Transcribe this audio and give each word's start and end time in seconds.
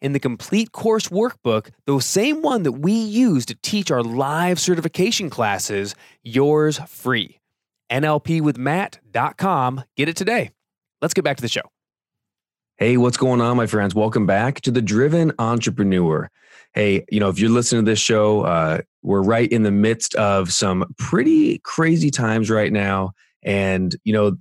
in 0.00 0.12
the 0.12 0.20
complete 0.20 0.72
course 0.72 1.08
workbook, 1.08 1.70
the 1.86 2.00
same 2.00 2.42
one 2.42 2.62
that 2.64 2.72
we 2.72 2.92
use 2.92 3.46
to 3.46 3.54
teach 3.56 3.90
our 3.90 4.02
live 4.02 4.58
certification 4.58 5.30
classes, 5.30 5.94
yours 6.22 6.78
free. 6.86 7.38
NLPwithMatt.com. 7.90 9.84
Get 9.96 10.08
it 10.08 10.16
today. 10.16 10.50
Let's 11.02 11.14
get 11.14 11.24
back 11.24 11.36
to 11.36 11.42
the 11.42 11.48
show. 11.48 11.62
Hey, 12.76 12.96
what's 12.96 13.16
going 13.18 13.40
on, 13.42 13.56
my 13.56 13.66
friends? 13.66 13.94
Welcome 13.94 14.24
back 14.24 14.62
to 14.62 14.70
the 14.70 14.80
Driven 14.80 15.32
Entrepreneur. 15.38 16.30
Hey, 16.72 17.04
you 17.10 17.20
know, 17.20 17.28
if 17.28 17.38
you're 17.38 17.50
listening 17.50 17.84
to 17.84 17.90
this 17.90 17.98
show, 17.98 18.42
uh, 18.42 18.78
we're 19.02 19.22
right 19.22 19.50
in 19.50 19.64
the 19.64 19.70
midst 19.70 20.14
of 20.14 20.52
some 20.52 20.94
pretty 20.96 21.58
crazy 21.58 22.10
times 22.10 22.48
right 22.48 22.72
now. 22.72 23.12
And, 23.42 23.94
you 24.04 24.12
know, 24.12 24.38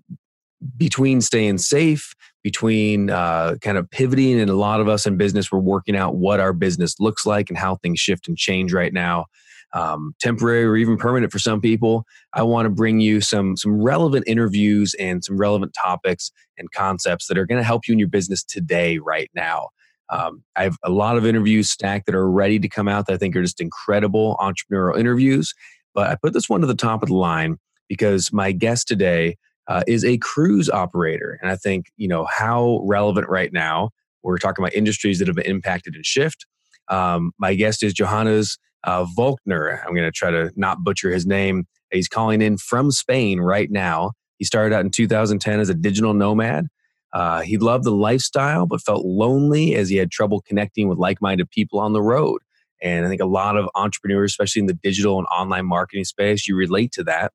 between 0.77 1.21
staying 1.21 1.57
safe, 1.57 2.13
between 2.43 3.09
uh, 3.09 3.55
kind 3.61 3.77
of 3.77 3.89
pivoting, 3.89 4.39
and 4.39 4.49
a 4.49 4.55
lot 4.55 4.79
of 4.79 4.87
us 4.87 5.05
in 5.05 5.17
business, 5.17 5.51
we're 5.51 5.59
working 5.59 5.95
out 5.95 6.15
what 6.15 6.39
our 6.39 6.53
business 6.53 6.99
looks 6.99 7.25
like 7.25 7.49
and 7.49 7.57
how 7.57 7.75
things 7.75 7.99
shift 7.99 8.27
and 8.27 8.37
change 8.37 8.73
right 8.73 8.93
now. 8.93 9.25
Um, 9.71 10.15
temporary 10.19 10.65
or 10.65 10.75
even 10.77 10.97
permanent 10.97 11.31
for 11.31 11.37
some 11.37 11.61
people. 11.61 12.03
I 12.33 12.41
want 12.41 12.65
to 12.65 12.71
bring 12.71 13.01
you 13.01 13.21
some 13.21 13.55
some 13.55 13.79
relevant 13.79 14.23
interviews 14.27 14.95
and 14.95 15.23
some 15.23 15.37
relevant 15.37 15.75
topics 15.79 16.31
and 16.57 16.71
concepts 16.71 17.27
that 17.27 17.37
are 17.37 17.45
going 17.45 17.59
to 17.59 17.63
help 17.63 17.87
you 17.87 17.93
in 17.93 17.99
your 17.99 18.07
business 18.07 18.43
today, 18.43 18.97
right 18.97 19.29
now. 19.35 19.69
Um, 20.09 20.43
I 20.55 20.63
have 20.63 20.77
a 20.83 20.89
lot 20.89 21.17
of 21.17 21.25
interviews 21.25 21.69
stacked 21.69 22.07
that 22.07 22.15
are 22.15 22.29
ready 22.29 22.57
to 22.57 22.67
come 22.67 22.87
out 22.87 23.05
that 23.05 23.13
I 23.13 23.17
think 23.17 23.35
are 23.35 23.43
just 23.43 23.61
incredible 23.61 24.37
entrepreneurial 24.39 24.99
interviews. 24.99 25.53
But 25.93 26.07
I 26.07 26.15
put 26.15 26.33
this 26.33 26.49
one 26.49 26.61
to 26.61 26.67
the 26.67 26.75
top 26.75 27.03
of 27.03 27.09
the 27.09 27.15
line 27.15 27.57
because 27.87 28.33
my 28.33 28.51
guest 28.51 28.87
today 28.87 29.37
uh, 29.69 29.83
is 29.87 30.03
a 30.03 30.17
cruise 30.17 30.69
operator. 30.69 31.39
And 31.41 31.49
I 31.49 31.55
think, 31.55 31.91
you 31.95 32.07
know, 32.07 32.25
how 32.25 32.81
relevant 32.83 33.29
right 33.29 33.53
now, 33.53 33.91
we're 34.23 34.39
talking 34.39 34.63
about 34.63 34.73
industries 34.73 35.19
that 35.19 35.27
have 35.27 35.37
been 35.37 35.45
impacted 35.45 35.95
and 35.95 36.05
shift. 36.05 36.45
Um, 36.89 37.31
my 37.39 37.53
guest 37.53 37.83
is 37.83 37.93
Johannes 37.93 38.57
uh, 38.83 39.05
Voelkner. 39.17 39.79
I'm 39.85 39.93
going 39.93 40.07
to 40.07 40.11
try 40.11 40.31
to 40.31 40.51
not 40.55 40.83
butcher 40.83 41.11
his 41.11 41.25
name. 41.25 41.65
He's 41.91 42.07
calling 42.07 42.41
in 42.41 42.57
from 42.57 42.91
Spain 42.91 43.39
right 43.39 43.69
now. 43.71 44.11
He 44.37 44.45
started 44.45 44.75
out 44.75 44.83
in 44.83 44.91
2010 44.91 45.59
as 45.59 45.69
a 45.69 45.73
digital 45.73 46.13
nomad. 46.13 46.67
Uh, 47.13 47.41
he 47.41 47.57
loved 47.57 47.83
the 47.83 47.91
lifestyle, 47.91 48.65
but 48.65 48.81
felt 48.81 49.05
lonely 49.05 49.75
as 49.75 49.89
he 49.89 49.97
had 49.97 50.11
trouble 50.11 50.41
connecting 50.41 50.87
with 50.87 50.97
like 50.97 51.21
minded 51.21 51.49
people 51.49 51.79
on 51.79 51.93
the 51.93 52.01
road. 52.01 52.41
And 52.81 53.05
I 53.05 53.09
think 53.09 53.21
a 53.21 53.25
lot 53.25 53.57
of 53.57 53.67
entrepreneurs, 53.75 54.31
especially 54.31 54.61
in 54.61 54.67
the 54.67 54.73
digital 54.73 55.17
and 55.17 55.27
online 55.27 55.65
marketing 55.65 56.05
space, 56.05 56.47
you 56.47 56.55
relate 56.55 56.91
to 56.93 57.03
that. 57.05 57.33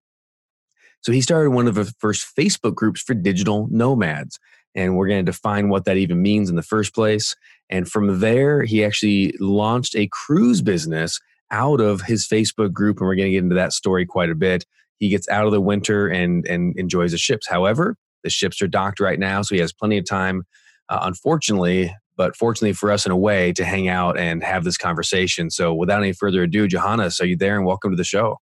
So 1.05 1.13
he 1.13 1.21
started 1.21 1.51
one 1.51 1.69
of 1.69 1.75
the 1.75 1.85
first 1.99 2.35
Facebook 2.35 2.75
groups 2.75 3.03
for 3.03 3.13
digital 3.13 3.69
nomads. 3.71 4.39
And 4.75 4.97
we're 4.97 5.07
going 5.07 5.25
to 5.25 5.31
define 5.31 5.69
what 5.69 5.85
that 5.85 5.99
even 5.99 6.23
means 6.23 6.49
in 6.49 6.57
the 6.57 6.63
first 6.63 6.95
place. 6.95 7.37
And 7.69 7.87
from 7.87 8.21
there, 8.21 8.63
he 8.63 8.83
actually 8.83 9.35
launched 9.39 9.95
a 9.97 10.09
cruise 10.11 10.63
business 10.63 11.21
out 11.51 11.83
of 11.83 12.01
his 12.01 12.27
Facebook 12.27 12.73
group. 12.73 12.99
And 12.99 13.07
we're 13.07 13.17
going 13.17 13.29
to 13.29 13.33
get 13.33 13.45
into 13.45 13.55
that 13.55 13.75
story 13.75 14.07
quite 14.07 14.31
a 14.31 14.35
bit. 14.35 14.65
He 14.99 15.11
gets 15.11 15.29
out 15.29 15.45
of 15.45 15.53
the 15.53 15.61
winter 15.61 16.09
and, 16.09 16.47
and 16.47 16.75
enjoys 16.79 17.13
the 17.13 17.19
ships. 17.19 17.47
However, 17.47 17.97
the 18.23 18.31
ships 18.31 18.63
are 18.63 18.67
docked 18.67 18.99
right 18.99 19.19
now. 19.19 19.43
So 19.43 19.55
he 19.55 19.61
has 19.61 19.75
plenty 19.75 19.99
of 19.99 20.09
time, 20.09 20.45
uh, 20.89 21.01
unfortunately, 21.03 21.95
but 22.17 22.35
fortunately 22.35 22.73
for 22.73 22.91
us 22.91 23.05
in 23.05 23.13
a 23.13 23.17
way, 23.17 23.53
to 23.53 23.65
hang 23.65 23.89
out 23.89 24.19
and 24.19 24.43
have 24.43 24.65
this 24.65 24.79
conversation. 24.79 25.51
So 25.51 25.75
without 25.75 26.03
any 26.03 26.15
further 26.15 26.45
ado, 26.45 26.67
Johannes, 26.67 27.21
are 27.21 27.27
you 27.27 27.37
there? 27.37 27.57
And 27.57 27.67
welcome 27.67 27.91
to 27.91 27.97
the 27.97 28.05
show. 28.05 28.39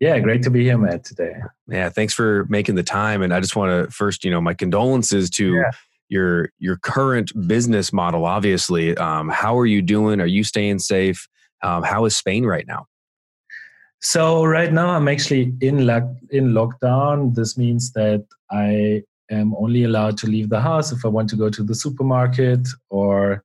Yeah, 0.00 0.18
great 0.20 0.42
to 0.44 0.50
be 0.50 0.62
here, 0.62 0.78
Matt, 0.78 1.04
today. 1.04 1.34
Yeah, 1.66 1.88
thanks 1.88 2.14
for 2.14 2.46
making 2.48 2.76
the 2.76 2.84
time. 2.84 3.22
And 3.22 3.34
I 3.34 3.40
just 3.40 3.56
want 3.56 3.70
to 3.70 3.92
first, 3.92 4.24
you 4.24 4.30
know, 4.30 4.40
my 4.40 4.54
condolences 4.54 5.28
to 5.30 5.54
yeah. 5.54 5.70
your 6.08 6.50
your 6.58 6.76
current 6.76 7.32
business 7.48 7.92
model. 7.92 8.24
Obviously, 8.24 8.96
um, 8.96 9.28
how 9.28 9.58
are 9.58 9.66
you 9.66 9.82
doing? 9.82 10.20
Are 10.20 10.26
you 10.26 10.44
staying 10.44 10.78
safe? 10.78 11.28
Um, 11.62 11.82
how 11.82 12.04
is 12.04 12.16
Spain 12.16 12.46
right 12.46 12.66
now? 12.66 12.86
So 14.00 14.44
right 14.44 14.72
now, 14.72 14.90
I'm 14.90 15.08
actually 15.08 15.52
in 15.60 15.84
lock, 15.84 16.04
in 16.30 16.52
lockdown. 16.52 17.34
This 17.34 17.58
means 17.58 17.92
that 17.94 18.24
I 18.52 19.02
am 19.30 19.54
only 19.56 19.82
allowed 19.82 20.16
to 20.18 20.28
leave 20.28 20.48
the 20.50 20.60
house 20.60 20.92
if 20.92 21.04
I 21.04 21.08
want 21.08 21.28
to 21.30 21.36
go 21.36 21.50
to 21.50 21.64
the 21.64 21.74
supermarket 21.74 22.68
or, 22.90 23.42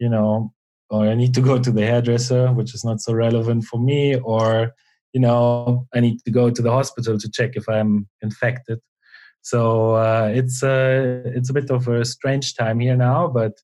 you 0.00 0.08
know, 0.08 0.52
or 0.90 1.06
I 1.06 1.14
need 1.14 1.34
to 1.34 1.40
go 1.40 1.58
to 1.58 1.70
the 1.70 1.86
hairdresser, 1.86 2.52
which 2.52 2.74
is 2.74 2.84
not 2.84 3.00
so 3.00 3.14
relevant 3.14 3.64
for 3.64 3.78
me, 3.78 4.16
or 4.16 4.74
you 5.12 5.20
know, 5.20 5.86
I 5.94 6.00
need 6.00 6.18
to 6.24 6.30
go 6.30 6.50
to 6.50 6.62
the 6.62 6.70
hospital 6.70 7.18
to 7.18 7.30
check 7.30 7.52
if 7.54 7.68
I'm 7.68 8.08
infected. 8.22 8.80
So 9.42 9.94
uh, 9.94 10.30
it's 10.32 10.62
a 10.62 11.22
it's 11.26 11.50
a 11.50 11.52
bit 11.52 11.70
of 11.70 11.88
a 11.88 12.04
strange 12.04 12.54
time 12.54 12.80
here 12.80 12.96
now, 12.96 13.28
but 13.28 13.54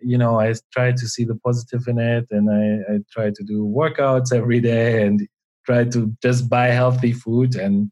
you 0.00 0.18
know, 0.18 0.38
I 0.38 0.52
try 0.72 0.92
to 0.92 1.08
see 1.08 1.24
the 1.24 1.36
positive 1.36 1.84
in 1.88 1.98
it, 1.98 2.26
and 2.30 2.50
I, 2.50 2.94
I 2.94 2.98
try 3.10 3.30
to 3.30 3.42
do 3.42 3.64
workouts 3.64 4.32
every 4.32 4.60
day, 4.60 5.06
and 5.06 5.26
try 5.64 5.84
to 5.84 6.14
just 6.22 6.50
buy 6.50 6.66
healthy 6.68 7.12
food, 7.12 7.56
and 7.56 7.90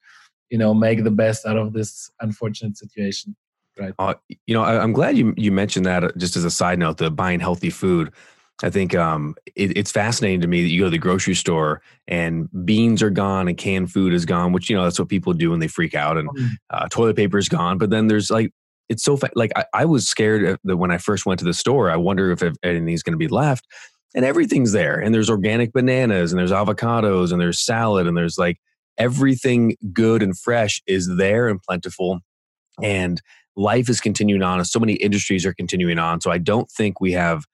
you 0.51 0.59
know, 0.59 0.75
make 0.75 1.03
the 1.03 1.11
best 1.11 1.47
out 1.47 1.57
of 1.57 1.73
this 1.73 2.11
unfortunate 2.21 2.77
situation. 2.77 3.35
Right. 3.79 3.95
Uh, 3.99 4.15
you 4.47 4.55
know, 4.55 4.63
I, 4.63 4.81
I'm 4.81 4.93
glad 4.93 5.17
you 5.17 5.33
you 5.37 5.51
mentioned 5.51 5.87
that. 5.87 6.05
Uh, 6.05 6.11
just 6.19 6.37
as 6.37 6.45
a 6.45 6.51
side 6.51 6.79
note, 6.79 6.99
the 6.99 7.11
buying 7.11 7.41
healthy 7.41 7.71
food 7.71 8.13
I 8.63 8.71
think 8.71 8.95
um, 8.95 9.35
it, 9.57 9.77
it's 9.77 9.91
fascinating 9.91 10.41
to 10.43 10.47
me 10.47 10.63
that 10.63 10.69
you 10.69 10.81
go 10.81 10.87
to 10.87 10.91
the 10.91 10.99
grocery 10.99 11.35
store 11.35 11.83
and 12.07 12.49
beans 12.65 13.03
are 13.03 13.11
gone 13.11 13.49
and 13.49 13.57
canned 13.57 13.93
food 13.93 14.15
is 14.15 14.25
gone, 14.25 14.53
which 14.53 14.71
you 14.71 14.77
know 14.77 14.85
that's 14.85 14.99
what 14.99 15.09
people 15.09 15.33
do 15.33 15.51
when 15.51 15.61
they 15.61 15.69
freak 15.69 15.95
out, 15.95 16.17
and 16.17 16.29
mm. 16.31 16.51
uh, 16.71 16.87
toilet 16.89 17.17
paper 17.17 17.39
is 17.39 17.49
gone. 17.49 17.79
But 17.79 17.91
then 17.91 18.07
there's 18.07 18.31
like 18.31 18.53
it's 18.89 19.03
so 19.03 19.17
fa- 19.17 19.31
like 19.35 19.51
I, 19.57 19.65
I, 19.75 19.85
was 19.87 20.09
scared 20.09 20.59
that 20.63 20.77
when 20.77 20.91
I 20.91 20.99
first 20.99 21.27
went 21.27 21.39
to 21.41 21.45
the 21.45 21.55
store, 21.55 21.91
I 21.91 21.97
wonder 21.97 22.31
if 22.31 22.43
anything's 22.63 23.03
going 23.03 23.15
to 23.15 23.19
be 23.19 23.29
left, 23.29 23.67
and 24.15 24.25
everything's 24.25 24.73
there, 24.73 25.01
and 25.01 25.13
there's 25.13 25.31
organic 25.31 25.73
bananas, 25.73 26.33
and 26.33 26.39
there's 26.39 26.53
avocados, 26.53 27.33
and 27.33 27.41
there's 27.41 27.61
salad, 27.61 28.07
and 28.07 28.17
there's 28.17 28.39
like 28.39 28.59
everything 28.99 29.77
good 29.93 30.23
and 30.23 30.39
fresh 30.39 30.81
is 30.87 31.17
there 31.17 31.49
and 31.49 31.61
plentiful, 31.61 32.21
and 32.81 33.21
life 33.57 33.89
is 33.89 34.01
continuing 34.01 34.43
on. 34.43 34.65
So 34.65 34.79
many 34.79 34.95
industries 34.95 35.45
are 35.45 35.55
continuing 35.55 35.99
on. 35.99 36.21
So 36.21 36.31
I 36.31 36.39
don't 36.39 36.71
think 36.71 37.01
we 37.01 37.13
have 37.13 37.45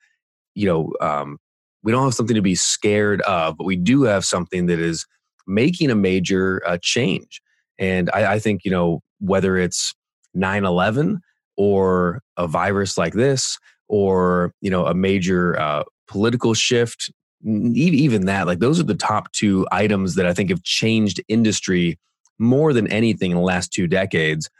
you 0.61 0.67
know, 0.67 0.93
um, 1.01 1.39
we 1.83 1.91
don't 1.91 2.05
have 2.05 2.15
something 2.15 2.35
to 2.35 2.43
be 2.43 2.55
scared 2.55 3.23
of, 3.23 3.57
but 3.57 3.65
we 3.65 3.77
do 3.77 4.03
have 4.03 4.25
something 4.25 4.67
that 4.67 4.79
is 4.79 5.07
making 5.47 5.91
a 5.91 5.95
major 5.95 6.63
uh, 6.67 6.77
change. 6.83 7.41
And 7.79 8.11
I, 8.13 8.35
I 8.35 8.39
think, 8.39 8.65
you 8.65 8.71
know, 8.71 9.01
whether 9.21 9.57
it's 9.57 9.95
9 10.35 10.65
11 10.65 11.21
or 11.57 12.21
a 12.37 12.47
virus 12.47 12.99
like 12.99 13.15
this 13.15 13.59
or, 13.89 14.53
you 14.61 14.71
know, 14.71 14.85
a 14.85 14.95
major 14.95 15.59
uh, 15.59 15.85
political 16.07 16.53
shift, 16.53 17.11
even 17.43 18.27
that, 18.27 18.47
like 18.47 18.59
those 18.59 18.79
are 18.79 18.85
the 18.85 18.95
top 18.95 19.33
two 19.33 19.67
items 19.73 20.15
that 20.17 20.27
I 20.27 20.35
think 20.35 20.51
have 20.51 20.63
changed 20.63 21.23
industry 21.29 21.99
more 22.39 22.75
than 22.75 22.87
anything 22.89 23.31
in 23.31 23.39
the 23.39 23.43
last 23.43 23.73
two 23.73 23.87
decades. 23.87 24.51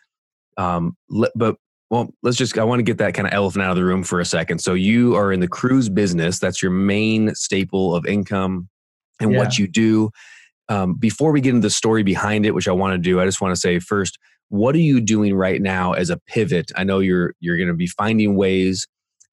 Um, 0.57 0.97
but 1.35 1.57
well, 1.91 2.15
let's 2.23 2.37
just, 2.37 2.57
I 2.57 2.65
want 2.65 2.79
to 2.79 2.85
get 2.85 2.99
that 2.99 3.15
kind 3.15 3.27
of 3.29 3.35
elephant 3.35 3.65
out 3.65 3.73
of 3.73 3.77
the 3.77 3.85
room 3.85 4.05
for 4.05 4.21
a 4.21 4.25
second. 4.25 4.61
So, 4.61 4.75
you 4.75 5.17
are 5.17 5.33
in 5.33 5.41
the 5.41 5.49
cruise 5.49 5.89
business, 5.89 6.39
that's 6.39 6.63
your 6.63 6.71
main 6.71 7.35
staple 7.35 7.95
of 7.95 8.07
income 8.07 8.69
and 9.21 9.33
yeah. 9.33 9.39
what 9.39 9.59
you 9.59 9.67
do. 9.69 10.11
Um, 10.69 10.95
before 10.95 11.33
we 11.33 11.41
get 11.41 11.51
into 11.51 11.67
the 11.67 11.71
story 11.71 12.03
behind 12.03 12.47
it, 12.47 12.55
which 12.55 12.69
I 12.69 12.73
want 12.73 12.95
to 12.95 12.99
do, 12.99 13.21
I 13.21 13.25
just 13.25 13.41
want 13.41 13.55
to 13.55 13.61
say 13.61 13.81
first, 13.81 14.19
what 14.49 14.75
are 14.75 14.79
you 14.79 15.01
doing 15.01 15.35
right 15.35 15.61
now 15.61 15.93
as 15.93 16.11
a 16.11 16.17
pivot? 16.17 16.73
I 16.77 16.85
know 16.85 17.01
you're 17.01 17.35
you're 17.41 17.57
going 17.57 17.69
to 17.69 17.75
be 17.75 17.87
finding 17.89 18.37
ways 18.37 18.87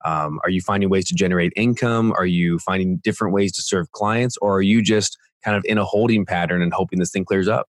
Um, 0.06 0.40
are 0.44 0.50
you 0.50 0.62
finding 0.62 0.90
ways 0.90 1.08
to 1.08 1.16
generate 1.16 1.54
income? 1.56 2.14
Are 2.14 2.26
you 2.26 2.60
finding 2.60 2.98
different 2.98 3.34
ways 3.34 3.52
to 3.54 3.62
serve 3.62 3.92
clients, 3.92 4.38
or 4.38 4.58
are 4.58 4.62
you 4.62 4.82
just 4.82 5.18
kind 5.44 5.58
of 5.58 5.64
in 5.66 5.78
a 5.78 5.86
holding 5.86 6.26
pattern 6.26 6.62
and 6.62 6.74
hoping 6.74 7.00
this 7.00 7.12
thing 7.12 7.26
clears 7.26 7.48
up? 7.48 7.68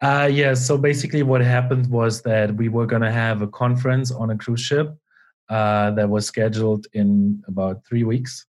Uh, 0.00 0.28
yeah. 0.30 0.54
So 0.54 0.78
basically, 0.78 1.22
what 1.22 1.40
happened 1.40 1.90
was 1.90 2.22
that 2.22 2.54
we 2.54 2.68
were 2.68 2.86
going 2.86 3.02
to 3.02 3.10
have 3.10 3.42
a 3.42 3.48
conference 3.48 4.12
on 4.12 4.30
a 4.30 4.36
cruise 4.36 4.60
ship 4.60 4.96
uh, 5.48 5.90
that 5.92 6.08
was 6.08 6.26
scheduled 6.26 6.86
in 6.92 7.42
about 7.48 7.84
three 7.86 8.04
weeks. 8.04 8.46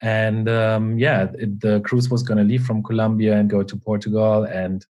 And 0.00 0.48
um, 0.48 0.98
yeah, 0.98 1.28
it, 1.38 1.60
the 1.60 1.80
cruise 1.80 2.08
was 2.08 2.22
going 2.22 2.38
to 2.38 2.44
leave 2.44 2.64
from 2.64 2.82
Colombia 2.82 3.36
and 3.36 3.50
go 3.50 3.62
to 3.62 3.76
Portugal. 3.76 4.44
And 4.44 4.86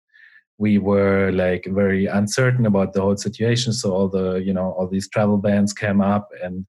we 0.57 0.77
were 0.77 1.31
like 1.31 1.65
very 1.69 2.05
uncertain 2.05 2.65
about 2.65 2.93
the 2.93 3.01
whole 3.01 3.17
situation. 3.17 3.73
So 3.73 3.91
all 3.91 4.07
the, 4.07 4.35
you 4.35 4.53
know, 4.53 4.71
all 4.73 4.87
these 4.87 5.09
travel 5.09 5.37
bans 5.37 5.73
came 5.73 6.01
up 6.01 6.29
and 6.43 6.65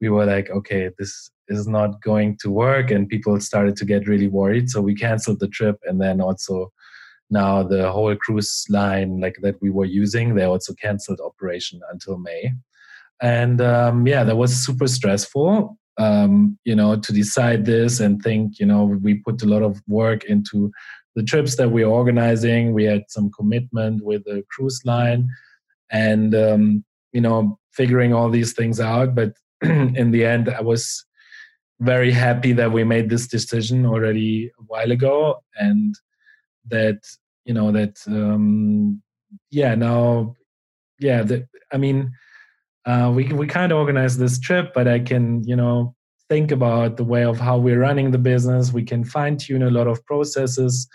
we 0.00 0.08
were 0.08 0.24
like, 0.24 0.50
okay, 0.50 0.90
this 0.98 1.30
is 1.48 1.68
not 1.68 2.00
going 2.00 2.38
to 2.38 2.50
work. 2.50 2.90
And 2.90 3.08
people 3.08 3.38
started 3.40 3.76
to 3.76 3.84
get 3.84 4.08
really 4.08 4.28
worried. 4.28 4.70
So 4.70 4.80
we 4.80 4.94
canceled 4.94 5.40
the 5.40 5.48
trip. 5.48 5.78
And 5.84 6.00
then 6.00 6.20
also 6.20 6.72
now 7.30 7.62
the 7.62 7.90
whole 7.90 8.14
cruise 8.16 8.64
line 8.68 9.20
like 9.20 9.36
that 9.42 9.60
we 9.60 9.70
were 9.70 9.84
using, 9.84 10.34
they 10.34 10.44
also 10.44 10.74
canceled 10.74 11.20
operation 11.20 11.80
until 11.90 12.18
May. 12.18 12.52
And 13.22 13.60
um, 13.60 14.06
yeah 14.06 14.24
that 14.24 14.36
was 14.36 14.54
super 14.54 14.88
stressful 14.88 15.78
um, 15.98 16.58
you 16.64 16.74
know 16.74 16.96
to 16.96 17.12
decide 17.12 17.64
this 17.64 18.00
and 18.00 18.20
think 18.22 18.58
you 18.58 18.66
know 18.66 18.84
we 18.84 19.14
put 19.14 19.42
a 19.42 19.46
lot 19.46 19.62
of 19.62 19.80
work 19.86 20.24
into 20.24 20.72
the 21.14 21.22
trips 21.22 21.56
that 21.56 21.70
we're 21.70 21.86
organizing. 21.86 22.72
We 22.72 22.84
had 22.84 23.04
some 23.08 23.30
commitment 23.30 24.04
with 24.04 24.24
the 24.24 24.42
cruise 24.50 24.80
line 24.84 25.28
and 25.90 26.34
um, 26.34 26.84
you 27.12 27.20
know 27.20 27.58
figuring 27.72 28.12
all 28.12 28.30
these 28.30 28.52
things 28.52 28.80
out. 28.80 29.14
But 29.14 29.34
in 29.62 30.10
the 30.10 30.24
end 30.24 30.48
i 30.48 30.60
was 30.60 31.04
very 31.80 32.10
happy 32.10 32.52
that 32.52 32.72
we 32.72 32.84
made 32.84 33.08
this 33.08 33.26
decision 33.26 33.86
already 33.86 34.50
a 34.58 34.62
while 34.66 34.90
ago. 34.90 35.42
And 35.56 35.94
that 36.68 36.98
you 37.44 37.54
know 37.54 37.70
that 37.72 37.96
um 38.06 39.02
yeah 39.50 39.74
now 39.74 40.34
yeah 40.98 41.22
that 41.22 41.46
i 41.72 41.76
mean 41.76 42.12
uh, 42.86 43.10
we 43.14 43.24
we 43.32 43.46
of 43.72 43.78
organize 43.78 44.18
this 44.18 44.38
trip, 44.38 44.72
but 44.74 44.86
I 44.86 44.98
can 44.98 45.42
you 45.44 45.56
know 45.56 45.94
think 46.28 46.50
about 46.50 46.96
the 46.96 47.04
way 47.04 47.24
of 47.24 47.38
how 47.40 47.58
we're 47.58 47.80
running 47.80 48.10
the 48.10 48.18
business. 48.18 48.72
We 48.72 48.84
can 48.84 49.04
fine 49.04 49.36
tune 49.36 49.62
a 49.62 49.70
lot 49.70 49.86
of 49.86 50.04
processes. 50.04 50.86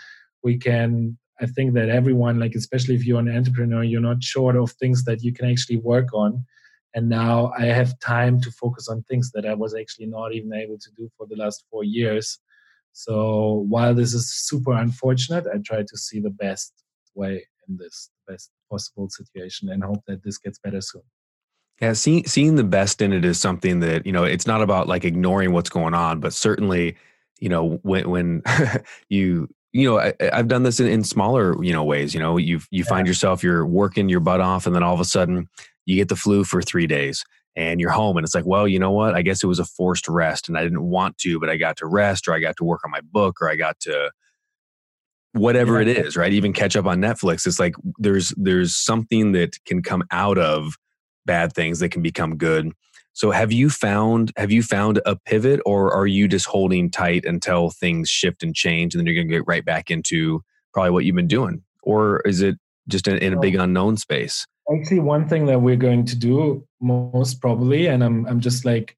We 0.43 0.57
can. 0.57 1.17
I 1.41 1.45
think 1.45 1.73
that 1.75 1.87
everyone, 1.87 2.37
like 2.37 2.53
especially 2.53 2.95
if 2.95 3.05
you're 3.05 3.19
an 3.19 3.33
entrepreneur, 3.35 3.83
you're 3.83 4.01
not 4.01 4.21
short 4.21 4.57
of 4.57 4.71
things 4.73 5.05
that 5.05 5.23
you 5.23 5.31
can 5.31 5.49
actually 5.49 5.77
work 5.77 6.13
on. 6.13 6.45
And 6.95 7.07
now 7.07 7.53
I 7.57 7.65
have 7.65 7.97
time 7.99 8.41
to 8.41 8.51
focus 8.51 8.89
on 8.89 9.03
things 9.03 9.31
that 9.31 9.45
I 9.45 9.53
was 9.53 9.73
actually 9.73 10.07
not 10.07 10.33
even 10.33 10.53
able 10.53 10.77
to 10.77 10.91
do 10.97 11.09
for 11.17 11.27
the 11.27 11.37
last 11.37 11.63
four 11.71 11.85
years. 11.85 12.39
So 12.93 13.65
while 13.67 13.93
this 13.93 14.13
is 14.13 14.29
super 14.29 14.73
unfortunate, 14.73 15.45
I 15.53 15.57
try 15.59 15.83
to 15.83 15.97
see 15.97 16.19
the 16.19 16.29
best 16.29 16.73
way 17.15 17.45
in 17.67 17.77
this, 17.77 18.09
best 18.27 18.51
possible 18.69 19.09
situation, 19.09 19.69
and 19.69 19.83
hope 19.83 20.03
that 20.07 20.23
this 20.23 20.37
gets 20.37 20.59
better 20.59 20.81
soon. 20.81 21.03
Yeah, 21.81 21.93
seeing 21.93 22.25
seeing 22.25 22.55
the 22.55 22.63
best 22.63 23.01
in 23.01 23.13
it 23.13 23.23
is 23.23 23.39
something 23.39 23.79
that 23.79 24.05
you 24.05 24.11
know. 24.11 24.25
It's 24.25 24.47
not 24.47 24.61
about 24.61 24.87
like 24.87 25.05
ignoring 25.05 25.53
what's 25.53 25.69
going 25.69 25.93
on, 25.93 26.19
but 26.19 26.33
certainly, 26.33 26.97
you 27.39 27.47
know, 27.47 27.79
when 27.83 28.09
when 28.09 28.43
you 29.09 29.47
you 29.71 29.89
know, 29.89 29.99
I, 29.99 30.13
have 30.33 30.47
done 30.47 30.63
this 30.63 30.79
in, 30.79 30.87
in, 30.87 31.03
smaller 31.03 31.63
you 31.63 31.71
know 31.71 31.83
ways. 31.83 32.13
You 32.13 32.19
know, 32.19 32.37
you 32.37 32.57
you 32.71 32.83
yeah. 32.83 32.89
find 32.89 33.07
yourself 33.07 33.43
you're 33.43 33.65
working 33.65 34.09
your 34.09 34.19
butt 34.19 34.41
off, 34.41 34.65
and 34.65 34.75
then 34.75 34.83
all 34.83 34.93
of 34.93 34.99
a 34.99 35.05
sudden 35.05 35.47
you 35.85 35.95
get 35.95 36.09
the 36.09 36.15
flu 36.15 36.43
for 36.43 36.61
three 36.61 36.87
days, 36.87 37.23
and 37.55 37.79
you're 37.79 37.91
home, 37.91 38.17
and 38.17 38.23
it's 38.23 38.35
like, 38.35 38.45
well, 38.45 38.67
you 38.67 38.79
know 38.79 38.91
what? 38.91 39.15
I 39.15 39.21
guess 39.21 39.43
it 39.43 39.47
was 39.47 39.59
a 39.59 39.65
forced 39.65 40.07
rest, 40.07 40.47
and 40.47 40.57
I 40.57 40.63
didn't 40.63 40.83
want 40.83 41.17
to, 41.19 41.39
but 41.39 41.49
I 41.49 41.57
got 41.57 41.77
to 41.77 41.87
rest, 41.87 42.27
or 42.27 42.33
I 42.33 42.39
got 42.39 42.57
to 42.57 42.63
work 42.63 42.81
on 42.85 42.91
my 42.91 43.01
book, 43.01 43.41
or 43.41 43.49
I 43.49 43.55
got 43.55 43.79
to 43.81 44.11
whatever 45.33 45.81
yeah. 45.81 45.89
it 45.89 45.97
is, 46.05 46.17
right? 46.17 46.33
Even 46.33 46.53
catch 46.53 46.75
up 46.75 46.85
on 46.85 46.99
Netflix. 46.99 47.45
It's 47.45 47.59
like 47.59 47.75
there's 47.97 48.33
there's 48.37 48.75
something 48.75 49.31
that 49.33 49.63
can 49.65 49.81
come 49.81 50.03
out 50.11 50.37
of 50.37 50.75
bad 51.25 51.53
things 51.53 51.79
that 51.79 51.89
can 51.89 52.01
become 52.01 52.37
good. 52.37 52.71
So 53.13 53.31
have 53.31 53.51
you 53.51 53.69
found 53.69 54.31
have 54.37 54.51
you 54.51 54.63
found 54.63 55.01
a 55.05 55.15
pivot 55.15 55.59
or 55.65 55.93
are 55.93 56.07
you 56.07 56.27
just 56.27 56.45
holding 56.45 56.89
tight 56.89 57.25
until 57.25 57.69
things 57.69 58.09
shift 58.09 58.43
and 58.43 58.55
change 58.55 58.93
and 58.93 58.99
then 58.99 59.05
you're 59.05 59.15
going 59.15 59.27
to 59.27 59.33
get 59.33 59.47
right 59.47 59.65
back 59.65 59.91
into 59.91 60.41
probably 60.73 60.91
what 60.91 61.05
you've 61.05 61.15
been 61.15 61.27
doing 61.27 61.63
or 61.83 62.21
is 62.21 62.41
it 62.41 62.55
just 62.87 63.07
in, 63.07 63.17
in 63.17 63.33
a 63.33 63.39
big 63.39 63.55
unknown 63.55 63.97
space? 63.97 64.47
Actually 64.73 64.99
one 64.99 65.27
thing 65.27 65.45
that 65.47 65.61
we're 65.61 65.75
going 65.75 66.05
to 66.05 66.15
do 66.15 66.65
most 66.79 67.41
probably 67.41 67.87
and 67.87 68.03
I'm 68.03 68.25
I'm 68.27 68.39
just 68.39 68.65
like 68.65 68.95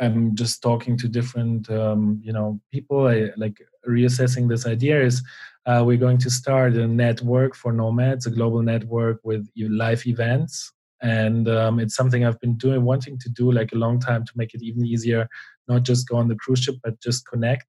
I'm 0.00 0.34
just 0.34 0.62
talking 0.62 0.96
to 0.96 1.08
different 1.08 1.70
um, 1.70 2.20
you 2.22 2.32
know 2.32 2.60
people 2.72 3.06
I, 3.06 3.30
like 3.36 3.60
reassessing 3.86 4.48
this 4.48 4.66
idea 4.66 5.02
is 5.02 5.22
uh, 5.66 5.82
we're 5.84 5.98
going 5.98 6.18
to 6.18 6.30
start 6.30 6.74
a 6.74 6.86
network 6.86 7.54
for 7.54 7.70
nomads 7.72 8.26
a 8.26 8.30
global 8.30 8.62
network 8.62 9.20
with 9.22 9.46
live 9.56 10.06
events. 10.06 10.72
And 11.02 11.48
um, 11.48 11.80
it's 11.80 11.96
something 11.96 12.24
i've 12.24 12.40
been 12.40 12.56
doing 12.56 12.82
wanting 12.84 13.18
to 13.18 13.28
do 13.30 13.52
like 13.52 13.72
a 13.72 13.78
long 13.78 14.00
time 14.00 14.24
to 14.24 14.32
make 14.36 14.54
it 14.54 14.62
even 14.62 14.84
easier 14.86 15.28
not 15.68 15.82
just 15.82 16.08
go 16.08 16.16
on 16.16 16.28
the 16.28 16.36
cruise 16.36 16.60
ship 16.60 16.76
but 16.82 17.00
just 17.00 17.26
connect. 17.26 17.66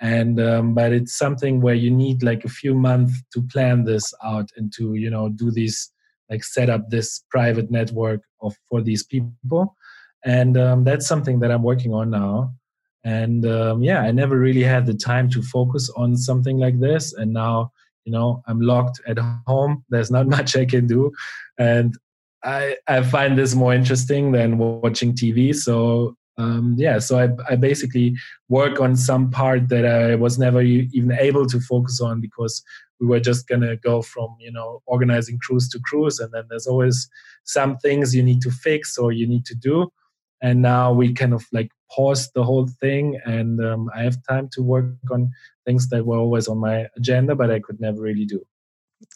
And 0.00 0.38
um, 0.40 0.74
but 0.74 0.92
it's 0.92 1.16
something 1.16 1.60
where 1.60 1.74
you 1.74 1.90
need 1.90 2.22
like 2.22 2.44
a 2.44 2.56
few 2.60 2.74
months 2.74 3.22
to 3.32 3.42
plan 3.42 3.84
this 3.84 4.12
out 4.22 4.50
and 4.56 4.72
to 4.74 4.94
you 4.94 5.10
know 5.10 5.30
do 5.30 5.50
these 5.50 5.90
like 6.30 6.44
set 6.44 6.70
up 6.70 6.90
this 6.90 7.24
private 7.30 7.70
network 7.70 8.22
of 8.40 8.54
for 8.68 8.82
these 8.82 9.04
people. 9.04 9.76
And 10.24 10.56
um, 10.56 10.84
that's 10.84 11.06
something 11.06 11.40
that 11.40 11.50
i'm 11.50 11.62
working 11.62 11.92
on 11.94 12.10
now. 12.10 12.52
And 13.04 13.46
um, 13.46 13.82
yeah 13.82 14.00
i 14.00 14.10
never 14.10 14.38
really 14.38 14.64
had 14.64 14.86
the 14.86 14.94
time 14.94 15.30
to 15.30 15.42
focus 15.42 15.90
on 15.96 16.16
something 16.16 16.58
like 16.58 16.80
this. 16.80 17.12
And 17.12 17.32
now 17.32 17.72
you 18.04 18.12
know 18.12 18.42
i'm 18.46 18.60
locked 18.60 19.00
at 19.06 19.18
home. 19.46 19.84
There's 19.88 20.10
not 20.10 20.26
much 20.36 20.56
i 20.56 20.64
can 20.64 20.86
do. 20.86 21.12
And 21.58 21.96
I, 22.44 22.76
I 22.86 23.02
find 23.02 23.36
this 23.36 23.54
more 23.54 23.74
interesting 23.74 24.30
than 24.30 24.58
watching 24.58 25.14
TV. 25.14 25.54
So 25.54 26.16
um, 26.38 26.74
yeah, 26.78 26.98
so 26.98 27.18
I, 27.18 27.52
I 27.52 27.56
basically 27.56 28.14
work 28.48 28.80
on 28.80 28.96
some 28.96 29.30
part 29.30 29.68
that 29.70 29.86
I 29.86 30.14
was 30.16 30.38
never 30.38 30.60
even 30.60 31.12
able 31.12 31.46
to 31.46 31.60
focus 31.60 32.00
on 32.00 32.20
because 32.20 32.62
we 33.00 33.06
were 33.06 33.20
just 33.20 33.48
gonna 33.48 33.76
go 33.76 34.02
from 34.02 34.36
you 34.40 34.52
know 34.52 34.82
organizing 34.86 35.38
cruise 35.38 35.68
to 35.70 35.80
cruise, 35.84 36.18
and 36.18 36.32
then 36.32 36.44
there's 36.48 36.66
always 36.66 37.08
some 37.44 37.76
things 37.78 38.14
you 38.14 38.22
need 38.22 38.40
to 38.42 38.50
fix 38.50 38.98
or 38.98 39.12
you 39.12 39.26
need 39.26 39.44
to 39.46 39.54
do, 39.54 39.90
and 40.42 40.62
now 40.62 40.92
we 40.92 41.12
kind 41.12 41.34
of 41.34 41.44
like 41.52 41.70
pause 41.90 42.30
the 42.34 42.44
whole 42.44 42.68
thing, 42.80 43.20
and 43.24 43.64
um, 43.64 43.90
I 43.94 44.02
have 44.02 44.18
time 44.28 44.48
to 44.52 44.62
work 44.62 44.94
on 45.10 45.30
things 45.64 45.88
that 45.88 46.06
were 46.06 46.18
always 46.18 46.48
on 46.48 46.58
my 46.58 46.86
agenda, 46.96 47.34
but 47.34 47.50
I 47.50 47.60
could 47.60 47.80
never 47.80 48.00
really 48.00 48.24
do. 48.24 48.44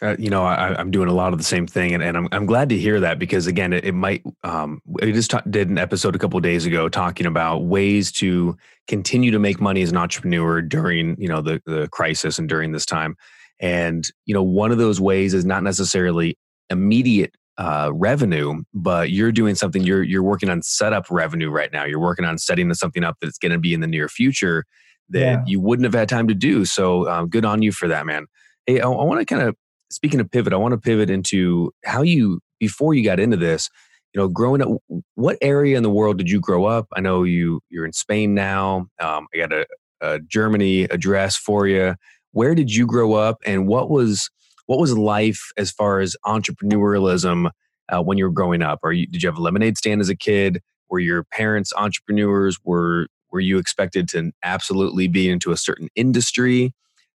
Uh, 0.03 0.17
you 0.19 0.29
know, 0.29 0.45
I, 0.45 0.79
am 0.79 0.91
doing 0.91 1.09
a 1.09 1.15
lot 1.15 1.33
of 1.33 1.39
the 1.39 1.45
same 1.45 1.67
thing, 1.67 1.95
and, 1.95 2.03
and 2.03 2.17
I'm 2.17 2.29
I'm 2.33 2.47
glad 2.47 2.69
to 2.69 2.77
hear 2.77 3.01
that 3.01 3.19
because 3.19 3.47
again, 3.47 3.73
it, 3.73 3.85
it 3.85 3.93
might. 3.93 4.23
Um, 4.45 4.83
just 5.01 5.31
ta- 5.31 5.43
did 5.49 5.71
an 5.71 5.79
episode 5.79 6.15
a 6.15 6.19
couple 6.19 6.39
days 6.41 6.67
ago 6.67 6.89
talking 6.89 7.27
about 7.27 7.65
ways 7.65 8.13
to 8.13 8.57
continue 8.89 9.31
to 9.31 9.39
make 9.39 9.61
money 9.61 9.81
as 9.81 9.91
an 9.91 9.97
entrepreneur 9.97 10.61
during 10.61 11.19
you 11.19 11.29
know 11.29 11.41
the 11.41 11.63
the 11.65 11.89
crisis 11.89 12.39
and 12.39 12.49
during 12.49 12.73
this 12.73 12.85
time, 12.85 13.17
and 13.61 14.09
you 14.27 14.35
know 14.35 14.43
one 14.43 14.73
of 14.73 14.79
those 14.79 15.01
ways 15.01 15.35
is 15.35 15.45
not 15.45 15.63
necessarily 15.63 16.37
immediate 16.71 17.35
uh, 17.59 17.91
revenue, 17.93 18.63
but 18.73 19.11
you're 19.11 19.33
doing 19.33 19.55
something. 19.55 19.83
You're 19.83 20.03
you're 20.03 20.23
working 20.23 20.49
on 20.49 20.63
setup 20.63 21.11
revenue 21.11 21.51
right 21.51 21.71
now. 21.73 21.85
You're 21.85 22.01
working 22.01 22.25
on 22.25 22.39
setting 22.39 22.73
something 22.73 23.05
up 23.05 23.19
that's 23.21 23.39
going 23.39 23.53
to 23.53 23.59
be 23.59 23.75
in 23.75 23.81
the 23.81 23.87
near 23.87 24.09
future 24.09 24.65
that 25.11 25.21
yeah. 25.21 25.43
you 25.47 25.61
wouldn't 25.61 25.85
have 25.85 25.93
had 25.93 26.09
time 26.09 26.29
to 26.29 26.35
do. 26.35 26.65
So 26.65 27.09
um, 27.09 27.29
good 27.29 27.45
on 27.45 27.63
you 27.63 27.73
for 27.73 27.89
that, 27.89 28.07
man. 28.07 28.27
Hey, 28.67 28.81
I, 28.81 28.89
I 28.89 29.05
want 29.05 29.21
to 29.21 29.27
kind 29.27 29.47
of 29.47 29.57
speaking 29.91 30.21
of 30.21 30.31
pivot, 30.31 30.53
I 30.53 30.57
want 30.57 30.73
to 30.73 30.79
pivot 30.79 31.11
into 31.11 31.73
how 31.85 32.03
you 32.03 32.41
before 32.59 32.95
you 32.95 33.05
got 33.05 33.21
into 33.21 33.37
this. 33.37 33.69
You 34.15 34.21
know, 34.21 34.29
growing 34.29 34.63
up, 34.63 34.69
what 35.15 35.37
area 35.41 35.77
in 35.77 35.83
the 35.83 35.91
world 35.91 36.19
did 36.19 36.31
you 36.31 36.41
grow 36.41 36.65
up? 36.65 36.87
I 36.97 37.01
know 37.01 37.25
you 37.25 37.61
you're 37.69 37.85
in 37.85 37.93
Spain 37.93 38.35
now. 38.35 38.87
Um, 39.01 39.27
I 39.35 39.39
got 39.39 39.53
a, 39.53 39.67
a 40.01 40.19
Germany 40.21 40.85
address 40.85 41.37
for 41.37 41.67
you. 41.67 41.95
Where 42.33 42.55
did 42.55 42.73
you 42.73 42.87
grow 42.87 43.15
up, 43.15 43.39
and 43.45 43.67
what 43.67 43.91
was 43.91 44.31
what 44.67 44.79
was 44.79 44.97
life 44.97 45.51
as 45.57 45.71
far 45.71 46.01
as 46.01 46.17
entrepreneurialism 46.25 47.51
uh, 47.89 48.03
when 48.03 48.19
you 48.19 48.25
were 48.25 48.31
growing 48.31 48.63
up? 48.63 48.81
Or 48.83 48.93
did 48.93 49.23
you 49.23 49.29
have 49.29 49.37
a 49.37 49.43
lemonade 49.43 49.77
stand 49.77 50.01
as 50.01 50.09
a 50.09 50.17
kid? 50.17 50.63
Were 50.89 51.01
your 51.01 51.25
parents 51.25 51.73
entrepreneurs? 51.77 52.59
Were 52.65 53.09
were 53.33 53.41
you 53.41 53.59
expected 53.59 54.09
to 54.09 54.33
absolutely 54.43 55.09
be 55.09 55.29
into 55.29 55.53
a 55.53 55.57
certain 55.57 55.89
industry? 55.95 56.73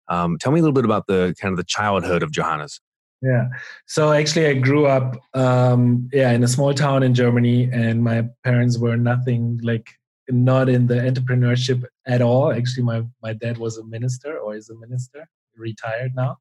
Um, 0.07 0.37
tell 0.37 0.51
me 0.51 0.59
a 0.59 0.63
little 0.63 0.73
bit 0.73 0.85
about 0.85 1.07
the 1.07 1.35
kind 1.39 1.51
of 1.51 1.57
the 1.57 1.63
childhood 1.63 2.23
of 2.23 2.31
Johannes. 2.31 2.79
Yeah. 3.21 3.47
So 3.87 4.11
actually, 4.11 4.47
I 4.47 4.53
grew 4.53 4.85
up, 4.85 5.17
um, 5.33 6.09
yeah, 6.13 6.31
in 6.31 6.43
a 6.43 6.47
small 6.47 6.73
town 6.73 7.01
in 7.01 7.13
Germany, 7.13 7.69
and 7.71 8.03
my 8.03 8.27
parents 8.43 8.77
were 8.77 8.97
nothing 8.97 9.59
like 9.63 9.89
not 10.29 10.69
in 10.69 10.87
the 10.87 10.95
entrepreneurship 10.95 11.83
at 12.07 12.21
all. 12.21 12.51
Actually, 12.51 12.83
my 12.83 13.03
my 13.21 13.33
dad 13.33 13.57
was 13.57 13.77
a 13.77 13.83
minister 13.85 14.37
or 14.37 14.55
is 14.55 14.69
a 14.69 14.75
minister, 14.75 15.27
retired 15.57 16.13
now. 16.15 16.37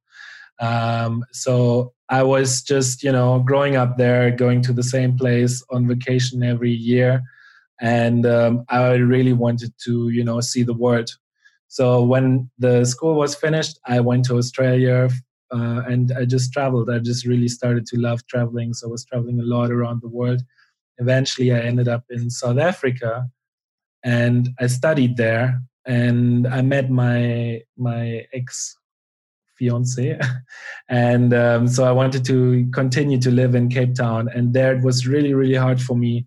Um, 0.61 1.25
so 1.33 1.93
I 2.09 2.23
was 2.23 2.63
just, 2.63 3.03
you 3.03 3.13
know, 3.13 3.41
growing 3.41 3.77
up 3.77 3.97
there, 3.97 4.31
going 4.31 4.63
to 4.63 4.73
the 4.73 4.83
same 4.83 5.17
place 5.17 5.65
on 5.71 5.89
vacation 5.89 6.43
every 6.43 6.71
year. 6.73 7.23
and 7.81 8.25
um, 8.27 8.65
I 8.69 8.95
really 8.95 9.33
wanted 9.33 9.73
to, 9.85 10.09
you 10.11 10.25
know, 10.25 10.41
see 10.41 10.63
the 10.63 10.75
world. 10.75 11.11
So 11.69 12.03
when 12.05 12.51
the 12.59 12.85
school 12.85 13.15
was 13.17 13.35
finished, 13.35 13.79
I 13.87 14.01
went 14.01 14.25
to 14.27 14.37
Australia 14.39 15.09
uh, 15.51 15.83
and 15.87 16.13
I 16.17 16.25
just 16.25 16.53
traveled. 16.53 16.89
I 16.89 16.99
just 17.01 17.27
really 17.27 17.49
started 17.49 17.87
to 17.87 17.99
love 17.99 18.27
traveling. 18.27 18.75
So 18.75 18.89
I 18.89 18.91
was 18.93 19.05
traveling 19.05 19.41
a 19.41 19.45
lot 19.45 19.71
around 19.73 20.03
the 20.03 20.09
world. 20.09 20.43
Eventually, 20.99 21.53
I 21.53 21.61
ended 21.61 21.89
up 21.89 22.05
in 22.11 22.31
South 22.31 22.59
Africa, 22.59 23.29
and 24.05 24.51
I 24.61 24.67
studied 24.67 25.17
there. 25.17 25.61
And 25.87 26.47
I 26.47 26.63
met 26.63 26.91
my 26.91 27.61
my 27.77 28.27
ex 28.33 28.77
fiance, 29.59 30.19
and 30.89 31.35
um, 31.35 31.69
so 31.69 31.85
I 31.85 31.93
wanted 31.93 32.25
to 32.27 32.67
continue 32.73 33.19
to 33.21 33.31
live 33.31 33.55
in 33.55 33.69
Cape 33.69 33.95
Town. 33.95 34.29
And 34.35 34.55
there, 34.55 34.75
it 34.75 34.83
was 34.83 35.07
really 35.07 35.35
really 35.35 35.57
hard 35.57 35.83
for 35.83 35.95
me 35.95 36.27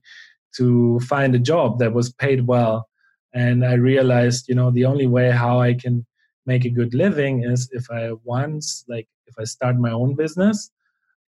to 0.58 1.00
find 1.02 1.34
a 1.34 1.40
job 1.40 1.80
that 1.80 1.94
was 1.94 2.14
paid 2.14 2.46
well. 2.46 2.88
And 3.34 3.66
I 3.66 3.74
realized, 3.74 4.48
you 4.48 4.56
know, 4.56 4.72
the 4.72 4.86
only 4.86 5.08
way 5.08 5.32
how 5.32 5.60
I 5.60 5.74
can 5.74 6.06
make 6.46 6.66
a 6.66 6.70
good 6.70 6.94
living 6.94 7.44
is 7.44 7.70
if 7.72 7.90
I 7.92 8.12
once 8.24 8.86
like 8.88 9.08
if 9.26 9.36
I 9.40 9.44
start 9.44 9.78
my 9.78 9.92
own 9.92 10.16
business 10.16 10.72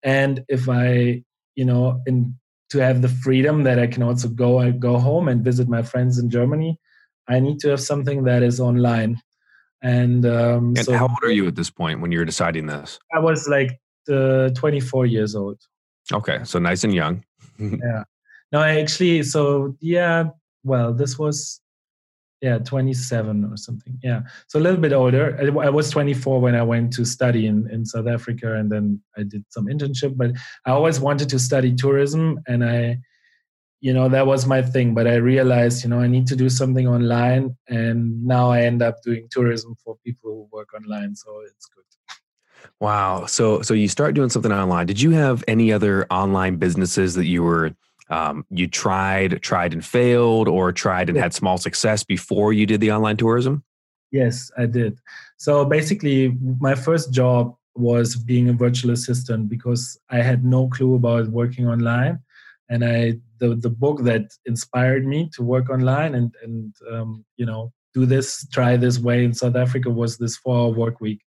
and 0.02 0.44
if 0.48 0.68
I, 0.68 1.22
you 1.54 1.64
know, 1.64 2.02
in 2.06 2.36
to 2.70 2.78
have 2.78 3.02
the 3.02 3.08
freedom 3.08 3.62
that 3.64 3.78
I 3.78 3.86
can 3.86 4.02
also 4.02 4.28
go 4.28 4.60
and 4.60 4.80
go 4.80 4.98
home 4.98 5.28
and 5.28 5.44
visit 5.44 5.68
my 5.68 5.82
friends 5.82 6.18
in 6.18 6.30
Germany, 6.30 6.78
I 7.28 7.40
need 7.40 7.60
to 7.60 7.70
have 7.70 7.80
something 7.80 8.24
that 8.24 8.42
is 8.42 8.60
online. 8.60 9.20
And, 9.82 10.26
um, 10.26 10.74
and 10.76 10.84
so 10.84 10.94
how 10.94 11.08
old 11.08 11.18
are 11.22 11.30
you 11.30 11.46
at 11.46 11.54
this 11.54 11.70
point 11.70 12.00
when 12.00 12.10
you're 12.10 12.24
deciding 12.24 12.66
this? 12.66 12.98
I 13.14 13.20
was 13.20 13.48
like 13.48 13.78
uh, 14.10 14.50
24 14.50 15.06
years 15.06 15.34
old. 15.34 15.58
Okay, 16.12 16.40
so 16.44 16.58
nice 16.58 16.84
and 16.84 16.94
young. 16.94 17.24
yeah. 17.58 18.04
No, 18.52 18.60
I 18.60 18.80
actually. 18.80 19.22
So 19.24 19.76
yeah. 19.80 20.24
Well, 20.62 20.92
this 20.92 21.18
was 21.18 21.60
yeah 22.46 22.58
27 22.58 23.44
or 23.44 23.56
something. 23.56 23.98
Yeah. 24.02 24.20
So 24.46 24.58
a 24.60 24.64
little 24.66 24.80
bit 24.80 24.92
older. 24.92 25.24
I 25.68 25.70
was 25.70 25.90
24 25.90 26.40
when 26.40 26.54
i 26.54 26.62
went 26.62 26.92
to 26.96 27.04
study 27.04 27.46
in, 27.46 27.68
in 27.74 27.84
south 27.84 28.06
africa 28.06 28.48
and 28.58 28.70
then 28.70 29.00
i 29.18 29.22
did 29.32 29.44
some 29.48 29.66
internship 29.66 30.12
but 30.16 30.30
i 30.66 30.70
always 30.70 30.98
wanted 31.00 31.28
to 31.30 31.38
study 31.38 31.74
tourism 31.74 32.22
and 32.46 32.60
i 32.64 32.98
you 33.80 33.92
know 33.96 34.08
that 34.08 34.26
was 34.26 34.46
my 34.54 34.60
thing 34.62 34.94
but 34.98 35.06
i 35.06 35.16
realized 35.32 35.82
you 35.82 35.90
know 35.90 36.00
i 36.06 36.10
need 36.14 36.26
to 36.26 36.36
do 36.44 36.48
something 36.48 36.86
online 36.96 37.44
and 37.68 37.98
now 38.34 38.44
i 38.56 38.60
end 38.70 38.80
up 38.88 38.96
doing 39.02 39.26
tourism 39.30 39.74
for 39.82 39.96
people 40.06 40.30
who 40.34 40.56
work 40.58 40.70
online 40.74 41.14
so 41.14 41.28
it's 41.50 41.66
good. 41.66 41.82
Wow. 42.80 43.26
So 43.26 43.62
so 43.62 43.72
you 43.74 43.88
start 43.88 44.14
doing 44.14 44.28
something 44.28 44.52
online. 44.52 44.86
Did 44.86 45.00
you 45.00 45.12
have 45.12 45.44
any 45.48 45.72
other 45.72 46.06
online 46.10 46.56
businesses 46.56 47.14
that 47.14 47.26
you 47.26 47.42
were 47.42 47.70
um, 48.08 48.44
you 48.50 48.68
tried, 48.68 49.42
tried 49.42 49.72
and 49.72 49.84
failed, 49.84 50.48
or 50.48 50.72
tried 50.72 51.08
and 51.08 51.18
had 51.18 51.34
small 51.34 51.58
success 51.58 52.04
before 52.04 52.52
you 52.52 52.66
did 52.66 52.80
the 52.80 52.92
online 52.92 53.16
tourism? 53.16 53.64
Yes, 54.12 54.50
I 54.56 54.66
did. 54.66 54.98
So 55.36 55.64
basically, 55.64 56.36
my 56.60 56.74
first 56.74 57.12
job 57.12 57.54
was 57.74 58.16
being 58.16 58.48
a 58.48 58.52
virtual 58.52 58.92
assistant 58.92 59.48
because 59.48 59.98
I 60.10 60.22
had 60.22 60.44
no 60.44 60.68
clue 60.68 60.94
about 60.94 61.28
working 61.28 61.66
online, 61.68 62.20
and 62.68 62.84
I 62.84 63.18
the 63.38 63.56
the 63.56 63.70
book 63.70 64.02
that 64.04 64.30
inspired 64.46 65.06
me 65.06 65.28
to 65.34 65.42
work 65.42 65.68
online 65.68 66.14
and 66.14 66.34
and 66.42 66.74
um, 66.90 67.24
you 67.36 67.44
know 67.44 67.72
do 67.92 68.06
this 68.06 68.46
try 68.52 68.76
this 68.76 68.98
way 68.98 69.24
in 69.24 69.34
South 69.34 69.56
Africa 69.56 69.90
was 69.90 70.16
this 70.16 70.36
four 70.36 70.56
hour 70.56 70.70
work 70.70 71.00
week, 71.00 71.20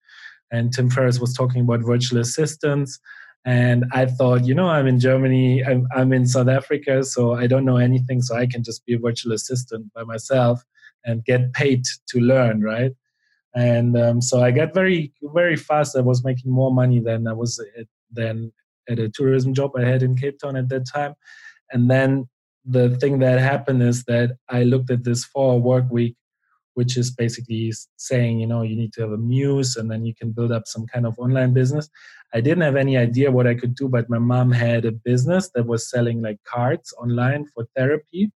and 0.51 0.73
Tim 0.73 0.89
Ferriss 0.89 1.21
was 1.21 1.35
talking 1.35 1.63
about 1.63 1.81
virtual 1.81 2.21
assistants 2.21 2.99
and 3.45 3.85
I 3.93 4.07
thought, 4.07 4.45
you 4.45 4.55
know, 4.55 4.69
I'm 4.69 4.87
in 4.87 5.01
Germany, 5.01 5.65
I'm, 5.65 5.87
I'm 5.95 6.13
in 6.13 6.27
South 6.27 6.49
Africa, 6.49 7.05
so 7.05 7.35
I 7.35 7.47
don't 7.47 7.65
know 7.65 7.77
anything, 7.77 8.21
so 8.21 8.37
I 8.37 8.47
can 8.47 8.63
just 8.63 8.85
be 8.85 8.95
a 8.95 8.99
virtual 8.99 9.33
assistant 9.33 9.93
by 9.95 10.03
myself 10.05 10.63
and 11.05 11.25
get 11.25 11.53
paid 11.53 11.85
to 12.09 12.21
learn, 12.21 12.63
right? 12.63 12.93
And 13.55 13.97
um, 13.97 14.21
so 14.21 14.43
I 14.43 14.51
got 14.51 14.75
very, 14.75 15.13
very 15.23 15.57
fast. 15.57 15.97
I 15.97 16.01
was 16.01 16.25
making 16.25 16.53
more 16.53 16.73
money 16.73 17.01
than 17.01 17.27
I 17.27 17.33
was 17.33 17.59
at, 17.79 17.87
than 18.13 18.53
at 18.89 18.99
a 18.99 19.09
tourism 19.09 19.55
job 19.55 19.73
I 19.77 19.85
had 19.85 20.03
in 20.03 20.17
Cape 20.17 20.39
Town 20.39 20.57
at 20.57 20.69
that 20.69 20.87
time. 20.87 21.15
And 21.73 21.91
then 21.91 22.29
the 22.65 22.91
thing 22.99 23.19
that 23.21 23.41
happened 23.41 23.83
is 23.83 24.05
that 24.05 24.37
I 24.49 24.65
looked 24.65 24.91
at 24.91 25.05
this 25.05 25.25
four 25.25 25.61
work 25.61 25.85
week 25.91 26.17
which 26.79 26.97
is 26.97 27.11
basically 27.11 27.73
saying, 27.97 28.39
you 28.39 28.47
know, 28.47 28.63
you 28.63 28.77
need 28.77 28.93
to 28.93 29.01
have 29.01 29.11
a 29.11 29.17
muse 29.17 29.75
and 29.75 29.91
then 29.91 30.07
you 30.07 30.15
can 30.15 30.31
build 30.31 30.53
up 30.53 30.65
some 30.69 30.87
kind 30.87 31.07
of 31.07 31.19
online 31.19 31.53
business. 31.53 31.91
I 32.33 32.41
didn't 32.41 32.63
have 32.63 32.77
any 32.77 32.97
idea 32.97 33.33
what 33.33 33.49
I 33.49 33.57
could 33.57 33.75
do, 33.75 33.89
but 33.89 34.09
my 34.09 34.21
mom 34.21 34.53
had 34.53 34.85
a 34.85 34.93
business 34.93 35.51
that 35.57 35.67
was 35.67 35.91
selling 35.91 36.23
like 36.23 36.39
cards 36.45 36.95
online 37.03 37.47
for 37.53 37.67
therapy. 37.75 38.31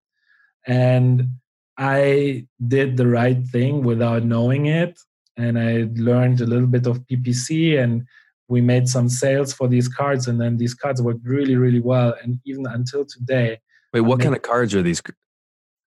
And 0.66 1.32
I 1.78 2.48
did 2.66 2.96
the 2.96 3.08
right 3.08 3.46
thing 3.46 3.84
without 3.84 4.24
knowing 4.24 4.68
it. 4.68 4.98
And 5.36 5.60
I 5.60 5.90
learned 5.96 6.40
a 6.40 6.46
little 6.46 6.72
bit 6.76 6.88
of 6.88 7.06
PPC 7.08 7.78
and 7.78 8.06
we 8.48 8.62
made 8.62 8.88
some 8.88 9.10
sales 9.10 9.52
for 9.52 9.68
these 9.68 9.90
cards. 9.90 10.30
And 10.30 10.40
then 10.40 10.56
these 10.56 10.76
cards 10.76 11.02
worked 11.02 11.26
really, 11.26 11.58
really 11.58 11.82
well. 11.82 12.16
And 12.24 12.40
even 12.46 12.66
until 12.68 13.04
today. 13.04 13.60
Wait, 13.94 14.00
what 14.00 14.22
kind 14.22 14.34
of 14.34 14.44
cards 14.44 14.74
are 14.76 14.82
these? 14.82 15.02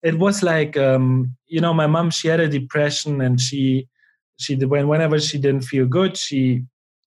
It 0.02 0.18
was 0.18 0.42
like 0.42 0.76
um, 0.76 1.36
you 1.46 1.60
know 1.60 1.74
my 1.74 1.86
mom 1.86 2.10
she 2.10 2.28
had 2.28 2.40
a 2.40 2.48
depression 2.48 3.20
and 3.20 3.40
she 3.40 3.88
she 4.38 4.54
when 4.56 4.88
whenever 4.88 5.18
she 5.18 5.38
didn't 5.38 5.62
feel 5.62 5.86
good 5.86 6.16
she 6.16 6.64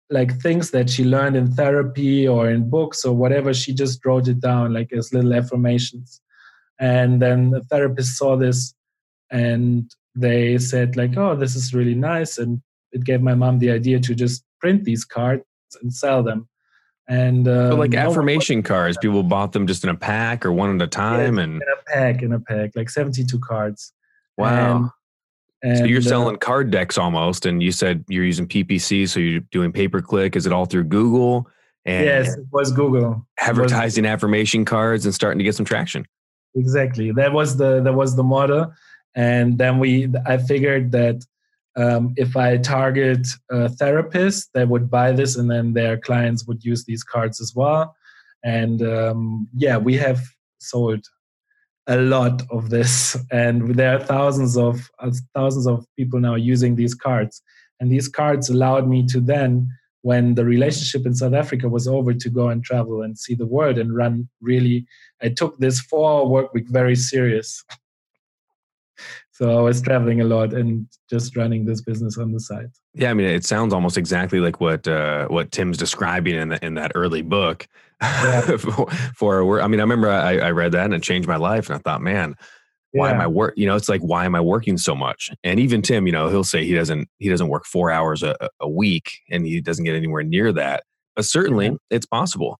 like 0.10 0.40
things 0.40 0.72
that 0.72 0.90
she 0.90 1.04
learned 1.04 1.36
in 1.36 1.52
therapy 1.52 2.28
or 2.28 2.50
in 2.50 2.70
books 2.70 3.04
or 3.04 3.14
whatever 3.14 3.54
she 3.54 3.74
just 3.74 4.06
wrote 4.06 4.28
it 4.28 4.40
down 4.40 4.74
like 4.74 4.92
as 4.94 5.14
little 5.14 5.34
affirmations. 5.34 6.22
And 6.80 7.22
then 7.22 7.50
the 7.50 7.62
therapist 7.64 8.18
saw 8.18 8.38
this 8.38 8.74
and 9.30 9.92
they 10.16 10.58
said 10.58 10.96
like 10.96 11.18
oh 11.18 11.36
this 11.36 11.56
is 11.56 11.74
really 11.74 11.96
nice. 11.96 12.38
And 12.38 12.62
it 12.92 13.04
gave 13.04 13.22
my 13.22 13.36
mom 13.36 13.60
the 13.60 13.72
idea 13.72 14.00
to 14.00 14.16
just 14.16 14.44
print 14.62 14.86
these 14.86 15.04
cards 15.04 15.44
and 15.82 15.94
sell 15.94 16.24
them 16.24 16.48
and 17.08 17.46
so 17.46 17.76
like 17.76 17.94
affirmation 17.94 18.62
cards, 18.62 18.98
people 18.98 19.24
bought 19.24 19.54
them 19.54 19.66
just 19.66 19.84
in 19.84 19.90
a 19.90 19.96
pack 19.96 20.46
or 20.46 20.52
one 20.52 20.76
at 20.76 20.82
a 20.82 20.88
time, 20.88 21.40
and 21.40 21.62
in 21.62 21.62
a 21.62 21.92
pack, 21.94 22.22
in 22.22 22.34
a 22.34 22.40
pack, 22.40 22.72
like 22.76 22.90
seventy-two 22.90 23.40
cards. 23.40 23.94
Wow. 24.38 24.94
And, 25.64 25.72
and, 25.72 25.78
so 25.80 25.86
you're 25.86 26.00
uh, 26.00 26.04
selling 26.04 26.36
uh, 26.36 26.40
card 26.40 26.70
decks 26.70 26.98
almost, 26.98 27.46
and 27.46 27.64
you 27.64 27.72
said 27.72 28.04
you're 28.10 28.26
using 28.26 28.48
PPC, 28.48 29.08
so 29.08 29.20
you're 29.20 29.40
doing 29.52 29.72
pay 29.72 29.88
per 29.88 30.02
click. 30.02 30.36
Is 30.36 30.46
it 30.46 30.52
all 30.52 30.66
through 30.66 30.84
Google? 30.86 31.50
And 31.86 32.06
yes, 32.06 32.36
it 32.36 32.46
was 32.52 32.74
Google. 32.74 33.26
Advertising 33.40 34.04
was, 34.04 34.10
affirmation 34.10 34.66
cards 34.66 35.06
and 35.06 35.16
starting 35.16 35.38
to 35.38 35.46
get 35.46 35.56
some 35.56 35.66
traction. 35.66 36.06
Exactly. 36.56 37.12
That 37.12 37.32
was 37.32 37.56
the 37.56 37.82
that 37.82 37.94
was 37.94 38.18
the 38.18 38.24
model, 38.24 38.74
and 39.16 39.58
then 39.58 39.80
we 39.80 40.10
I 40.26 40.38
figured 40.38 40.92
that 40.92 41.24
um, 41.78 42.14
if 42.18 42.36
I 42.36 42.58
target 42.58 43.28
a 43.52 43.70
therapist, 43.70 44.50
they 44.54 44.66
would 44.66 44.90
buy 44.90 45.12
this 45.12 45.38
and 45.38 45.50
then 45.50 45.74
their 45.74 45.98
clients 45.98 46.48
would 46.48 46.64
use 46.64 46.84
these 46.86 47.04
cards 47.04 47.40
as 47.40 47.54
well. 47.56 47.96
And 48.44 48.82
um, 48.82 49.48
yeah, 49.56 49.78
we 49.78 49.96
have 49.98 50.20
sold 50.60 51.06
a 51.86 51.98
lot 51.98 52.42
of 52.52 52.70
this, 52.70 53.16
and 53.32 53.76
there 53.76 53.96
are 53.96 54.04
thousands 54.04 54.58
of 54.58 54.90
uh, 55.00 55.12
thousands 55.34 55.68
of 55.68 55.86
people 55.96 56.20
now 56.20 56.36
using 56.36 56.76
these 56.76 56.96
cards. 56.96 57.42
And 57.80 57.92
these 57.92 58.08
cards 58.08 58.50
allowed 58.50 58.88
me 58.88 59.06
to 59.08 59.22
then, 59.22 59.70
when 60.02 60.34
the 60.34 60.46
relationship 60.46 61.06
in 61.06 61.14
South 61.14 61.34
Africa 61.34 61.70
was 61.70 61.88
over, 61.88 62.14
to 62.14 62.30
go 62.30 62.50
and 62.50 62.64
travel 62.64 63.04
and 63.04 63.18
see 63.18 63.36
the 63.36 63.46
world 63.46 63.78
and 63.78 63.96
run. 63.96 64.28
Really, 64.42 64.88
I 65.22 65.30
took 65.30 65.58
this 65.60 65.80
four 65.80 66.28
work 66.28 66.54
week 66.54 66.68
very 66.70 66.96
serious. 66.96 67.64
so 69.32 69.58
I 69.58 69.62
was 69.62 69.82
traveling 69.82 70.22
a 70.22 70.24
lot 70.24 70.54
and 70.54 70.88
just 71.10 71.36
running 71.36 71.66
this 71.66 71.82
business 71.82 72.18
on 72.18 72.32
the 72.32 72.40
side. 72.40 72.70
Yeah, 72.94 73.12
I 73.12 73.14
mean, 73.14 73.28
it 73.28 73.46
sounds 73.46 73.74
almost 73.74 73.98
exactly 73.98 74.40
like 74.40 74.60
what 74.60 74.88
uh, 74.88 75.28
what 75.28 75.52
Tim's 75.52 75.78
describing 75.78 76.36
in 76.36 76.50
the, 76.50 76.66
in 76.66 76.74
that 76.76 76.92
early 76.96 77.22
book. 77.22 77.68
Yeah. 78.02 78.42
for, 78.58 78.88
for, 79.16 79.62
I 79.62 79.68
mean, 79.68 79.80
I 79.80 79.84
remember 79.84 80.10
I, 80.10 80.38
I, 80.38 80.52
read 80.52 80.74
that 80.74 80.86
and 80.86 80.94
it 80.94 81.02
changed 81.02 81.28
my 81.28 81.36
life, 81.36 81.68
and 81.68 81.76
I 81.76 81.80
thought, 81.80 82.02
man, 82.02 82.36
why 82.92 83.10
yeah. 83.10 83.16
am 83.16 83.22
I 83.22 83.28
work? 83.28 83.54
You 83.58 83.68
know, 83.68 83.76
it's 83.76 83.90
like 83.90 84.02
why 84.02 84.26
am 84.26 84.36
I 84.36 84.42
working 84.42 84.78
so 84.78 84.96
much? 84.96 85.30
And 85.44 85.60
even 85.60 85.82
Tim, 85.82 86.06
you 86.06 86.14
know, 86.14 86.30
he'll 86.30 86.44
say 86.44 86.66
he 86.66 86.74
doesn't 86.74 87.08
he 87.20 87.30
doesn't 87.30 87.48
work 87.48 87.66
four 87.66 87.92
hours 87.92 88.24
a, 88.24 88.36
a 88.60 88.70
week, 88.70 89.20
and 89.30 89.46
he 89.46 89.62
doesn't 89.62 89.86
get 89.86 89.96
anywhere 89.96 90.24
near 90.24 90.52
that. 90.54 90.84
But 91.16 91.26
certainly, 91.26 91.76
it's 91.90 92.06
possible. 92.06 92.60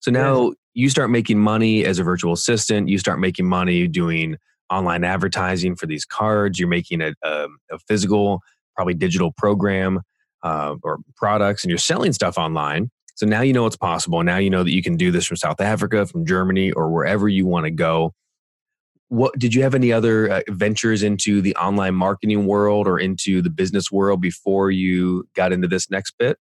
So 0.00 0.10
now 0.10 0.52
you 0.74 0.88
start 0.88 1.10
making 1.10 1.38
money 1.38 1.84
as 1.84 1.98
a 1.98 2.04
virtual 2.04 2.32
assistant. 2.32 2.88
You 2.88 2.98
start 2.98 3.18
making 3.18 3.46
money 3.46 3.88
doing 3.88 4.36
online 4.70 5.04
advertising 5.04 5.76
for 5.76 5.86
these 5.86 6.04
cards. 6.04 6.58
You're 6.58 6.68
making 6.68 7.00
a, 7.00 7.14
a, 7.22 7.46
a 7.70 7.78
physical, 7.86 8.40
probably 8.74 8.94
digital 8.94 9.32
program 9.32 10.00
uh, 10.42 10.76
or 10.82 10.98
products, 11.16 11.64
and 11.64 11.70
you're 11.70 11.78
selling 11.78 12.12
stuff 12.12 12.38
online. 12.38 12.90
So 13.14 13.26
now 13.26 13.40
you 13.40 13.52
know 13.52 13.66
it's 13.66 13.76
possible. 13.76 14.22
Now 14.22 14.38
you 14.38 14.50
know 14.50 14.62
that 14.62 14.70
you 14.70 14.82
can 14.82 14.96
do 14.96 15.10
this 15.10 15.26
from 15.26 15.36
South 15.36 15.60
Africa, 15.60 16.06
from 16.06 16.24
Germany, 16.24 16.70
or 16.72 16.90
wherever 16.90 17.28
you 17.28 17.46
want 17.46 17.64
to 17.64 17.70
go. 17.70 18.14
What 19.08 19.38
did 19.38 19.54
you 19.54 19.62
have 19.62 19.74
any 19.74 19.90
other 19.92 20.30
uh, 20.30 20.40
ventures 20.50 21.02
into 21.02 21.40
the 21.40 21.56
online 21.56 21.94
marketing 21.94 22.46
world 22.46 22.86
or 22.86 22.98
into 22.98 23.42
the 23.42 23.50
business 23.50 23.90
world 23.90 24.20
before 24.20 24.70
you 24.70 25.26
got 25.34 25.52
into 25.52 25.66
this 25.66 25.90
next 25.90 26.14
bit? 26.18 26.38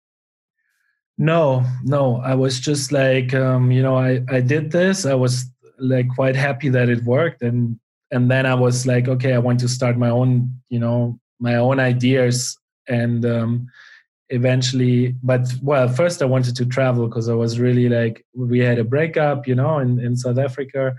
No, 1.17 1.63
no. 1.83 2.17
I 2.17 2.33
was 2.35 2.59
just 2.59 2.91
like, 2.91 3.33
um, 3.33 3.71
you 3.71 3.83
know, 3.83 3.95
I 3.95 4.21
I 4.29 4.39
did 4.41 4.71
this. 4.71 5.05
I 5.05 5.13
was 5.13 5.45
like 5.77 6.07
quite 6.15 6.35
happy 6.35 6.69
that 6.69 6.89
it 6.89 7.03
worked, 7.03 7.43
and 7.43 7.79
and 8.13 8.29
then 8.29 8.46
I 8.46 8.53
was 8.53 8.86
like, 8.86 9.08
okay, 9.08 9.34
I 9.34 9.39
want 9.39 9.60
to 9.62 9.67
start 9.67 9.98
my 9.98 10.10
own, 10.10 10.62
you 10.70 10.79
know, 10.79 11.20
my 11.39 11.55
own 11.55 11.79
ideas. 11.79 12.58
And 12.88 13.25
um, 13.25 13.67
eventually 14.29 15.15
but 15.22 15.41
well 15.62 15.88
first 15.88 16.22
i 16.22 16.25
wanted 16.25 16.55
to 16.55 16.65
travel 16.65 17.08
because 17.08 17.27
i 17.29 17.34
was 17.34 17.60
really 17.60 17.88
like 17.88 18.25
we 18.34 18.58
had 18.58 18.79
a 18.79 18.84
breakup 18.84 19.46
you 19.48 19.53
know 19.53 19.77
in, 19.79 20.00
in 20.00 20.15
south 20.15 20.39
africa. 20.39 20.96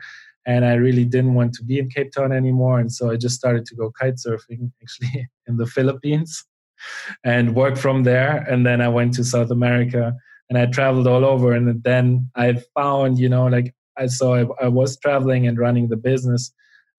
And 0.46 0.64
i 0.64 0.74
really 0.74 1.06
didn't 1.06 1.34
want 1.34 1.54
to 1.54 1.64
be 1.64 1.78
in 1.78 1.88
cape 1.88 2.12
town 2.12 2.30
anymore. 2.30 2.78
And 2.78 2.92
so 2.92 3.10
i 3.10 3.16
just 3.16 3.34
started 3.34 3.64
to 3.66 3.74
go 3.74 3.90
kite 3.98 4.16
surfing 4.16 4.70
actually 4.82 5.28
in 5.48 5.56
the 5.56 5.66
philippines 5.66 6.44
and 7.24 7.56
work 7.56 7.76
from 7.76 8.04
there. 8.04 8.44
And 8.50 8.64
then 8.66 8.80
i 8.82 8.88
went 8.88 9.14
to 9.14 9.24
south 9.24 9.50
america 9.50 10.14
and 10.48 10.58
i 10.58 10.66
traveled 10.66 11.08
all 11.08 11.24
over. 11.24 11.52
And 11.54 11.82
then 11.82 12.30
i 12.36 12.48
found 12.78 13.18
you 13.18 13.30
know 13.30 13.46
like 13.46 13.74
i 13.96 14.06
saw 14.06 14.28
I, 14.40 14.44
I 14.66 14.68
was 14.68 14.98
traveling 14.98 15.46
and 15.48 15.58
running 15.58 15.88
the 15.88 15.96
business 15.96 16.52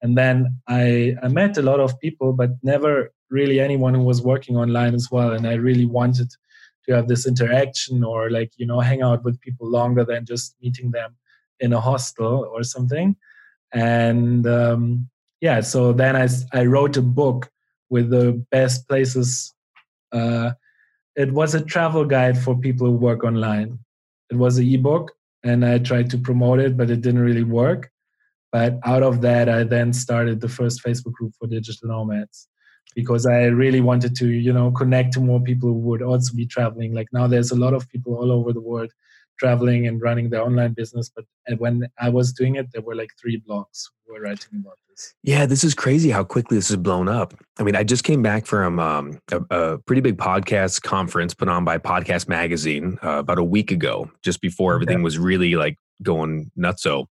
and 0.05 0.15
then 0.15 0.61
I, 0.67 1.15
I 1.23 1.29
met 1.29 1.57
a 1.57 1.63
lot 1.63 1.79
of 1.79 1.99
people 1.99 2.31
but 2.31 2.51
never 2.61 3.11
really 3.31 3.59
anyone 3.59 3.95
who 3.95 4.03
was 4.03 4.21
working 4.21 4.55
online 4.55 4.93
as 4.93 5.07
well. 5.11 5.31
And 5.31 5.47
i 5.47 5.55
really 5.55 5.87
wanted 5.87 6.29
to 6.83 6.95
have 6.95 7.07
this 7.07 7.25
interaction 7.25 8.03
or 8.03 8.29
like 8.29 8.51
you 8.57 8.67
know 8.67 8.79
hang 8.81 9.01
out 9.01 9.23
with 9.23 9.41
people 9.41 9.67
longer 9.67 10.05
than 10.05 10.23
just 10.23 10.55
meeting 10.61 10.91
them 10.91 11.15
in 11.59 11.73
a 11.73 11.81
hostel 11.81 12.47
or 12.53 12.61
something. 12.61 13.15
And 13.73 14.45
um, 14.45 15.09
yeah 15.41 15.61
so 15.61 15.91
then 15.91 16.15
I, 16.15 16.27
I 16.53 16.65
wrote 16.65 16.97
a 16.97 17.01
book 17.01 17.49
with 17.89 18.11
the 18.11 18.27
best 18.51 18.87
places 18.87 19.55
uh, 20.11 20.51
it 21.15 21.31
was 21.31 21.55
a 21.55 21.65
travel 21.73 22.05
guide 22.05 22.37
for 22.37 22.55
people 22.55 22.85
who 22.85 22.97
work 23.09 23.23
online. 23.23 23.79
It 24.29 24.35
was 24.35 24.59
an 24.59 24.71
ebook 24.71 25.13
and 25.43 25.63
i 25.63 25.77
tried 25.77 26.09
to 26.11 26.17
promote 26.17 26.59
it 26.59 26.75
but 26.77 26.89
it 26.89 27.01
didn't 27.01 27.27
really 27.29 27.47
work 27.61 27.91
but 28.55 28.71
out 28.91 29.03
of 29.09 29.15
that 29.27 29.45
i 29.57 29.61
then 29.75 29.89
started 30.05 30.37
the 30.39 30.53
first 30.57 30.77
facebook 30.85 31.15
group 31.19 31.33
for 31.39 31.47
digital 31.47 31.89
nomads 31.89 32.47
because 32.95 33.25
I 33.25 33.43
really 33.45 33.81
wanted 33.81 34.15
to, 34.15 34.27
you 34.27 34.53
know, 34.53 34.71
connect 34.71 35.13
to 35.13 35.19
more 35.19 35.41
people 35.41 35.69
who 35.69 35.79
would 35.79 36.01
also 36.01 36.33
be 36.33 36.45
traveling. 36.45 36.93
Like 36.93 37.07
now, 37.11 37.27
there's 37.27 37.51
a 37.51 37.55
lot 37.55 37.73
of 37.73 37.87
people 37.89 38.15
all 38.15 38.31
over 38.31 38.53
the 38.53 38.61
world 38.61 38.91
traveling 39.37 39.85
and 39.85 40.01
running 40.01 40.29
their 40.29 40.41
online 40.41 40.73
business. 40.73 41.11
But 41.13 41.25
when 41.57 41.87
I 41.99 42.07
was 42.07 42.31
doing 42.31 42.55
it, 42.55 42.67
there 42.71 42.81
were 42.81 42.95
like 42.95 43.09
three 43.21 43.41
blogs 43.47 43.89
who 44.05 44.13
were 44.13 44.21
writing 44.21 44.61
about 44.61 44.77
this. 44.89 45.13
Yeah, 45.23 45.45
this 45.45 45.65
is 45.65 45.73
crazy 45.73 46.09
how 46.09 46.23
quickly 46.23 46.57
this 46.57 46.69
has 46.69 46.77
blown 46.77 47.09
up. 47.09 47.33
I 47.59 47.63
mean, 47.63 47.75
I 47.75 47.83
just 47.83 48.05
came 48.05 48.21
back 48.21 48.45
from 48.45 48.79
um, 48.79 49.19
a, 49.29 49.41
a, 49.49 49.77
pretty 49.79 50.01
big 50.01 50.17
podcast 50.17 50.83
conference 50.83 51.33
put 51.33 51.49
on 51.49 51.65
by 51.65 51.77
Podcast 51.77 52.29
Magazine 52.29 52.97
uh, 53.03 53.17
about 53.17 53.37
a 53.37 53.43
week 53.43 53.71
ago, 53.71 54.09
just 54.23 54.39
before 54.39 54.73
everything 54.73 55.03
was 55.03 55.19
really 55.19 55.55
like 55.55 55.77
going 56.01 56.49
nutso. 56.57 57.07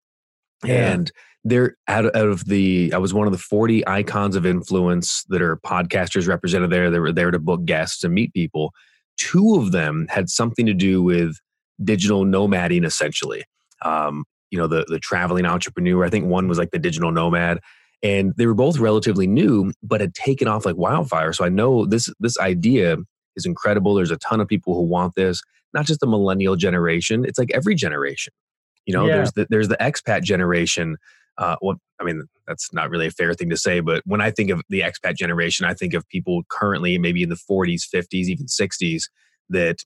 And 0.71 1.13
they're 1.45 1.77
out, 1.89 2.05
out 2.05 2.29
of 2.29 2.45
the 2.45 2.93
i 2.93 2.99
was 2.99 3.13
one 3.13 3.27
of 3.27 3.33
the 3.33 3.39
40 3.39 3.87
icons 3.89 4.37
of 4.37 4.47
influence 4.47 5.25
that 5.29 5.43
are 5.43 5.57
podcasters 5.57 6.29
represented 6.29 6.71
there. 6.71 6.91
They 6.91 7.01
were 7.01 7.13
there 7.13 7.31
to 7.31 7.39
book 7.39 7.65
guests 7.65 8.05
and 8.05 8.15
meet 8.15 8.33
people. 8.33 8.73
Two 9.17 9.57
of 9.57 9.73
them 9.73 10.07
had 10.09 10.31
something 10.31 10.67
to 10.67 10.75
do 10.75 11.03
with 11.03 11.37
digital 11.83 12.25
nomading 12.25 12.85
essentially. 12.85 13.45
Um, 13.83 14.25
you 14.53 14.59
know 14.59 14.67
the 14.69 14.85
the 14.87 15.01
traveling 15.01 15.47
entrepreneur 15.47 16.05
i 16.05 16.11
think 16.11 16.27
one 16.27 16.47
was 16.47 16.59
like 16.59 16.71
the 16.73 16.79
digital 16.79 17.11
nomad 17.11 17.59
and 18.03 18.35
they 18.37 18.47
were 18.47 18.55
both 18.55 18.79
relatively 18.79 19.27
new 19.27 19.73
but 19.83 20.01
had 20.01 20.15
taken 20.15 20.47
off 20.47 20.67
like 20.67 20.77
wildfire. 20.77 21.33
So 21.33 21.45
i 21.45 21.49
know 21.49 21.87
this 21.87 22.09
this 22.21 22.39
idea 22.39 22.99
is 23.35 23.47
incredible. 23.47 23.95
There's 23.95 24.11
a 24.11 24.19
ton 24.19 24.41
of 24.41 24.49
people 24.49 24.75
who 24.75 24.83
want 24.83 25.15
this 25.15 25.43
not 25.75 25.87
just 25.87 26.01
the 26.01 26.07
millennial 26.07 26.55
generation 26.55 27.25
it's 27.25 27.39
like 27.39 27.51
every 27.53 27.75
generation 27.75 28.33
you 28.87 28.95
know 28.95 29.07
yeah. 29.07 29.17
there's 29.17 29.33
the 29.33 29.47
there's 29.51 29.69
the 29.69 29.77
expat 29.77 30.23
generation 30.23 30.97
uh, 31.39 31.57
well, 31.63 31.77
I 32.01 32.05
mean, 32.05 32.23
that's 32.47 32.73
not 32.73 32.91
really 32.91 33.07
a 33.07 33.11
fair 33.11 33.33
thing 33.35 33.49
to 33.51 33.57
say, 33.57 33.81
but 33.81 34.03
when 34.05 34.21
I 34.21 34.31
think 34.31 34.51
of 34.51 34.63
the 34.69 34.81
expat 34.81 35.17
generation, 35.17 35.65
I 35.65 35.75
think 35.75 35.95
of 35.95 36.07
people 36.09 36.43
currently 36.51 36.99
maybe 36.99 37.23
in 37.23 37.31
the 37.31 37.41
40s, 37.51 37.83
50s, 37.93 38.27
even 38.27 38.47
60s 38.47 39.05
that 39.49 39.79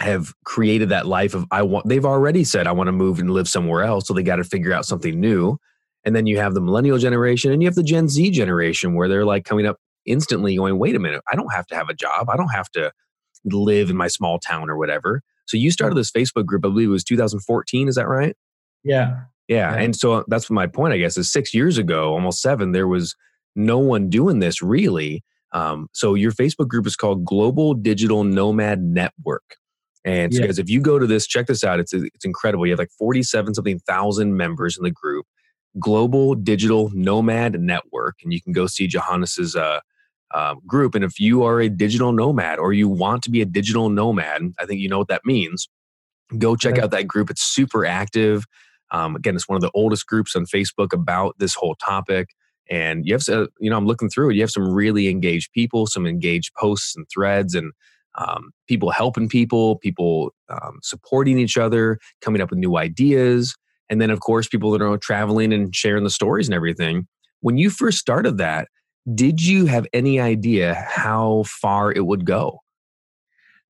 have 0.00 0.32
created 0.44 0.88
that 0.88 1.06
life 1.06 1.34
of 1.34 1.46
I 1.50 1.62
want. 1.62 1.88
They've 1.88 2.04
already 2.04 2.44
said 2.44 2.66
I 2.66 2.72
want 2.72 2.88
to 2.88 2.92
move 2.92 3.18
and 3.18 3.30
live 3.30 3.48
somewhere 3.48 3.82
else, 3.82 4.08
so 4.08 4.14
they 4.14 4.22
got 4.22 4.36
to 4.36 4.44
figure 4.44 4.72
out 4.72 4.86
something 4.86 5.20
new. 5.20 5.58
And 6.04 6.16
then 6.16 6.26
you 6.26 6.38
have 6.38 6.54
the 6.54 6.60
millennial 6.60 6.98
generation, 6.98 7.52
and 7.52 7.62
you 7.62 7.68
have 7.68 7.76
the 7.76 7.82
Gen 7.82 8.08
Z 8.08 8.30
generation, 8.30 8.94
where 8.94 9.08
they're 9.08 9.24
like 9.24 9.44
coming 9.44 9.66
up 9.66 9.76
instantly, 10.04 10.56
going, 10.56 10.78
"Wait 10.78 10.96
a 10.96 10.98
minute, 10.98 11.22
I 11.30 11.36
don't 11.36 11.52
have 11.52 11.66
to 11.68 11.76
have 11.76 11.88
a 11.88 11.94
job. 11.94 12.28
I 12.28 12.36
don't 12.36 12.48
have 12.48 12.70
to 12.70 12.90
live 13.44 13.90
in 13.90 13.96
my 13.96 14.08
small 14.08 14.38
town 14.38 14.68
or 14.68 14.76
whatever." 14.76 15.22
So 15.52 15.58
you 15.58 15.70
started 15.70 15.96
this 15.96 16.10
Facebook 16.10 16.46
group, 16.46 16.64
I 16.64 16.70
believe 16.70 16.88
it 16.88 16.92
was 16.92 17.04
2014. 17.04 17.88
Is 17.88 17.96
that 17.96 18.08
right? 18.08 18.34
Yeah, 18.82 19.24
yeah. 19.48 19.74
And 19.74 19.94
so 19.94 20.24
that's 20.28 20.48
my 20.48 20.66
point, 20.66 20.94
I 20.94 20.96
guess, 20.96 21.18
is 21.18 21.30
six 21.30 21.52
years 21.52 21.76
ago, 21.76 22.14
almost 22.14 22.40
seven, 22.40 22.72
there 22.72 22.88
was 22.88 23.14
no 23.54 23.78
one 23.78 24.08
doing 24.08 24.38
this 24.38 24.62
really. 24.62 25.22
Um, 25.52 25.88
so 25.92 26.14
your 26.14 26.32
Facebook 26.32 26.68
group 26.68 26.86
is 26.86 26.96
called 26.96 27.26
Global 27.26 27.74
Digital 27.74 28.24
Nomad 28.24 28.82
Network. 28.82 29.56
And 30.06 30.32
so 30.32 30.40
yeah. 30.40 30.46
guys, 30.46 30.58
if 30.58 30.70
you 30.70 30.80
go 30.80 30.98
to 30.98 31.06
this, 31.06 31.26
check 31.26 31.48
this 31.48 31.62
out. 31.62 31.80
It's 31.80 31.92
it's 31.92 32.24
incredible. 32.24 32.66
You 32.66 32.72
have 32.72 32.78
like 32.78 32.90
47 32.98 33.52
something 33.52 33.78
thousand 33.80 34.38
members 34.38 34.78
in 34.78 34.84
the 34.84 34.90
group. 34.90 35.26
Global 35.78 36.34
Digital 36.34 36.90
Nomad 36.94 37.60
Network. 37.60 38.16
And 38.24 38.32
you 38.32 38.40
can 38.40 38.54
go 38.54 38.66
see 38.66 38.86
Johannes's 38.86 39.54
uh, 39.54 39.80
uh, 40.32 40.54
group. 40.66 40.94
And 40.94 41.04
if 41.04 41.18
you 41.20 41.44
are 41.44 41.60
a 41.60 41.68
digital 41.68 42.12
nomad 42.12 42.58
or 42.58 42.72
you 42.72 42.88
want 42.88 43.22
to 43.24 43.30
be 43.30 43.40
a 43.40 43.44
digital 43.44 43.88
nomad, 43.88 44.52
I 44.58 44.66
think 44.66 44.80
you 44.80 44.88
know 44.88 44.98
what 44.98 45.08
that 45.08 45.22
means. 45.24 45.68
Go 46.38 46.56
check 46.56 46.78
out 46.78 46.90
that 46.92 47.06
group. 47.06 47.30
It's 47.30 47.42
super 47.42 47.84
active. 47.84 48.44
Um, 48.90 49.16
again, 49.16 49.34
it's 49.34 49.48
one 49.48 49.56
of 49.56 49.62
the 49.62 49.70
oldest 49.74 50.06
groups 50.06 50.34
on 50.36 50.46
Facebook 50.46 50.92
about 50.92 51.34
this 51.38 51.54
whole 51.54 51.74
topic. 51.74 52.28
And 52.70 53.06
you 53.06 53.12
have 53.14 53.24
to, 53.24 53.48
you 53.60 53.68
know, 53.68 53.76
I'm 53.76 53.86
looking 53.86 54.08
through 54.08 54.30
it. 54.30 54.34
You 54.34 54.42
have 54.42 54.50
some 54.50 54.70
really 54.70 55.08
engaged 55.08 55.52
people, 55.52 55.86
some 55.86 56.06
engaged 56.06 56.52
posts 56.58 56.94
and 56.96 57.06
threads, 57.12 57.54
and 57.54 57.72
um, 58.16 58.52
people 58.68 58.90
helping 58.90 59.28
people, 59.28 59.76
people 59.76 60.32
um, 60.48 60.78
supporting 60.82 61.38
each 61.38 61.56
other, 61.56 61.98
coming 62.20 62.40
up 62.40 62.50
with 62.50 62.58
new 62.58 62.76
ideas. 62.76 63.54
And 63.90 64.00
then, 64.00 64.10
of 64.10 64.20
course, 64.20 64.48
people 64.48 64.70
that 64.70 64.82
are 64.82 64.96
traveling 64.96 65.52
and 65.52 65.74
sharing 65.74 66.04
the 66.04 66.10
stories 66.10 66.48
and 66.48 66.54
everything. 66.54 67.06
When 67.40 67.58
you 67.58 67.68
first 67.68 67.98
started 67.98 68.38
that, 68.38 68.68
did 69.14 69.44
you 69.44 69.66
have 69.66 69.86
any 69.92 70.20
idea 70.20 70.74
how 70.74 71.44
far 71.46 71.92
it 71.92 72.06
would 72.06 72.24
go? 72.24 72.60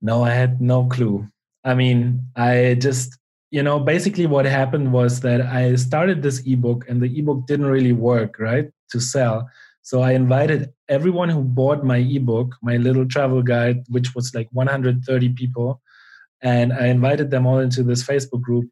No, 0.01 0.25
I 0.25 0.31
had 0.31 0.61
no 0.61 0.87
clue. 0.87 1.29
I 1.65 1.75
mean, 1.75 2.27
I 2.37 2.77
just 2.81 3.19
you 3.53 3.63
know, 3.63 3.79
basically 3.79 4.27
what 4.27 4.47
happened 4.47 4.95
was 4.95 5.21
that 5.21 5.43
I 5.43 5.75
started 5.75 6.23
this 6.23 6.43
ebook 6.47 6.89
and 6.89 7.03
the 7.03 7.19
ebook 7.19 7.47
didn't 7.47 7.67
really 7.67 7.93
work, 7.93 8.39
right, 8.39 8.71
to 8.91 8.99
sell. 8.99 9.49
So 9.83 10.01
I 10.01 10.13
invited 10.13 10.73
everyone 10.89 11.29
who 11.29 11.43
bought 11.43 11.85
my 11.85 11.99
ebook, 11.99 12.57
my 12.63 12.79
little 12.79 13.07
travel 13.07 13.43
guide, 13.43 13.85
which 13.89 14.15
was 14.15 14.35
like 14.35 14.49
130 14.53 15.29
people, 15.35 15.83
and 16.41 16.73
I 16.73 16.87
invited 16.87 17.31
them 17.31 17.47
all 17.47 17.59
into 17.59 17.83
this 17.83 18.03
Facebook 18.03 18.41
group. 18.41 18.71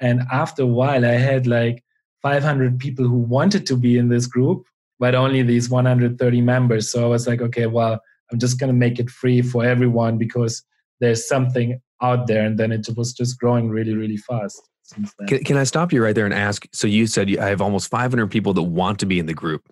And 0.00 0.22
after 0.32 0.62
a 0.62 0.66
while, 0.66 1.04
I 1.04 1.18
had 1.18 1.46
like 1.46 1.84
500 2.22 2.78
people 2.78 3.06
who 3.06 3.18
wanted 3.18 3.66
to 3.66 3.76
be 3.76 3.98
in 3.98 4.08
this 4.08 4.26
group, 4.26 4.64
but 5.02 5.16
only 5.16 5.42
these 5.42 5.68
130 5.68 6.40
members. 6.42 6.92
So 6.92 7.02
I 7.02 7.08
was 7.08 7.26
like, 7.26 7.42
okay, 7.42 7.66
well, 7.66 8.00
I'm 8.30 8.38
just 8.38 8.60
going 8.60 8.68
to 8.68 8.74
make 8.74 9.00
it 9.00 9.10
free 9.10 9.42
for 9.42 9.64
everyone 9.64 10.16
because 10.16 10.62
there's 11.00 11.26
something 11.26 11.80
out 12.00 12.28
there 12.28 12.44
and 12.44 12.56
then 12.56 12.70
it 12.70 12.86
was 12.96 13.12
just 13.12 13.38
growing 13.38 13.68
really 13.68 13.94
really 13.94 14.16
fast 14.16 14.60
can, 15.28 15.44
can, 15.44 15.56
i 15.56 15.62
stop 15.62 15.92
you 15.92 16.02
right 16.02 16.16
there 16.16 16.24
and 16.24 16.34
ask 16.34 16.66
so 16.72 16.88
you 16.88 17.06
said 17.06 17.36
i 17.38 17.48
have 17.48 17.60
almost 17.60 17.88
500 17.88 18.26
people 18.26 18.52
that 18.54 18.62
want 18.62 18.98
to 18.98 19.06
be 19.06 19.20
in 19.20 19.26
the 19.26 19.34
group 19.34 19.62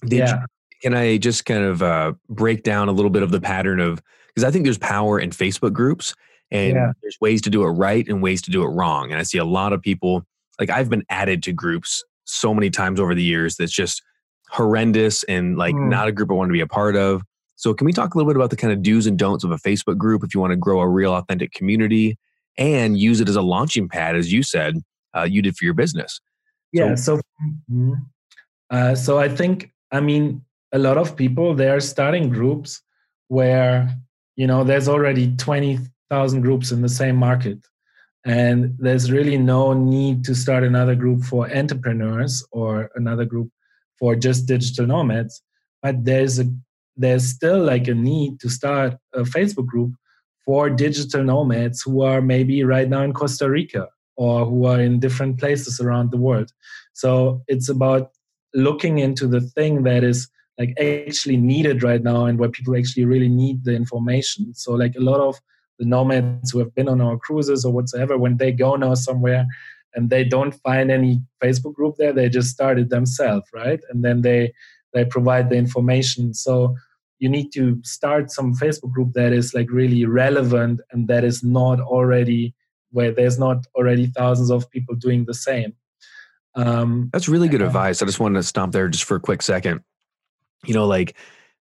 Did 0.00 0.20
yeah. 0.20 0.40
You, 0.40 0.46
can 0.82 0.94
i 0.94 1.18
just 1.18 1.44
kind 1.44 1.62
of 1.62 1.82
uh, 1.82 2.14
break 2.30 2.62
down 2.62 2.88
a 2.88 2.92
little 2.92 3.10
bit 3.10 3.22
of 3.22 3.30
the 3.30 3.40
pattern 3.40 3.80
of 3.80 4.02
because 4.28 4.44
i 4.44 4.50
think 4.50 4.64
there's 4.64 4.78
power 4.78 5.20
in 5.20 5.28
facebook 5.28 5.74
groups 5.74 6.14
and 6.50 6.74
yeah. 6.74 6.92
there's 7.02 7.18
ways 7.20 7.42
to 7.42 7.50
do 7.50 7.62
it 7.64 7.68
right 7.68 8.08
and 8.08 8.22
ways 8.22 8.40
to 8.42 8.50
do 8.50 8.62
it 8.62 8.68
wrong 8.68 9.10
and 9.10 9.20
i 9.20 9.22
see 9.22 9.38
a 9.38 9.44
lot 9.44 9.74
of 9.74 9.82
people 9.82 10.22
like 10.58 10.70
i've 10.70 10.88
been 10.88 11.04
added 11.10 11.42
to 11.42 11.52
groups 11.52 12.02
so 12.24 12.54
many 12.54 12.70
times 12.70 12.98
over 12.98 13.14
the 13.14 13.22
years 13.22 13.56
that's 13.56 13.72
just 13.72 14.02
horrendous 14.50 15.22
and 15.24 15.56
like 15.56 15.74
mm. 15.74 15.88
not 15.88 16.08
a 16.08 16.12
group 16.12 16.30
i 16.30 16.34
want 16.34 16.48
to 16.48 16.52
be 16.52 16.60
a 16.60 16.66
part 16.66 16.96
of 16.96 17.22
so, 17.58 17.74
can 17.74 17.86
we 17.86 17.92
talk 17.92 18.14
a 18.14 18.16
little 18.16 18.30
bit 18.30 18.36
about 18.36 18.50
the 18.50 18.56
kind 18.56 18.72
of 18.72 18.82
do's 18.82 19.08
and 19.08 19.18
don'ts 19.18 19.42
of 19.42 19.50
a 19.50 19.56
Facebook 19.56 19.98
group 19.98 20.22
if 20.22 20.32
you 20.32 20.38
want 20.38 20.52
to 20.52 20.56
grow 20.56 20.78
a 20.78 20.88
real, 20.88 21.12
authentic 21.12 21.52
community 21.52 22.16
and 22.56 22.96
use 22.96 23.20
it 23.20 23.28
as 23.28 23.34
a 23.34 23.42
launching 23.42 23.88
pad, 23.88 24.14
as 24.14 24.32
you 24.32 24.44
said 24.44 24.76
uh, 25.16 25.24
you 25.24 25.42
did 25.42 25.56
for 25.56 25.64
your 25.64 25.74
business? 25.74 26.20
Yeah. 26.72 26.94
So, 26.94 27.16
so, 27.16 27.22
mm-hmm. 27.72 27.94
uh, 28.70 28.94
so 28.94 29.18
I 29.18 29.28
think, 29.28 29.72
I 29.90 29.98
mean, 29.98 30.44
a 30.70 30.78
lot 30.78 30.98
of 30.98 31.16
people 31.16 31.52
they 31.52 31.68
are 31.68 31.80
starting 31.80 32.28
groups 32.28 32.80
where 33.26 33.92
you 34.36 34.46
know 34.46 34.62
there's 34.62 34.88
already 34.88 35.34
twenty 35.36 35.80
thousand 36.10 36.42
groups 36.42 36.70
in 36.70 36.80
the 36.80 36.88
same 36.88 37.16
market, 37.16 37.58
and 38.24 38.76
there's 38.78 39.10
really 39.10 39.36
no 39.36 39.72
need 39.72 40.24
to 40.26 40.34
start 40.34 40.62
another 40.62 40.94
group 40.94 41.24
for 41.24 41.50
entrepreneurs 41.50 42.46
or 42.52 42.90
another 42.94 43.24
group 43.24 43.50
for 43.98 44.14
just 44.14 44.46
digital 44.46 44.86
nomads. 44.86 45.42
But 45.82 46.04
there's 46.04 46.38
a 46.38 46.46
there's 46.96 47.28
still 47.28 47.62
like 47.62 47.86
a 47.86 47.94
need 47.94 48.40
to 48.40 48.48
start 48.48 48.96
a 49.14 49.22
Facebook 49.22 49.66
group 49.66 49.92
for 50.44 50.68
digital 50.68 51.22
nomads 51.22 51.82
who 51.82 52.02
are 52.02 52.20
maybe 52.20 52.64
right 52.64 52.88
now 52.88 53.02
in 53.02 53.12
Costa 53.12 53.48
Rica 53.48 53.88
or 54.16 54.44
who 54.44 54.66
are 54.66 54.80
in 54.80 54.98
different 54.98 55.38
places 55.38 55.80
around 55.80 56.10
the 56.10 56.16
world. 56.16 56.50
So 56.94 57.42
it's 57.46 57.68
about 57.68 58.10
looking 58.54 58.98
into 58.98 59.28
the 59.28 59.40
thing 59.40 59.84
that 59.84 60.02
is 60.02 60.28
like 60.58 60.74
actually 60.80 61.36
needed 61.36 61.84
right 61.84 62.02
now 62.02 62.24
and 62.24 62.38
where 62.38 62.48
people 62.48 62.76
actually 62.76 63.04
really 63.04 63.28
need 63.28 63.64
the 63.64 63.74
information. 63.74 64.52
So 64.54 64.72
like 64.72 64.96
a 64.96 65.00
lot 65.00 65.20
of 65.20 65.40
the 65.78 65.84
nomads 65.84 66.50
who 66.50 66.58
have 66.58 66.74
been 66.74 66.88
on 66.88 67.00
our 67.00 67.16
cruises 67.16 67.64
or 67.64 67.72
whatsoever, 67.72 68.18
when 68.18 68.38
they 68.38 68.50
go 68.50 68.74
now 68.74 68.94
somewhere 68.94 69.46
and 69.94 70.10
they 70.10 70.24
don't 70.24 70.54
find 70.54 70.90
any 70.90 71.20
Facebook 71.42 71.74
group 71.74 71.96
there, 71.96 72.12
they 72.12 72.28
just 72.28 72.50
start 72.50 72.78
it 72.78 72.90
themselves, 72.90 73.46
right? 73.52 73.80
And 73.90 74.04
then 74.04 74.22
they 74.22 74.52
they 74.94 75.04
provide 75.04 75.50
the 75.50 75.56
information. 75.56 76.34
So 76.34 76.74
you 77.18 77.28
need 77.28 77.52
to 77.52 77.80
start 77.82 78.30
some 78.30 78.54
Facebook 78.54 78.92
group 78.92 79.12
that 79.14 79.32
is 79.32 79.54
like 79.54 79.70
really 79.70 80.04
relevant 80.04 80.80
and 80.92 81.08
that 81.08 81.24
is 81.24 81.42
not 81.42 81.80
already 81.80 82.54
where 82.90 83.12
there's 83.12 83.38
not 83.38 83.66
already 83.74 84.06
thousands 84.06 84.50
of 84.50 84.70
people 84.70 84.94
doing 84.94 85.24
the 85.24 85.34
same. 85.34 85.74
Um, 86.54 87.10
That's 87.12 87.28
really 87.28 87.48
good 87.48 87.62
advice. 87.62 88.00
I 88.00 88.06
just 88.06 88.20
wanted 88.20 88.38
to 88.38 88.42
stop 88.42 88.72
there 88.72 88.88
just 88.88 89.04
for 89.04 89.16
a 89.16 89.20
quick 89.20 89.42
second. 89.42 89.82
You 90.64 90.74
know, 90.74 90.86
like 90.86 91.16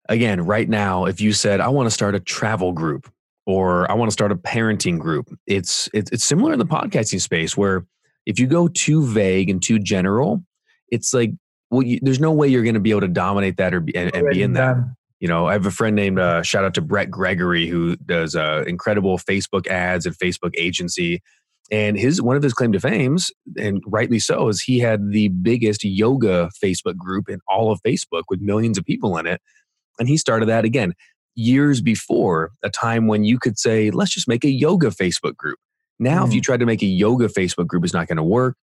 again, 0.08 0.44
right 0.44 0.68
now, 0.68 1.06
if 1.06 1.20
you 1.20 1.32
said, 1.32 1.60
I 1.60 1.68
want 1.68 1.86
to 1.86 1.90
start 1.90 2.14
a 2.14 2.20
travel 2.20 2.72
group 2.72 3.10
or 3.46 3.90
I 3.90 3.94
want 3.94 4.10
to 4.10 4.12
start 4.12 4.32
a 4.32 4.36
parenting 4.36 4.98
group, 4.98 5.36
it's, 5.46 5.88
it's, 5.94 6.10
it's 6.10 6.24
similar 6.24 6.52
in 6.52 6.58
the 6.58 6.66
podcasting 6.66 7.20
space 7.20 7.56
where 7.56 7.86
if 8.26 8.38
you 8.38 8.46
go 8.46 8.68
too 8.68 9.04
vague 9.06 9.50
and 9.50 9.62
too 9.62 9.78
general, 9.78 10.44
it's 10.88 11.12
like, 11.12 11.32
well, 11.70 11.82
you, 11.82 11.98
there's 12.02 12.20
no 12.20 12.32
way 12.32 12.48
you're 12.48 12.62
going 12.62 12.74
to 12.74 12.80
be 12.80 12.90
able 12.90 13.02
to 13.02 13.08
dominate 13.08 13.56
that 13.56 13.74
or 13.74 13.80
be, 13.80 13.94
and, 13.96 14.14
and 14.14 14.28
be 14.30 14.42
in 14.42 14.52
that. 14.54 14.76
You 15.20 15.28
know, 15.28 15.46
I 15.46 15.52
have 15.52 15.66
a 15.66 15.70
friend 15.70 15.96
named 15.96 16.18
uh, 16.18 16.42
shout 16.42 16.64
out 16.64 16.74
to 16.74 16.82
Brett 16.82 17.10
Gregory 17.10 17.66
who 17.66 17.96
does 17.96 18.36
uh, 18.36 18.64
incredible 18.66 19.18
Facebook 19.18 19.66
ads 19.66 20.06
and 20.06 20.16
Facebook 20.16 20.52
agency. 20.56 21.22
And 21.70 21.98
his 21.98 22.20
one 22.20 22.36
of 22.36 22.42
his 22.42 22.52
claim 22.52 22.72
to 22.72 22.80
fames, 22.80 23.30
and 23.56 23.82
rightly 23.86 24.18
so, 24.18 24.48
is 24.48 24.60
he 24.60 24.80
had 24.80 25.12
the 25.12 25.28
biggest 25.28 25.82
yoga 25.82 26.50
Facebook 26.62 26.96
group 26.96 27.30
in 27.30 27.40
all 27.48 27.72
of 27.72 27.80
Facebook 27.80 28.24
with 28.28 28.42
millions 28.42 28.76
of 28.76 28.84
people 28.84 29.16
in 29.16 29.26
it. 29.26 29.40
And 29.98 30.06
he 30.06 30.18
started 30.18 30.46
that 30.50 30.66
again 30.66 30.92
years 31.36 31.80
before 31.80 32.52
a 32.62 32.70
time 32.70 33.06
when 33.06 33.24
you 33.24 33.38
could 33.38 33.58
say, 33.58 33.90
let's 33.90 34.12
just 34.12 34.28
make 34.28 34.44
a 34.44 34.50
yoga 34.50 34.88
Facebook 34.88 35.36
group. 35.36 35.58
Now, 35.98 36.24
mm. 36.24 36.28
if 36.28 36.34
you 36.34 36.40
mm. 36.40 36.44
tried 36.44 36.60
to 36.60 36.66
make 36.66 36.82
a 36.82 36.86
yoga 36.86 37.28
Facebook 37.28 37.66
group, 37.66 37.84
it's 37.84 37.94
not 37.94 38.08
going 38.08 38.16
to 38.16 38.22
work. 38.24 38.56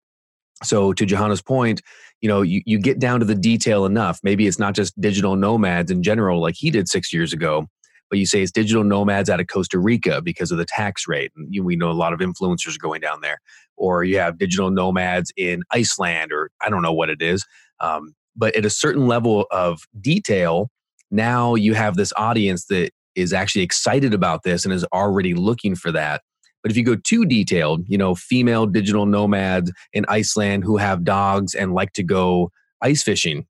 So 0.62 0.93
to 0.93 1.07
Johannes' 1.07 1.40
point, 1.40 1.81
you 2.21 2.29
know, 2.29 2.43
you, 2.43 2.61
you 2.66 2.79
get 2.79 2.99
down 2.99 3.21
to 3.21 3.27
the 3.27 3.35
detail 3.35 3.87
enough. 3.87 4.21
Maybe 4.23 4.47
it's 4.47 4.59
not 4.59 4.75
just 4.75 4.99
digital 5.01 5.37
nomads 5.37 5.90
in 5.90 6.03
general, 6.03 6.40
like 6.40 6.55
he 6.57 6.71
did 6.71 6.88
six 6.88 7.12
years 7.12 7.33
ago, 7.33 7.66
but 8.11 8.19
you 8.19 8.27
say 8.27 8.43
it's 8.43 8.53
digital 8.53 8.85
nomads 8.85 9.31
out 9.31 9.40
of 9.40 9.47
Costa 9.47 9.79
Rica 9.79 10.21
because 10.21 10.53
of 10.53 10.59
the 10.59 10.66
tax 10.66 11.09
rate. 11.09 11.33
And 11.35 11.49
you, 11.55 11.64
we 11.64 11.77
know 11.77 11.90
a 11.90 11.93
lot 11.93 12.12
of 12.12 12.21
influencers 12.21 12.77
are 12.77 12.81
going 12.81 13.01
down 13.01 13.21
there. 13.23 13.38
Or 13.77 14.05
you 14.05 14.19
have 14.19 14.37
digital 14.37 14.71
nomads 14.71 15.33
in 15.37 15.62
Iceland, 15.71 16.33
or 16.33 16.51
I 16.61 16.69
don't 16.69 16.83
know 16.83 16.93
what 16.93 17.09
it 17.09 17.23
is. 17.23 17.47
Um, 17.81 18.14
but 18.37 18.55
at 18.55 18.66
a 18.66 18.71
certain 18.71 19.07
level 19.07 19.47
of 19.51 19.81
detail, 19.99 20.69
now 21.11 21.55
you 21.55 21.73
have 21.73 21.97
this 21.97 22.12
audience 22.16 22.66
that 22.66 22.90
is 23.14 23.33
actually 23.33 23.62
excited 23.62 24.12
about 24.12 24.43
this 24.43 24.64
and 24.64 24.75
is 24.75 24.85
already 24.93 25.33
looking 25.35 25.75
for 25.75 25.90
that. 25.93 26.21
But 26.62 26.70
if 26.70 26.77
you 26.77 26.85
go 26.85 26.96
too 26.96 27.25
detailed, 27.25 27.85
you 27.88 27.96
know, 27.96 28.14
female 28.14 28.66
digital 28.66 29.07
nomads 29.07 29.73
in 29.92 30.05
Iceland 30.09 30.64
who 30.64 30.77
have 30.77 31.05
dogs 31.05 31.55
and 31.55 31.73
like 31.73 31.92
to 31.94 32.03
go 32.03 32.51
ice 32.83 33.03
fishing, 33.03 33.46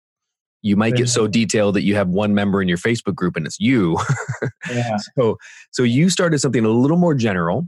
you 0.62 0.76
might 0.76 0.94
get 0.94 1.08
so 1.08 1.26
detailed 1.26 1.74
that 1.74 1.82
you 1.82 1.94
have 1.94 2.08
one 2.08 2.34
member 2.34 2.60
in 2.60 2.68
your 2.68 2.78
Facebook 2.78 3.14
group 3.14 3.36
and 3.36 3.46
it's 3.46 3.58
you. 3.58 3.96
yeah. 4.70 4.96
So 5.18 5.38
so 5.70 5.82
you 5.82 6.10
started 6.10 6.38
something 6.38 6.64
a 6.64 6.68
little 6.68 6.98
more 6.98 7.14
general, 7.14 7.66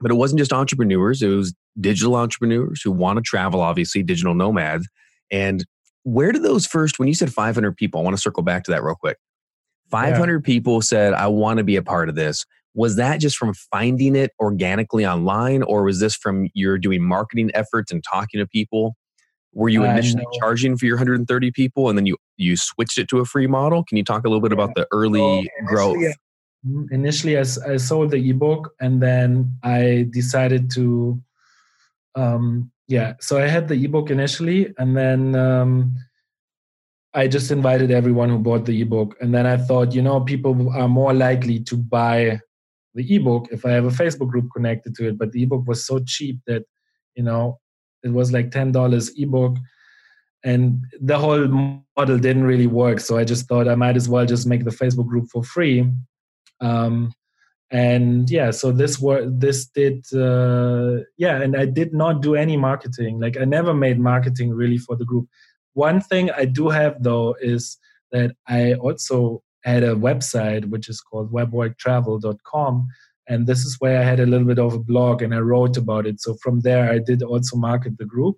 but 0.00 0.10
it 0.10 0.14
wasn't 0.14 0.38
just 0.38 0.52
entrepreneurs, 0.52 1.20
it 1.22 1.28
was 1.28 1.54
digital 1.80 2.14
entrepreneurs 2.14 2.80
who 2.82 2.92
want 2.92 3.16
to 3.16 3.22
travel 3.22 3.60
obviously, 3.60 4.02
digital 4.02 4.34
nomads. 4.34 4.88
And 5.30 5.64
where 6.04 6.32
did 6.32 6.42
those 6.42 6.66
first 6.66 6.98
when 6.98 7.08
you 7.08 7.14
said 7.14 7.32
500 7.32 7.76
people, 7.76 8.00
I 8.00 8.04
want 8.04 8.16
to 8.16 8.22
circle 8.22 8.42
back 8.42 8.64
to 8.64 8.70
that 8.70 8.82
real 8.82 8.94
quick. 8.94 9.18
500 9.90 10.34
yeah. 10.34 10.40
people 10.44 10.80
said 10.80 11.14
I 11.14 11.26
want 11.26 11.58
to 11.58 11.64
be 11.64 11.76
a 11.76 11.82
part 11.82 12.08
of 12.08 12.14
this 12.14 12.46
was 12.74 12.96
that 12.96 13.20
just 13.20 13.36
from 13.36 13.54
finding 13.54 14.14
it 14.14 14.32
organically 14.40 15.06
online 15.06 15.62
or 15.62 15.84
was 15.84 16.00
this 16.00 16.14
from 16.14 16.48
your 16.54 16.78
doing 16.78 17.02
marketing 17.02 17.50
efforts 17.54 17.90
and 17.90 18.02
talking 18.04 18.38
to 18.38 18.46
people 18.46 18.94
were 19.54 19.68
you 19.68 19.84
initially 19.84 20.22
uh, 20.22 20.30
no. 20.32 20.38
charging 20.38 20.76
for 20.76 20.86
your 20.86 20.96
130 20.96 21.50
people 21.52 21.88
and 21.88 21.98
then 21.98 22.06
you 22.06 22.16
you 22.36 22.56
switched 22.56 22.98
it 22.98 23.08
to 23.08 23.18
a 23.18 23.24
free 23.24 23.46
model 23.46 23.84
can 23.84 23.96
you 23.96 24.04
talk 24.04 24.24
a 24.24 24.28
little 24.28 24.40
bit 24.40 24.52
yeah. 24.52 24.62
about 24.62 24.74
the 24.74 24.86
early 24.92 25.42
so 25.42 25.66
growth 25.66 26.14
mm, 26.66 26.86
initially 26.90 27.36
I, 27.36 27.44
I 27.66 27.76
sold 27.76 28.10
the 28.10 28.30
ebook 28.30 28.72
and 28.80 29.02
then 29.02 29.52
i 29.62 30.06
decided 30.10 30.70
to 30.72 31.20
um 32.14 32.70
yeah 32.86 33.14
so 33.20 33.38
i 33.38 33.46
had 33.46 33.68
the 33.68 33.84
ebook 33.84 34.10
initially 34.10 34.74
and 34.78 34.96
then 34.96 35.34
um 35.34 35.94
I 37.14 37.26
just 37.26 37.50
invited 37.50 37.90
everyone 37.90 38.28
who 38.28 38.38
bought 38.38 38.66
the 38.66 38.80
ebook. 38.82 39.16
And 39.20 39.34
then 39.34 39.46
I 39.46 39.56
thought, 39.56 39.94
you 39.94 40.02
know, 40.02 40.20
people 40.20 40.70
are 40.70 40.86
more 40.86 41.14
likely 41.14 41.58
to 41.60 41.76
buy 41.76 42.38
the 42.98 43.14
ebook 43.14 43.46
if 43.52 43.64
I 43.64 43.70
have 43.70 43.84
a 43.84 43.98
Facebook 44.02 44.28
group 44.28 44.48
connected 44.54 44.94
to 44.96 45.08
it. 45.08 45.18
But 45.18 45.30
the 45.32 45.44
ebook 45.44 45.66
was 45.66 45.86
so 45.86 46.00
cheap 46.04 46.40
that, 46.46 46.64
you 47.14 47.22
know, 47.22 47.60
it 48.02 48.12
was 48.12 48.32
like 48.32 48.50
$10 48.50 49.10
ebook. 49.16 49.56
And 50.44 50.84
the 51.00 51.18
whole 51.18 51.46
model 51.96 52.18
didn't 52.18 52.44
really 52.44 52.66
work. 52.66 53.00
So 53.00 53.16
I 53.16 53.24
just 53.24 53.46
thought 53.48 53.68
I 53.68 53.76
might 53.76 53.96
as 53.96 54.08
well 54.08 54.26
just 54.26 54.46
make 54.46 54.64
the 54.64 54.78
Facebook 54.82 55.06
group 55.06 55.28
for 55.32 55.42
free. 55.44 55.88
Um, 56.60 57.12
and 57.70 58.28
yeah, 58.30 58.50
so 58.50 58.72
this 58.72 58.98
was 58.98 59.30
this 59.30 59.66
did 59.66 60.02
uh, 60.14 61.04
yeah, 61.18 61.42
and 61.42 61.54
I 61.54 61.66
did 61.66 61.92
not 61.92 62.22
do 62.22 62.34
any 62.34 62.56
marketing. 62.56 63.20
Like 63.20 63.36
I 63.36 63.44
never 63.44 63.74
made 63.74 64.00
marketing 64.00 64.54
really 64.54 64.78
for 64.78 64.96
the 64.96 65.04
group. 65.04 65.26
One 65.74 66.00
thing 66.00 66.30
I 66.30 66.46
do 66.46 66.70
have 66.70 67.02
though 67.02 67.36
is 67.42 67.76
that 68.10 68.30
I 68.48 68.72
also 68.74 69.42
had 69.64 69.82
a 69.82 69.94
website 69.94 70.64
which 70.66 70.88
is 70.88 71.00
called 71.00 71.32
webworktravel.com 71.32 72.88
and 73.28 73.46
this 73.46 73.64
is 73.64 73.76
where 73.80 74.00
i 74.00 74.04
had 74.04 74.20
a 74.20 74.26
little 74.26 74.46
bit 74.46 74.58
of 74.58 74.74
a 74.74 74.78
blog 74.78 75.22
and 75.22 75.34
i 75.34 75.38
wrote 75.38 75.76
about 75.76 76.06
it. 76.06 76.20
So 76.20 76.34
from 76.42 76.60
there 76.60 76.90
i 76.90 76.98
did 76.98 77.22
also 77.22 77.56
market 77.56 77.98
the 77.98 78.04
group. 78.04 78.36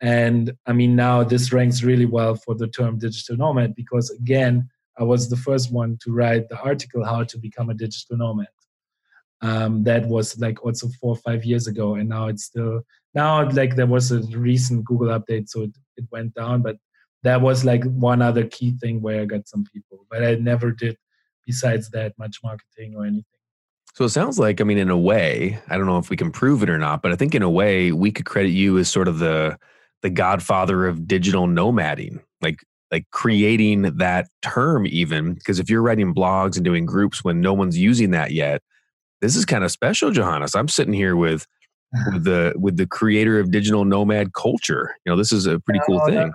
And 0.00 0.52
i 0.66 0.72
mean 0.72 0.96
now 0.96 1.24
this 1.24 1.52
ranks 1.52 1.82
really 1.82 2.06
well 2.06 2.34
for 2.34 2.54
the 2.54 2.68
term 2.68 2.98
digital 2.98 3.36
nomad 3.36 3.74
because 3.74 4.10
again 4.10 4.68
i 4.98 5.04
was 5.04 5.28
the 5.28 5.36
first 5.36 5.72
one 5.72 5.98
to 6.02 6.12
write 6.12 6.48
the 6.48 6.60
article 6.60 7.04
how 7.04 7.24
to 7.24 7.38
become 7.38 7.70
a 7.70 7.74
digital 7.74 8.16
nomad. 8.16 8.54
Um, 9.40 9.82
that 9.82 10.06
was 10.06 10.38
like 10.38 10.64
also 10.64 10.86
four 11.00 11.14
or 11.14 11.22
five 11.28 11.44
years 11.44 11.66
ago 11.66 11.96
and 11.96 12.08
now 12.08 12.28
it's 12.28 12.44
still 12.44 12.82
now 13.12 13.48
like 13.50 13.74
there 13.74 13.92
was 13.96 14.12
a 14.12 14.20
recent 14.50 14.84
google 14.84 15.08
update 15.08 15.48
so 15.48 15.62
it, 15.62 15.74
it 15.96 16.04
went 16.12 16.32
down 16.34 16.62
but 16.62 16.76
that 17.22 17.40
was 17.40 17.64
like 17.64 17.84
one 17.84 18.22
other 18.22 18.46
key 18.46 18.76
thing 18.80 19.00
where 19.00 19.22
I 19.22 19.24
got 19.24 19.48
some 19.48 19.64
people, 19.72 20.06
but 20.10 20.24
I 20.24 20.34
never 20.34 20.72
did 20.72 20.96
besides 21.46 21.90
that 21.90 22.18
much 22.18 22.38
marketing 22.42 22.94
or 22.96 23.04
anything. 23.04 23.24
So 23.94 24.04
it 24.04 24.10
sounds 24.10 24.38
like, 24.38 24.60
I 24.60 24.64
mean, 24.64 24.78
in 24.78 24.90
a 24.90 24.96
way, 24.96 25.58
I 25.68 25.76
don't 25.76 25.86
know 25.86 25.98
if 25.98 26.08
we 26.08 26.16
can 26.16 26.30
prove 26.30 26.62
it 26.62 26.70
or 26.70 26.78
not, 26.78 27.02
but 27.02 27.12
I 27.12 27.16
think 27.16 27.34
in 27.34 27.42
a 27.42 27.50
way 27.50 27.92
we 27.92 28.10
could 28.10 28.24
credit 28.24 28.50
you 28.50 28.78
as 28.78 28.88
sort 28.88 29.08
of 29.08 29.18
the 29.18 29.58
the 30.00 30.10
godfather 30.10 30.86
of 30.86 31.06
digital 31.06 31.46
nomading, 31.46 32.20
like 32.40 32.64
like 32.90 33.04
creating 33.10 33.82
that 33.98 34.28
term 34.40 34.86
even 34.86 35.34
because 35.34 35.60
if 35.60 35.70
you're 35.70 35.82
writing 35.82 36.14
blogs 36.14 36.56
and 36.56 36.64
doing 36.64 36.86
groups 36.86 37.22
when 37.22 37.40
no 37.40 37.52
one's 37.52 37.78
using 37.78 38.10
that 38.12 38.32
yet, 38.32 38.62
this 39.20 39.36
is 39.36 39.44
kind 39.44 39.62
of 39.62 39.70
special, 39.70 40.10
Johannes. 40.10 40.54
I'm 40.54 40.68
sitting 40.68 40.94
here 40.94 41.14
with 41.14 41.46
with 42.12 42.24
the 42.24 42.54
with 42.56 42.78
the 42.78 42.86
creator 42.86 43.38
of 43.38 43.50
digital 43.50 43.84
nomad 43.84 44.32
culture. 44.32 44.96
You 45.04 45.12
know, 45.12 45.16
this 45.16 45.32
is 45.32 45.46
a 45.46 45.60
pretty 45.60 45.80
cool 45.86 46.00
thing 46.06 46.32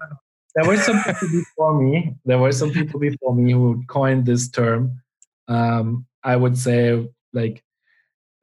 there 0.58 0.66
were 0.66 0.78
some 0.78 1.04
people 1.04 1.28
before 1.32 1.80
me. 1.80 2.16
There 2.26 2.40
were 2.40 2.52
some 2.52 2.72
people 2.72 3.00
before 3.00 3.36
me 3.36 3.52
who 3.52 3.84
coined 3.88 4.26
this 4.26 4.50
term. 4.50 5.00
Um, 5.48 6.08
I 6.24 6.36
would 6.36 6.58
say 6.58 7.08
like 7.32 7.64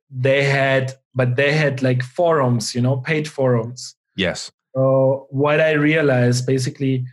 they 0.08 0.44
had, 0.44 0.94
but 1.12 1.34
they 1.34 1.52
had 1.52 1.82
like 1.82 2.04
forums, 2.04 2.72
you 2.72 2.80
know, 2.80 2.98
paid 2.98 3.26
forums. 3.26 3.96
Yes. 4.14 4.52
So 4.76 5.26
what 5.30 5.60
I 5.60 5.72
realized 5.72 6.46
basically, 6.46 7.04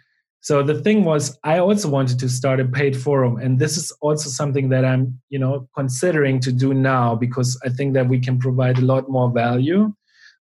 so 0.42 0.62
the 0.62 0.80
thing 0.80 1.04
was, 1.04 1.36
I 1.44 1.58
also 1.58 1.90
wanted 1.90 2.20
to 2.20 2.30
start 2.30 2.60
a 2.60 2.66
paid 2.66 2.96
forum, 2.96 3.38
and 3.38 3.58
this 3.58 3.78
is 3.78 3.92
also 4.02 4.30
something 4.30 4.70
that 4.70 4.86
I'm, 4.86 5.20
you 5.30 5.40
know, 5.40 5.68
considering 5.76 6.40
to 6.42 6.52
do 6.52 6.76
now 6.76 7.16
because 7.16 7.60
I 7.66 7.70
think 7.70 7.96
that 7.96 8.08
we 8.08 8.20
can 8.20 8.38
provide 8.38 8.78
a 8.78 8.86
lot 8.86 9.10
more 9.10 9.32
value. 9.32 9.94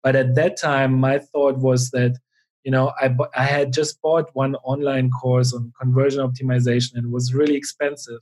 But 0.01 0.15
at 0.15 0.35
that 0.35 0.55
time, 0.55 0.93
my 0.93 1.19
thought 1.19 1.57
was 1.57 1.91
that 1.91 2.17
you 2.65 2.71
know 2.71 2.91
I, 2.99 3.15
I 3.35 3.45
had 3.45 3.71
just 3.71 4.01
bought 4.01 4.29
one 4.33 4.55
online 4.71 5.09
course 5.11 5.53
on 5.53 5.71
conversion 5.79 6.21
optimization 6.27 6.95
and 6.95 7.05
it 7.05 7.11
was 7.11 7.33
really 7.33 7.55
expensive. 7.55 8.21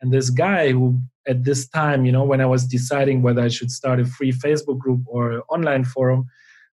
And 0.00 0.12
this 0.12 0.30
guy 0.30 0.70
who 0.70 1.00
at 1.26 1.42
this 1.42 1.68
time 1.68 2.04
you 2.04 2.12
know 2.12 2.24
when 2.24 2.40
i 2.40 2.46
was 2.46 2.64
deciding 2.64 3.20
whether 3.20 3.42
i 3.42 3.48
should 3.48 3.70
start 3.70 3.98
a 4.00 4.04
free 4.04 4.32
facebook 4.32 4.78
group 4.78 5.00
or 5.06 5.42
online 5.50 5.84
forum 5.84 6.24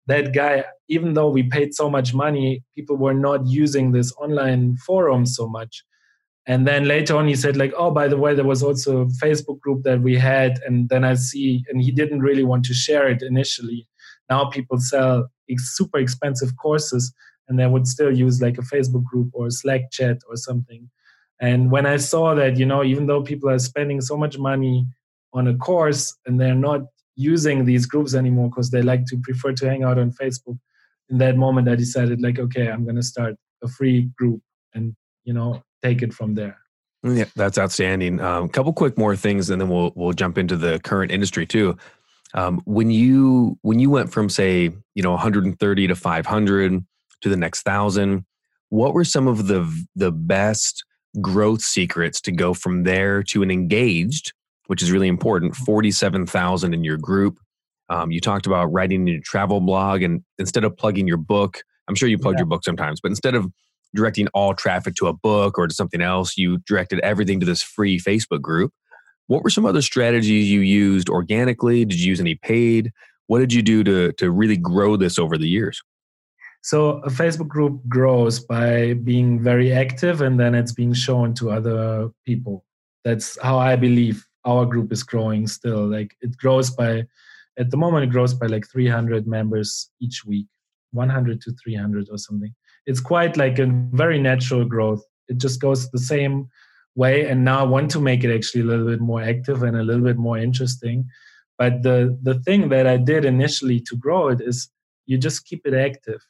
that 0.06 0.34
guy 0.34 0.64
even 0.88 1.14
though 1.14 1.30
we 1.30 1.42
paid 1.42 1.74
so 1.74 1.88
much 1.88 2.12
money 2.14 2.62
people 2.74 2.96
were 2.96 3.14
not 3.14 3.46
using 3.46 3.92
this 3.92 4.12
online 4.16 4.76
forum 4.76 5.24
so 5.24 5.48
much. 5.48 5.84
And 6.44 6.66
then 6.66 6.86
later 6.86 7.16
on 7.16 7.28
he 7.28 7.36
said 7.36 7.56
like 7.56 7.72
oh 7.76 7.92
by 7.92 8.08
the 8.08 8.16
way 8.16 8.34
there 8.34 8.44
was 8.44 8.64
also 8.64 9.02
a 9.02 9.06
facebook 9.06 9.60
group 9.60 9.84
that 9.84 10.00
we 10.02 10.18
had 10.18 10.58
and 10.66 10.88
then 10.88 11.04
i 11.04 11.14
see 11.14 11.64
and 11.68 11.80
he 11.80 11.92
didn't 11.92 12.20
really 12.20 12.42
want 12.42 12.64
to 12.64 12.74
share 12.74 13.08
it 13.08 13.22
initially 13.22 13.86
now 14.32 14.44
people 14.46 14.78
sell 14.78 15.14
super 15.58 15.98
expensive 15.98 16.52
courses 16.56 17.04
and 17.46 17.58
they 17.58 17.66
would 17.66 17.86
still 17.86 18.12
use 18.24 18.36
like 18.46 18.58
a 18.58 18.68
Facebook 18.72 19.04
group 19.04 19.28
or 19.38 19.50
Slack 19.50 19.90
chat 19.96 20.18
or 20.28 20.36
something. 20.36 20.82
And 21.48 21.70
when 21.74 21.86
I 21.94 21.98
saw 21.98 22.34
that, 22.40 22.56
you 22.60 22.66
know, 22.70 22.82
even 22.92 23.04
though 23.08 23.22
people 23.22 23.48
are 23.50 23.58
spending 23.58 24.00
so 24.00 24.16
much 24.16 24.38
money 24.38 24.86
on 25.38 25.48
a 25.48 25.56
course 25.68 26.04
and 26.24 26.40
they're 26.40 26.64
not 26.70 26.82
using 27.16 27.64
these 27.64 27.84
groups 27.92 28.14
anymore 28.14 28.48
because 28.48 28.70
they 28.70 28.82
like 28.92 29.04
to 29.06 29.16
prefer 29.26 29.52
to 29.52 29.68
hang 29.68 29.82
out 29.84 29.98
on 29.98 30.12
Facebook, 30.12 30.58
in 31.10 31.18
that 31.18 31.36
moment 31.36 31.68
I 31.68 31.74
decided 31.74 32.22
like, 32.22 32.38
okay, 32.38 32.66
I'm 32.70 32.86
to 32.86 33.02
start 33.02 33.34
a 33.62 33.68
free 33.68 33.98
group 34.18 34.40
and 34.74 34.94
you 35.24 35.34
know 35.34 35.62
take 35.82 36.00
it 36.06 36.12
from 36.18 36.34
there. 36.34 36.56
Yeah, 37.04 37.28
that's 37.34 37.58
outstanding. 37.58 38.20
A 38.20 38.28
um, 38.28 38.48
couple 38.48 38.72
quick 38.72 38.96
more 38.96 39.16
things, 39.16 39.50
and 39.50 39.60
then 39.60 39.68
we'll 39.68 39.92
we'll 39.96 40.12
jump 40.12 40.38
into 40.38 40.56
the 40.56 40.78
current 40.80 41.10
industry 41.10 41.44
too. 41.46 41.76
Um, 42.34 42.62
when 42.64 42.90
you 42.90 43.58
when 43.62 43.78
you 43.78 43.90
went 43.90 44.12
from 44.12 44.28
say 44.28 44.70
you 44.94 45.02
know 45.02 45.10
130 45.10 45.86
to 45.86 45.94
500 45.94 46.86
to 47.20 47.28
the 47.28 47.36
next 47.36 47.62
thousand, 47.62 48.24
what 48.70 48.94
were 48.94 49.04
some 49.04 49.28
of 49.28 49.46
the 49.46 49.70
the 49.94 50.12
best 50.12 50.84
growth 51.20 51.60
secrets 51.60 52.20
to 52.22 52.32
go 52.32 52.54
from 52.54 52.84
there 52.84 53.22
to 53.22 53.42
an 53.42 53.50
engaged, 53.50 54.32
which 54.66 54.82
is 54.82 54.90
really 54.90 55.08
important, 55.08 55.54
47,000 55.54 56.72
in 56.72 56.84
your 56.84 56.96
group? 56.96 57.38
Um, 57.90 58.10
you 58.10 58.20
talked 58.20 58.46
about 58.46 58.72
writing 58.72 59.06
your 59.06 59.20
travel 59.22 59.60
blog, 59.60 60.02
and 60.02 60.22
instead 60.38 60.64
of 60.64 60.76
plugging 60.76 61.06
your 61.06 61.18
book, 61.18 61.62
I'm 61.88 61.94
sure 61.94 62.08
you 62.08 62.16
plugged 62.16 62.38
yeah. 62.38 62.42
your 62.42 62.46
book 62.46 62.64
sometimes, 62.64 63.00
but 63.00 63.10
instead 63.10 63.34
of 63.34 63.52
directing 63.94 64.28
all 64.28 64.54
traffic 64.54 64.94
to 64.94 65.08
a 65.08 65.12
book 65.12 65.58
or 65.58 65.66
to 65.66 65.74
something 65.74 66.00
else, 66.00 66.38
you 66.38 66.58
directed 66.66 67.00
everything 67.00 67.40
to 67.40 67.46
this 67.46 67.62
free 67.62 67.98
Facebook 68.00 68.40
group. 68.40 68.72
What 69.26 69.42
were 69.42 69.50
some 69.50 69.66
other 69.66 69.82
strategies 69.82 70.50
you 70.50 70.60
used 70.60 71.08
organically? 71.08 71.84
Did 71.84 72.00
you 72.00 72.08
use 72.08 72.20
any 72.20 72.34
paid? 72.34 72.92
What 73.26 73.38
did 73.38 73.52
you 73.52 73.62
do 73.62 73.84
to, 73.84 74.12
to 74.12 74.30
really 74.30 74.56
grow 74.56 74.96
this 74.96 75.18
over 75.18 75.38
the 75.38 75.48
years? 75.48 75.80
So 76.62 76.98
a 76.98 77.08
Facebook 77.08 77.48
group 77.48 77.80
grows 77.88 78.40
by 78.40 78.94
being 78.94 79.42
very 79.42 79.72
active 79.72 80.20
and 80.20 80.38
then 80.38 80.54
it's 80.54 80.72
being 80.72 80.92
shown 80.92 81.34
to 81.34 81.50
other 81.50 82.10
people. 82.24 82.64
That's 83.04 83.40
how 83.42 83.58
I 83.58 83.74
believe 83.74 84.24
our 84.44 84.64
group 84.66 84.92
is 84.92 85.02
growing 85.02 85.46
still. 85.46 85.86
Like 85.88 86.14
it 86.20 86.36
grows 86.36 86.70
by 86.70 87.04
at 87.58 87.70
the 87.70 87.76
moment 87.76 88.04
it 88.04 88.10
grows 88.10 88.32
by 88.32 88.46
like 88.46 88.66
300 88.68 89.26
members 89.26 89.90
each 90.00 90.24
week, 90.24 90.46
100 90.92 91.40
to 91.42 91.52
300 91.52 92.08
or 92.10 92.18
something 92.18 92.54
it's 92.86 93.00
quite 93.00 93.36
like 93.36 93.58
a 93.58 93.66
very 93.92 94.20
natural 94.20 94.64
growth. 94.64 95.04
It 95.28 95.38
just 95.38 95.60
goes 95.60 95.90
the 95.90 95.98
same 95.98 96.48
way. 96.94 97.28
And 97.28 97.44
now 97.44 97.60
I 97.60 97.62
want 97.64 97.90
to 97.92 98.00
make 98.00 98.24
it 98.24 98.34
actually 98.34 98.62
a 98.62 98.64
little 98.64 98.86
bit 98.86 99.00
more 99.00 99.22
active 99.22 99.62
and 99.62 99.76
a 99.76 99.82
little 99.82 100.04
bit 100.04 100.18
more 100.18 100.38
interesting. 100.38 101.06
But 101.58 101.82
the 101.82 102.18
the 102.22 102.40
thing 102.40 102.68
that 102.70 102.86
I 102.86 102.96
did 102.96 103.24
initially 103.24 103.80
to 103.80 103.96
grow 103.96 104.28
it 104.28 104.40
is 104.40 104.68
you 105.06 105.18
just 105.18 105.46
keep 105.46 105.66
it 105.66 105.74
active. 105.74 106.20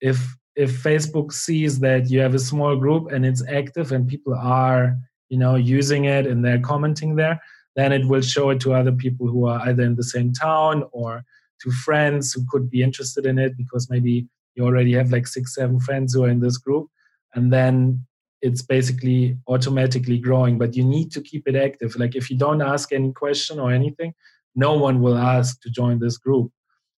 If 0.00 0.18
if 0.54 0.82
Facebook 0.82 1.32
sees 1.32 1.78
that 1.80 2.10
you 2.10 2.20
have 2.20 2.34
a 2.34 2.38
small 2.38 2.76
group 2.76 3.10
and 3.10 3.24
it's 3.24 3.46
active 3.48 3.92
and 3.92 4.08
people 4.08 4.34
are 4.34 4.96
you 5.28 5.38
know 5.38 5.54
using 5.54 6.04
it 6.04 6.26
and 6.26 6.44
they're 6.44 6.60
commenting 6.60 7.16
there, 7.16 7.40
then 7.76 7.92
it 7.92 8.06
will 8.06 8.20
show 8.20 8.50
it 8.50 8.60
to 8.60 8.74
other 8.74 8.92
people 8.92 9.26
who 9.28 9.46
are 9.46 9.60
either 9.68 9.82
in 9.82 9.96
the 9.96 10.04
same 10.04 10.32
town 10.32 10.84
or 10.92 11.24
to 11.62 11.70
friends 11.70 12.32
who 12.32 12.44
could 12.50 12.68
be 12.68 12.82
interested 12.82 13.24
in 13.24 13.38
it 13.38 13.56
because 13.56 13.88
maybe 13.88 14.26
you 14.54 14.64
already 14.64 14.92
have 14.92 15.12
like 15.12 15.26
six 15.26 15.54
seven 15.54 15.80
friends 15.80 16.12
who 16.12 16.24
are 16.24 16.28
in 16.28 16.40
this 16.40 16.58
group 16.58 16.88
and 17.34 17.52
then 17.52 18.04
it's 18.42 18.62
basically 18.62 19.38
automatically 19.48 20.18
growing 20.18 20.58
but 20.58 20.76
you 20.76 20.84
need 20.84 21.10
to 21.12 21.20
keep 21.20 21.46
it 21.46 21.56
active. 21.56 21.96
Like 21.96 22.16
if 22.16 22.30
you 22.30 22.36
don't 22.36 22.62
ask 22.62 22.92
any 22.92 23.12
question 23.12 23.58
or 23.58 23.72
anything 23.72 24.14
no 24.54 24.74
one 24.74 25.00
will 25.00 25.16
ask 25.16 25.62
to 25.62 25.70
join 25.70 25.98
this 25.98 26.18
group. 26.18 26.52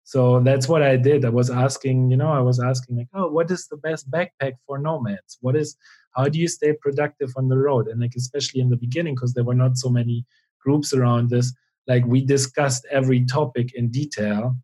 So 0.06 0.40
that's 0.40 0.68
what 0.68 0.82
i 0.82 0.98
did. 0.98 1.24
I 1.24 1.30
was 1.30 1.50
asking 1.50 2.10
you 2.12 2.18
know 2.18 2.32
i 2.32 2.40
was 2.40 2.60
asking 2.60 2.98
like 2.98 3.10
oh 3.14 3.30
what 3.30 3.52
is 3.52 3.68
the 3.68 3.78
best 3.78 4.10
backpack 4.10 4.54
for 4.66 4.78
nomads? 4.80 5.38
What 5.42 5.56
is 5.56 5.78
how 6.16 6.30
do 6.30 6.40
you 6.40 6.48
stay 6.48 6.74
productive 6.74 7.32
on 7.38 7.50
the 7.50 7.58
road? 7.58 7.88
And 7.88 8.02
like 8.02 8.16
especially 8.16 8.62
in 8.62 8.70
the 8.70 8.78
beginning 8.78 9.16
because 9.16 9.34
there 9.34 9.44
were 9.44 9.62
not 9.64 9.78
so 9.78 9.90
many 9.90 10.26
groups 10.64 10.94
around 10.94 11.30
this 11.30 11.54
like 11.88 12.06
we 12.06 12.24
discussed 12.24 12.86
every 12.90 13.26
topic 13.26 13.74
in 13.76 13.90
detail 13.90 14.56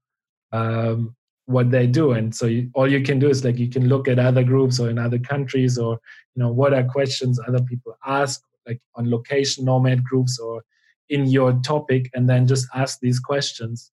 um, 0.52 1.16
what 1.50 1.72
they 1.72 1.88
do. 1.88 2.12
And 2.12 2.34
so 2.34 2.46
you, 2.46 2.70
all 2.76 2.88
you 2.88 3.02
can 3.02 3.18
do 3.18 3.28
is 3.28 3.44
like 3.44 3.58
you 3.58 3.70
can 3.70 3.90
look 3.90 4.08
at 4.08 4.20
other 4.20 4.44
groups 4.44 4.80
or 4.80 4.88
in 4.90 5.00
other 5.00 5.18
countries 5.18 5.80
or 5.80 6.00
you 6.36 6.44
know 6.44 6.52
what 6.52 6.76
are 6.76 6.84
questions 6.84 7.40
other 7.48 7.64
people 7.64 7.98
ask 8.06 8.40
like 8.68 8.80
on 8.96 9.10
location 9.10 9.66
nomad 9.66 10.04
groups 10.04 10.40
or 10.40 10.62
in 11.10 11.26
your 11.26 11.54
topic 11.66 12.08
and 12.14 12.30
then 12.30 12.46
just 12.46 12.68
ask 12.76 13.00
these 13.02 13.20
questions 13.20 13.92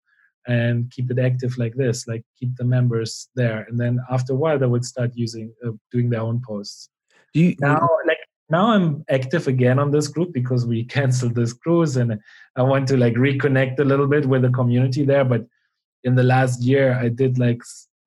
and 0.49 0.91
keep 0.91 1.09
it 1.13 1.19
active 1.21 1.57
like 1.57 1.75
this 1.77 2.09
like 2.09 2.25
keep 2.39 2.51
the 2.57 2.65
members 2.65 3.29
there. 3.37 3.65
And 3.69 3.79
then 3.79 4.01
after 4.11 4.33
a 4.33 4.37
while 4.37 4.59
they 4.59 4.67
would 4.67 4.85
start 4.85 5.13
using 5.15 5.53
uh, 5.65 5.71
doing 5.93 6.11
their 6.11 6.23
own 6.23 6.43
posts. 6.45 6.89
Do 7.35 7.41
you 7.41 7.55
now 7.61 7.89
like 8.05 8.19
now 8.51 8.67
i'm 8.73 9.05
active 9.09 9.49
again 9.49 9.79
on 9.79 9.91
this 9.91 10.07
group 10.07 10.33
because 10.33 10.67
we 10.67 10.85
canceled 10.97 11.35
this 11.35 11.53
cruise 11.53 11.97
and 11.97 12.19
i 12.57 12.63
want 12.63 12.87
to 12.89 12.97
like 12.97 13.15
reconnect 13.15 13.81
a 13.81 13.85
little 13.85 14.07
bit 14.07 14.27
with 14.27 14.43
the 14.43 14.51
community 14.51 15.03
there 15.05 15.25
but 15.25 15.47
in 16.05 16.15
the 16.15 16.23
last 16.23 16.63
year 16.63 16.95
i 16.95 17.09
did 17.09 17.39
like 17.39 17.61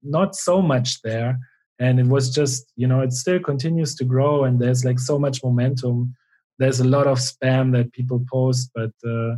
not 0.04 0.36
so 0.36 0.62
much 0.62 1.02
there. 1.02 1.40
And 1.80 2.00
it 2.00 2.08
was 2.08 2.34
just 2.34 2.72
you 2.76 2.88
know 2.88 3.02
it 3.02 3.14
still 3.14 3.40
continues 3.40 3.96
to 3.96 4.04
grow 4.04 4.44
and 4.46 4.60
there's 4.60 4.84
like 4.84 5.00
so 5.00 5.20
much 5.20 5.44
momentum. 5.44 6.16
There's 6.58 6.80
a 6.80 6.84
lot 6.88 7.06
of 7.06 7.20
spam 7.20 7.72
that 7.74 7.94
people 7.94 8.24
post 8.32 8.72
but 8.74 8.92
uh, 9.08 9.36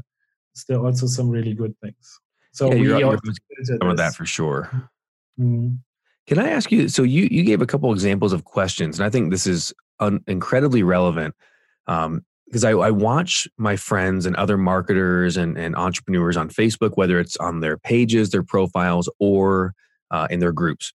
still 0.56 0.86
also 0.86 1.06
some 1.08 1.30
really 1.30 1.54
good 1.54 1.76
things. 1.82 2.20
So 2.54 2.74
yeah, 2.74 2.98
we 2.98 3.04
also 3.04 3.20
some 3.64 3.90
of 3.90 3.98
that 3.98 4.16
for 4.16 4.26
sure. 4.26 4.90
Mm. 5.40 5.80
can 6.28 6.38
i 6.38 6.50
ask 6.50 6.70
you 6.70 6.90
so 6.90 7.02
you 7.04 7.30
you 7.32 7.44
gave 7.44 7.62
a 7.62 7.66
couple 7.66 7.94
examples 7.94 8.34
of 8.34 8.44
questions 8.44 9.00
and 9.00 9.06
i 9.06 9.10
think 9.10 9.32
this 9.32 9.48
is 9.48 9.74
un- 10.02 10.22
incredibly 10.28 10.84
relevant 10.84 11.34
um, 11.88 12.26
because 12.50 12.64
I, 12.64 12.72
I, 12.72 12.90
watch 12.90 13.48
my 13.58 13.76
friends 13.76 14.26
and 14.26 14.36
other 14.36 14.58
marketers 14.58 15.38
and, 15.38 15.56
and, 15.56 15.76
entrepreneurs 15.76 16.36
on 16.36 16.50
Facebook, 16.50 16.92
whether 16.96 17.20
it's 17.20 17.38
on 17.38 17.60
their 17.60 17.78
pages, 17.78 18.32
their 18.32 18.44
profiles, 18.44 19.08
or 19.20 19.74
uh, 20.10 20.28
in 20.32 20.40
their 20.40 20.52
groups. 20.52 20.92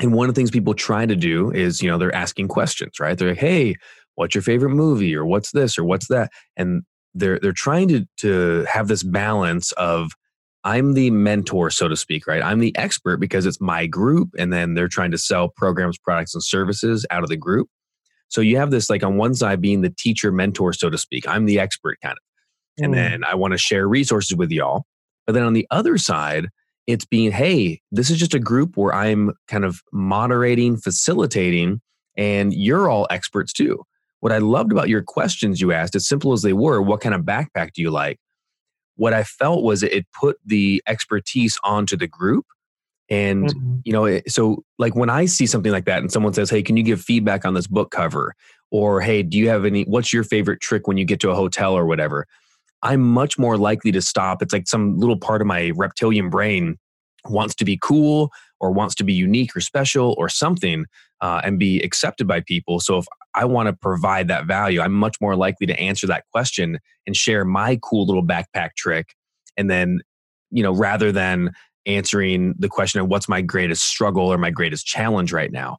And 0.00 0.14
one 0.14 0.28
of 0.28 0.34
the 0.34 0.38
things 0.38 0.50
people 0.50 0.74
try 0.74 1.04
to 1.04 1.16
do 1.16 1.50
is, 1.50 1.82
you 1.82 1.90
know, 1.90 1.98
they're 1.98 2.14
asking 2.14 2.48
questions, 2.48 2.98
right? 2.98 3.18
They're 3.18 3.30
like, 3.30 3.38
"Hey, 3.38 3.74
what's 4.14 4.34
your 4.34 4.42
favorite 4.42 4.70
movie?" 4.70 5.14
or 5.14 5.26
"What's 5.26 5.52
this?" 5.52 5.78
or 5.78 5.84
"What's 5.84 6.08
that?" 6.08 6.30
And 6.56 6.82
they're 7.14 7.38
they're 7.40 7.52
trying 7.52 7.88
to 7.88 8.06
to 8.18 8.64
have 8.70 8.88
this 8.88 9.02
balance 9.02 9.72
of 9.72 10.12
I'm 10.64 10.94
the 10.94 11.10
mentor, 11.10 11.70
so 11.70 11.88
to 11.88 11.96
speak, 11.96 12.26
right? 12.26 12.42
I'm 12.42 12.58
the 12.60 12.76
expert 12.76 13.18
because 13.18 13.46
it's 13.46 13.60
my 13.60 13.86
group, 13.86 14.30
and 14.38 14.52
then 14.52 14.74
they're 14.74 14.88
trying 14.88 15.10
to 15.12 15.18
sell 15.18 15.48
programs, 15.48 15.98
products, 15.98 16.34
and 16.34 16.42
services 16.42 17.06
out 17.10 17.22
of 17.22 17.28
the 17.28 17.36
group. 17.36 17.68
So 18.28 18.40
you 18.40 18.56
have 18.58 18.70
this 18.70 18.90
like 18.90 19.02
on 19.02 19.16
one 19.16 19.34
side 19.34 19.60
being 19.60 19.80
the 19.80 19.90
teacher 19.90 20.30
mentor, 20.30 20.72
so 20.72 20.90
to 20.90 20.98
speak. 20.98 21.26
I'm 21.28 21.46
the 21.46 21.58
expert 21.58 21.98
kind 22.02 22.12
of. 22.12 22.84
And 22.84 22.92
mm. 22.92 22.96
then 22.96 23.24
I 23.24 23.34
want 23.34 23.52
to 23.52 23.58
share 23.58 23.88
resources 23.88 24.36
with 24.36 24.50
y'all. 24.50 24.84
But 25.26 25.32
then 25.32 25.42
on 25.42 25.52
the 25.52 25.66
other 25.70 25.98
side, 25.98 26.48
it's 26.86 27.04
being, 27.04 27.30
hey, 27.32 27.80
this 27.92 28.08
is 28.10 28.18
just 28.18 28.34
a 28.34 28.38
group 28.38 28.76
where 28.76 28.94
I'm 28.94 29.32
kind 29.46 29.64
of 29.64 29.80
moderating, 29.92 30.78
facilitating, 30.78 31.82
and 32.16 32.52
you're 32.54 32.88
all 32.88 33.06
experts 33.10 33.52
too. 33.52 33.82
What 34.20 34.32
I 34.32 34.38
loved 34.38 34.72
about 34.72 34.88
your 34.88 35.02
questions 35.02 35.60
you 35.60 35.70
asked, 35.70 35.94
as 35.94 36.08
simple 36.08 36.32
as 36.32 36.42
they 36.42 36.54
were, 36.54 36.80
what 36.80 37.00
kind 37.00 37.14
of 37.14 37.22
backpack 37.22 37.72
do 37.74 37.82
you 37.82 37.90
like? 37.90 38.18
What 38.96 39.12
I 39.12 39.22
felt 39.22 39.62
was 39.62 39.82
it 39.82 40.06
put 40.18 40.38
the 40.44 40.82
expertise 40.88 41.58
onto 41.62 41.96
the 41.96 42.08
group 42.08 42.46
and, 43.10 43.48
mm-hmm. 43.48 43.76
you 43.84 43.92
know, 43.92 44.20
so 44.28 44.64
like 44.78 44.94
when 44.94 45.10
I 45.10 45.26
see 45.26 45.46
something 45.46 45.72
like 45.72 45.86
that 45.86 46.00
and 46.00 46.12
someone 46.12 46.34
says, 46.34 46.50
Hey, 46.50 46.62
can 46.62 46.76
you 46.76 46.82
give 46.82 47.00
feedback 47.00 47.44
on 47.44 47.54
this 47.54 47.66
book 47.66 47.90
cover? 47.90 48.34
Or, 48.70 49.00
Hey, 49.00 49.22
do 49.22 49.38
you 49.38 49.48
have 49.48 49.64
any, 49.64 49.84
what's 49.84 50.12
your 50.12 50.24
favorite 50.24 50.60
trick 50.60 50.86
when 50.86 50.96
you 50.96 51.04
get 51.04 51.20
to 51.20 51.30
a 51.30 51.34
hotel 51.34 51.74
or 51.74 51.86
whatever? 51.86 52.26
I'm 52.82 53.00
much 53.00 53.38
more 53.38 53.56
likely 53.56 53.92
to 53.92 54.02
stop. 54.02 54.42
It's 54.42 54.52
like 54.52 54.68
some 54.68 54.98
little 54.98 55.18
part 55.18 55.40
of 55.40 55.46
my 55.46 55.72
reptilian 55.74 56.30
brain 56.30 56.76
wants 57.24 57.54
to 57.56 57.64
be 57.64 57.78
cool 57.80 58.30
or 58.60 58.70
wants 58.70 58.94
to 58.96 59.04
be 59.04 59.12
unique 59.12 59.56
or 59.56 59.60
special 59.60 60.14
or 60.18 60.28
something 60.28 60.84
uh, 61.20 61.40
and 61.44 61.58
be 61.58 61.80
accepted 61.80 62.26
by 62.26 62.40
people. 62.40 62.80
So 62.80 62.98
if 62.98 63.06
I 63.34 63.44
want 63.44 63.68
to 63.68 63.72
provide 63.72 64.28
that 64.28 64.46
value, 64.46 64.80
I'm 64.80 64.92
much 64.92 65.16
more 65.20 65.36
likely 65.36 65.66
to 65.66 65.78
answer 65.80 66.06
that 66.08 66.24
question 66.32 66.78
and 67.06 67.16
share 67.16 67.44
my 67.44 67.78
cool 67.82 68.06
little 68.06 68.24
backpack 68.24 68.70
trick. 68.76 69.14
And 69.56 69.68
then, 69.70 70.00
you 70.50 70.62
know, 70.62 70.72
rather 70.72 71.12
than 71.12 71.52
answering 71.88 72.54
the 72.58 72.68
question 72.68 73.00
of 73.00 73.08
what's 73.08 73.28
my 73.28 73.40
greatest 73.40 73.82
struggle 73.82 74.32
or 74.32 74.38
my 74.38 74.50
greatest 74.50 74.86
challenge 74.86 75.32
right 75.32 75.50
now. 75.50 75.78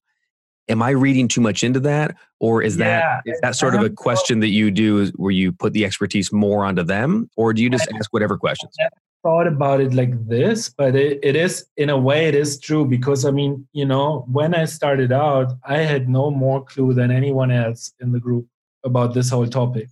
Am 0.67 0.83
i 0.83 0.89
reading 0.89 1.27
too 1.27 1.41
much 1.41 1.63
into 1.63 1.79
that? 1.79 2.15
Or 2.39 2.61
is 2.61 2.77
yeah, 2.77 3.21
that 3.25 3.31
is 3.31 3.39
that 3.41 3.55
sort 3.55 3.75
of 3.75 3.81
a 3.81 3.89
question 3.89 4.39
that 4.41 4.49
you 4.49 4.69
do 4.69 5.07
where 5.15 5.31
you 5.31 5.51
put 5.51 5.73
the 5.73 5.85
expertise 5.85 6.31
more 6.31 6.63
onto 6.65 6.83
them? 6.83 7.29
Or 7.37 7.53
do 7.53 7.63
you 7.63 7.69
just 7.69 7.89
ask 7.95 8.13
whatever 8.13 8.37
questions? 8.37 8.75
I 8.79 8.89
thought 9.23 9.47
about 9.47 9.81
it 9.81 9.93
like 9.93 10.13
this 10.29 10.69
but 10.69 10.95
it, 10.95 11.19
it 11.21 11.35
is 11.35 11.65
in 11.75 11.89
a 11.89 11.97
way 11.97 12.29
it 12.29 12.35
is 12.35 12.57
true 12.57 12.85
because 12.85 13.25
i 13.25 13.31
mean 13.31 13.67
you 13.73 13.83
know 13.83 14.25
when 14.31 14.55
i 14.55 14.63
started 14.63 15.11
out 15.11 15.51
i 15.65 15.79
had 15.79 16.07
no 16.07 16.31
more 16.31 16.63
clue 16.63 16.93
than 16.93 17.11
anyone 17.11 17.51
else 17.51 17.91
in 17.99 18.13
the 18.13 18.19
group 18.21 18.47
about 18.85 19.13
this 19.13 19.29
whole 19.29 19.45
topic 19.45 19.89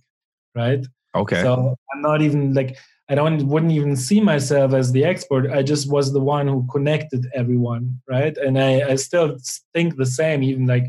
right? 0.58 0.84
Okay. 1.14 1.42
So 1.42 1.76
I'm 1.92 2.02
not 2.02 2.20
even 2.22 2.52
like 2.52 2.76
I 3.10 3.14
don't 3.14 3.48
wouldn't 3.48 3.72
even 3.72 3.96
see 3.96 4.20
myself 4.20 4.74
as 4.74 4.92
the 4.92 5.04
expert. 5.04 5.50
I 5.50 5.62
just 5.62 5.90
was 5.90 6.12
the 6.12 6.20
one 6.20 6.46
who 6.46 6.66
connected 6.70 7.26
everyone, 7.34 8.00
right? 8.06 8.36
And 8.36 8.58
I, 8.58 8.90
I 8.90 8.94
still 8.96 9.38
think 9.72 9.96
the 9.96 10.06
same. 10.06 10.42
Even 10.42 10.66
like 10.66 10.84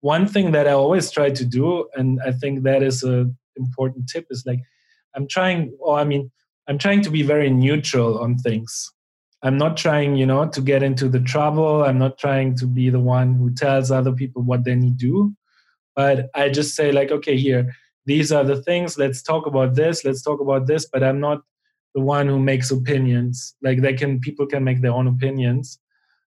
one 0.00 0.26
thing 0.26 0.50
that 0.52 0.66
I 0.66 0.72
always 0.72 1.10
try 1.10 1.30
to 1.30 1.44
do, 1.44 1.88
and 1.94 2.20
I 2.26 2.32
think 2.32 2.64
that 2.64 2.82
is 2.82 3.04
a 3.04 3.30
important 3.56 4.08
tip, 4.08 4.26
is 4.30 4.42
like 4.44 4.60
I'm 5.14 5.28
trying. 5.28 5.72
Or 5.78 5.98
I 5.98 6.04
mean, 6.04 6.32
I'm 6.66 6.78
trying 6.78 7.02
to 7.02 7.10
be 7.10 7.22
very 7.22 7.48
neutral 7.48 8.18
on 8.18 8.38
things. 8.38 8.90
I'm 9.44 9.58
not 9.58 9.76
trying, 9.76 10.16
you 10.16 10.26
know, 10.26 10.48
to 10.48 10.60
get 10.60 10.82
into 10.82 11.08
the 11.08 11.20
trouble. 11.20 11.84
I'm 11.84 11.98
not 11.98 12.18
trying 12.18 12.56
to 12.56 12.66
be 12.66 12.90
the 12.90 13.00
one 13.00 13.34
who 13.34 13.52
tells 13.52 13.90
other 13.90 14.12
people 14.12 14.42
what 14.42 14.64
they 14.64 14.74
need 14.74 14.98
to 15.00 15.06
do. 15.06 15.36
But 15.94 16.30
I 16.34 16.48
just 16.48 16.74
say, 16.74 16.92
like, 16.92 17.10
okay, 17.10 17.36
here, 17.36 17.72
these 18.06 18.32
are 18.32 18.44
the 18.44 18.62
things. 18.62 18.98
Let's 18.98 19.22
talk 19.22 19.46
about 19.46 19.74
this. 19.74 20.04
Let's 20.04 20.22
talk 20.22 20.40
about 20.40 20.66
this. 20.66 20.86
But 20.86 21.02
I'm 21.02 21.20
not 21.20 21.42
the 21.94 22.00
one 22.00 22.26
who 22.26 22.38
makes 22.38 22.70
opinions. 22.70 23.54
Like 23.62 23.82
they 23.82 23.94
can, 23.94 24.20
people 24.20 24.46
can 24.46 24.64
make 24.64 24.80
their 24.80 24.92
own 24.92 25.06
opinions. 25.06 25.78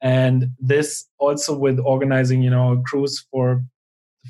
And 0.00 0.50
this 0.60 1.06
also 1.18 1.56
with 1.56 1.80
organizing, 1.80 2.42
you 2.42 2.50
know, 2.50 2.72
a 2.72 2.82
cruise 2.82 3.24
for 3.30 3.64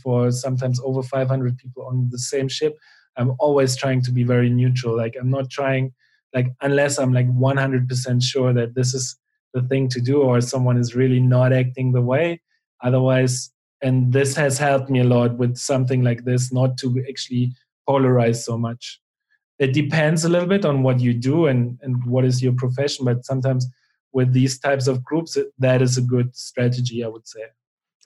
for 0.03 0.31
sometimes 0.31 0.79
over 0.85 1.03
500 1.03 1.59
people 1.59 1.85
on 1.85 2.09
the 2.11 2.19
same 2.19 2.47
ship. 2.47 2.77
I'm 3.17 3.35
always 3.41 3.77
trying 3.77 4.03
to 4.03 4.13
be 4.13 4.23
very 4.23 4.49
neutral. 4.49 4.97
Like 4.97 5.17
I'm 5.19 5.31
not 5.31 5.51
trying 5.51 5.93
like 6.35 6.53
unless 6.61 6.99
i'm 6.99 7.13
like 7.13 7.29
100% 7.29 8.23
sure 8.23 8.53
that 8.53 8.75
this 8.75 8.95
is 8.95 9.17
the 9.55 9.63
thing 9.63 9.89
to 9.89 10.01
do 10.01 10.23
or 10.23 10.41
someone 10.41 10.77
is 10.77 10.95
really 10.95 11.21
not 11.21 11.53
acting 11.53 11.93
the 11.93 12.03
way 12.03 12.41
otherwise 12.83 13.51
and 13.81 14.13
this 14.13 14.35
has 14.35 14.59
helped 14.59 14.91
me 14.91 15.01
a 15.01 15.05
lot 15.05 15.37
with 15.37 15.57
something 15.57 16.03
like 16.03 16.25
this 16.25 16.53
not 16.53 16.77
to 16.79 17.03
actually 17.09 17.53
polarize 17.89 18.37
so 18.37 18.59
much 18.59 19.01
it 19.59 19.73
depends 19.73 20.25
a 20.25 20.29
little 20.29 20.49
bit 20.49 20.65
on 20.65 20.83
what 20.83 21.01
you 21.01 21.13
do 21.13 21.47
and, 21.47 21.79
and 21.83 22.05
what 22.05 22.25
is 22.25 22.43
your 22.43 22.53
profession 22.53 23.05
but 23.05 23.25
sometimes 23.25 23.67
with 24.13 24.33
these 24.33 24.59
types 24.59 24.87
of 24.87 25.05
groups 25.05 25.37
that 25.59 25.83
is 25.83 25.97
a 25.97 26.03
good 26.03 26.35
strategy 26.35 27.05
i 27.05 27.09
would 27.09 27.27
say 27.27 27.43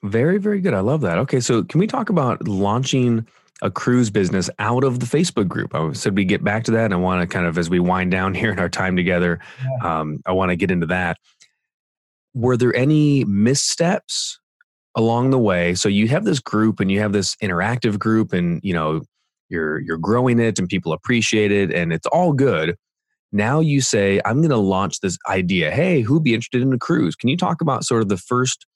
very 0.02 0.38
very 0.38 0.60
good 0.60 0.74
i 0.74 0.80
love 0.80 1.00
that 1.00 1.18
okay 1.18 1.40
so 1.40 1.62
can 1.64 1.78
we 1.78 1.86
talk 1.86 2.08
about 2.08 2.46
launching 2.48 3.26
a 3.62 3.70
cruise 3.70 4.10
business 4.10 4.50
out 4.58 4.82
of 4.84 4.98
the 4.98 5.06
Facebook 5.06 5.48
group. 5.48 5.74
I 5.74 5.92
said 5.92 6.16
we 6.16 6.24
get 6.24 6.44
back 6.44 6.64
to 6.64 6.72
that. 6.72 6.86
And 6.86 6.94
I 6.94 6.96
want 6.96 7.22
to 7.22 7.32
kind 7.32 7.46
of, 7.46 7.56
as 7.56 7.70
we 7.70 7.78
wind 7.78 8.10
down 8.10 8.34
here 8.34 8.52
in 8.52 8.58
our 8.58 8.68
time 8.68 8.96
together, 8.96 9.38
yeah. 9.64 10.00
um, 10.00 10.20
I 10.26 10.32
want 10.32 10.50
to 10.50 10.56
get 10.56 10.70
into 10.70 10.86
that. 10.86 11.16
Were 12.34 12.56
there 12.56 12.74
any 12.74 13.24
missteps 13.24 14.40
along 14.96 15.30
the 15.30 15.38
way? 15.38 15.74
So 15.74 15.88
you 15.88 16.08
have 16.08 16.24
this 16.24 16.40
group 16.40 16.80
and 16.80 16.90
you 16.90 17.00
have 17.00 17.12
this 17.12 17.36
interactive 17.36 17.98
group, 17.98 18.32
and 18.32 18.60
you 18.64 18.74
know 18.74 19.02
you're 19.52 19.80
you're 19.80 19.98
growing 19.98 20.40
it, 20.40 20.58
and 20.58 20.68
people 20.68 20.92
appreciate 20.92 21.52
it, 21.52 21.72
and 21.72 21.92
it's 21.92 22.06
all 22.08 22.32
good. 22.32 22.76
Now 23.30 23.60
you 23.60 23.80
say, 23.80 24.20
I'm 24.24 24.38
going 24.38 24.50
to 24.50 24.56
launch 24.56 25.00
this 25.00 25.16
idea. 25.28 25.70
Hey, 25.70 26.02
who'd 26.02 26.24
be 26.24 26.34
interested 26.34 26.60
in 26.60 26.72
a 26.72 26.78
cruise? 26.78 27.16
Can 27.16 27.28
you 27.30 27.36
talk 27.36 27.62
about 27.62 27.84
sort 27.84 28.02
of 28.02 28.08
the 28.08 28.18
first, 28.18 28.66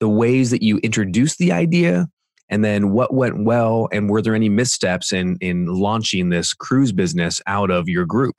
the 0.00 0.08
ways 0.08 0.50
that 0.50 0.62
you 0.62 0.78
introduced 0.78 1.38
the 1.38 1.52
idea 1.52 2.08
and 2.48 2.64
then 2.64 2.92
what 2.92 3.12
went 3.12 3.44
well 3.44 3.88
and 3.92 4.08
were 4.08 4.22
there 4.22 4.34
any 4.34 4.48
missteps 4.48 5.12
in 5.12 5.36
in 5.40 5.66
launching 5.66 6.28
this 6.28 6.54
cruise 6.54 6.92
business 6.92 7.40
out 7.46 7.70
of 7.70 7.88
your 7.88 8.06
group 8.06 8.36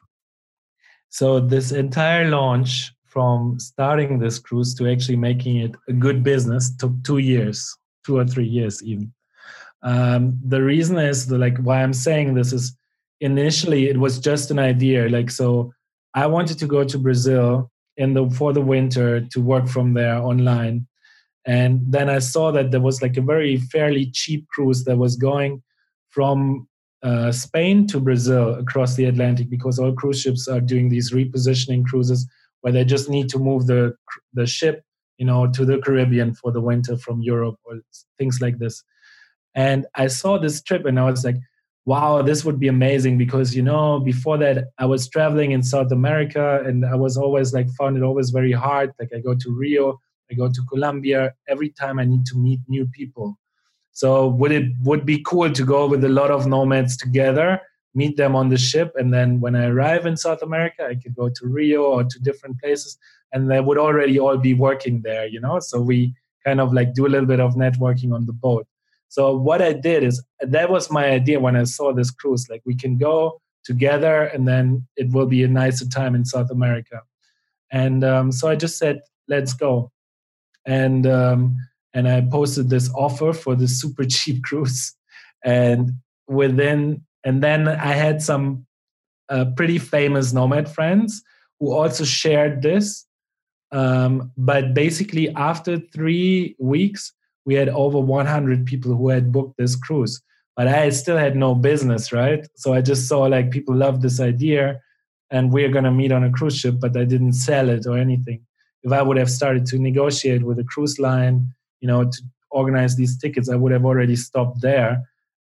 so 1.09 1.39
this 1.39 1.71
entire 1.71 2.29
launch 2.29 2.93
from 3.05 3.59
starting 3.59 4.19
this 4.19 4.39
cruise 4.39 4.75
to 4.75 4.89
actually 4.89 5.15
making 5.15 5.57
it 5.57 5.75
a 5.87 5.93
good 5.93 6.23
business 6.23 6.75
took 6.77 6.91
two 7.03 7.17
years 7.17 7.75
two 8.05 8.17
or 8.17 8.25
three 8.25 8.47
years 8.47 8.83
even 8.83 9.11
um, 9.83 10.37
the 10.45 10.61
reason 10.61 10.97
is 10.97 11.27
the, 11.27 11.37
like 11.37 11.57
why 11.59 11.81
i'm 11.81 11.93
saying 11.93 12.33
this 12.33 12.53
is 12.53 12.75
initially 13.21 13.87
it 13.87 13.97
was 13.97 14.19
just 14.19 14.51
an 14.51 14.59
idea 14.59 15.09
like 15.09 15.29
so 15.29 15.71
i 16.13 16.25
wanted 16.25 16.57
to 16.59 16.67
go 16.67 16.83
to 16.83 16.97
brazil 16.97 17.71
in 17.97 18.13
the 18.13 18.29
for 18.29 18.53
the 18.53 18.61
winter 18.61 19.21
to 19.21 19.41
work 19.41 19.67
from 19.67 19.93
there 19.93 20.17
online 20.17 20.87
and 21.47 21.81
then 21.87 22.09
I 22.09 22.19
saw 22.19 22.51
that 22.51 22.71
there 22.71 22.81
was 22.81 23.01
like 23.01 23.15
a 23.15 23.21
very 23.21 23.55
fairly 23.55 24.11
cheap 24.11 24.45
cruise 24.49 24.83
that 24.83 24.97
was 24.97 25.15
going 25.15 25.63
from 26.09 26.67
uh, 27.01 27.31
Spain 27.31 27.87
to 27.87 28.01
Brazil 28.01 28.55
across 28.55 28.95
the 28.95 29.05
Atlantic 29.05 29.49
because 29.49 29.79
all 29.79 29.93
cruise 29.93 30.19
ships 30.19 30.49
are 30.49 30.59
doing 30.59 30.89
these 30.89 31.13
repositioning 31.13 31.85
cruises 31.85 32.27
where 32.61 32.73
they 32.73 32.83
just 32.83 33.09
need 33.09 33.29
to 33.29 33.39
move 33.39 33.65
the 33.65 33.95
the 34.33 34.45
ship, 34.45 34.83
you 35.17 35.25
know, 35.25 35.47
to 35.47 35.63
the 35.63 35.77
Caribbean 35.77 36.33
for 36.33 36.51
the 36.51 36.59
winter 36.59 36.97
from 36.97 37.21
Europe 37.21 37.55
or 37.63 37.79
things 38.17 38.41
like 38.41 38.57
this. 38.57 38.83
And 39.57 39.85
I 39.95 40.07
saw 40.07 40.37
this 40.37 40.61
trip 40.61 40.85
and 40.85 40.97
I 40.97 41.03
was 41.03 41.25
like, 41.25 41.35
wow, 41.85 42.21
this 42.21 42.45
would 42.45 42.59
be 42.59 42.69
amazing 42.69 43.17
because 43.17 43.53
you 43.53 43.63
know, 43.63 43.99
before 43.99 44.37
that 44.37 44.69
I 44.77 44.85
was 44.85 45.09
traveling 45.09 45.51
in 45.51 45.63
South 45.63 45.91
America 45.91 46.63
and 46.65 46.85
I 46.85 46.95
was 46.95 47.17
always 47.17 47.53
like 47.53 47.69
found 47.71 47.97
it 47.97 48.03
always 48.03 48.29
very 48.29 48.53
hard. 48.53 48.93
Like 48.99 49.09
I 49.13 49.19
go 49.19 49.35
to 49.35 49.51
Rio 49.51 49.99
I 50.31 50.35
go 50.35 50.49
to 50.49 50.61
Colombia 50.69 51.33
every 51.47 51.69
time 51.69 51.99
I 51.99 52.05
need 52.05 52.25
to 52.27 52.37
meet 52.37 52.59
new 52.67 52.85
people. 52.85 53.37
So 53.91 54.27
would 54.27 54.51
it 54.51 54.71
would 54.83 55.05
be 55.05 55.23
cool 55.23 55.51
to 55.51 55.63
go 55.63 55.87
with 55.87 56.03
a 56.03 56.09
lot 56.09 56.31
of 56.31 56.45
nomads 56.45 56.97
together, 56.97 57.61
meet 57.95 58.17
them 58.17 58.35
on 58.35 58.49
the 58.49 58.57
ship, 58.57 58.93
and 58.95 59.13
then 59.13 59.39
when 59.39 59.55
I 59.55 59.67
arrive 59.67 60.05
in 60.05 60.17
South 60.17 60.41
America, 60.41 60.85
I 60.85 60.95
could 60.95 61.15
go 61.15 61.29
to 61.29 61.47
Rio 61.47 61.83
or 61.83 62.03
to 62.03 62.19
different 62.19 62.59
places, 62.59 62.97
and 63.31 63.49
they 63.49 63.59
would 63.59 63.77
already 63.77 64.19
all 64.19 64.37
be 64.37 64.53
working 64.53 65.01
there, 65.01 65.25
you 65.25 65.39
know. 65.39 65.59
So 65.59 65.81
we 65.81 66.13
kind 66.45 66.61
of 66.61 66.73
like 66.73 66.93
do 66.93 67.07
a 67.07 67.09
little 67.09 67.25
bit 67.25 67.39
of 67.39 67.55
networking 67.55 68.13
on 68.13 68.25
the 68.25 68.33
boat. 68.33 68.67
So 69.09 69.35
what 69.35 69.61
I 69.61 69.73
did 69.73 70.03
is 70.03 70.23
that 70.41 70.69
was 70.69 70.91
my 70.91 71.09
idea 71.09 71.39
when 71.39 71.55
I 71.55 71.63
saw 71.63 71.93
this 71.93 72.11
cruise. 72.11 72.47
Like 72.49 72.61
we 72.65 72.75
can 72.75 72.97
go 72.97 73.41
together, 73.63 74.23
and 74.23 74.47
then 74.47 74.87
it 74.95 75.11
will 75.11 75.25
be 75.25 75.43
a 75.43 75.47
nicer 75.47 75.87
time 75.87 76.15
in 76.15 76.25
South 76.25 76.51
America. 76.51 77.01
And 77.71 78.03
um, 78.03 78.31
so 78.31 78.47
I 78.47 78.55
just 78.55 78.77
said, 78.77 79.01
let's 79.27 79.53
go 79.53 79.91
and 80.67 81.07
um, 81.07 81.55
and 81.93 82.07
I 82.07 82.21
posted 82.21 82.69
this 82.69 82.91
offer 82.93 83.33
for 83.33 83.55
the 83.55 83.67
super 83.67 84.05
cheap 84.09 84.43
cruise, 84.43 84.93
and 85.43 85.93
within 86.27 87.01
and 87.23 87.41
then 87.41 87.67
I 87.67 87.93
had 87.93 88.21
some 88.21 88.67
uh, 89.29 89.45
pretty 89.55 89.79
famous 89.79 90.33
nomad 90.33 90.69
friends 90.69 91.23
who 91.59 91.73
also 91.73 92.03
shared 92.03 92.61
this. 92.61 93.05
Um, 93.71 94.31
but 94.37 94.73
basically, 94.73 95.29
after 95.35 95.77
three 95.77 96.55
weeks, 96.59 97.13
we 97.47 97.55
had 97.55 97.69
over 97.69 97.99
100 97.99 98.67
people 98.67 98.95
who 98.95 99.09
had 99.09 99.31
booked 99.31 99.57
this 99.57 99.75
cruise. 99.75 100.21
But 100.55 100.67
I 100.67 100.89
still 100.89 101.17
had 101.17 101.35
no 101.35 101.55
business, 101.55 102.11
right? 102.11 102.47
So 102.55 102.73
I 102.73 102.81
just 102.81 103.07
saw 103.07 103.21
like 103.23 103.49
people 103.49 103.75
love 103.75 104.01
this 104.01 104.19
idea, 104.19 104.79
and 105.31 105.51
we're 105.51 105.71
gonna 105.71 105.91
meet 105.91 106.11
on 106.11 106.23
a 106.23 106.31
cruise 106.31 106.57
ship, 106.57 106.75
but 106.79 106.95
I 106.95 107.05
didn't 107.05 107.33
sell 107.33 107.69
it 107.69 107.87
or 107.87 107.97
anything 107.97 108.41
if 108.87 108.93
I 108.93 109.01
would 109.01 109.17
have 109.17 109.29
started 109.29 109.65
to 109.67 109.77
negotiate 109.77 110.43
with 110.43 110.59
a 110.59 110.63
cruise 110.63 110.97
line, 110.97 111.53
you 111.81 111.87
know, 111.87 112.05
to 112.05 112.21
organize 112.51 112.95
these 112.95 113.17
tickets, 113.17 113.49
I 113.49 113.55
would 113.55 113.73
have 113.73 113.85
already 113.85 114.15
stopped 114.15 114.61
there. 114.61 115.03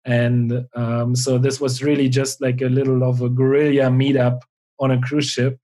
And 0.06 0.66
um, 0.74 1.16
so 1.16 1.38
this 1.38 1.60
was 1.60 1.84
really 1.84 2.08
just 2.08 2.40
like 2.42 2.62
a 2.62 2.70
little 2.70 3.04
of 3.04 3.22
a 3.22 3.30
guerrilla 3.30 3.90
meetup 3.90 4.40
on 4.80 4.92
a 4.92 5.02
cruise 5.02 5.26
ship, 5.26 5.60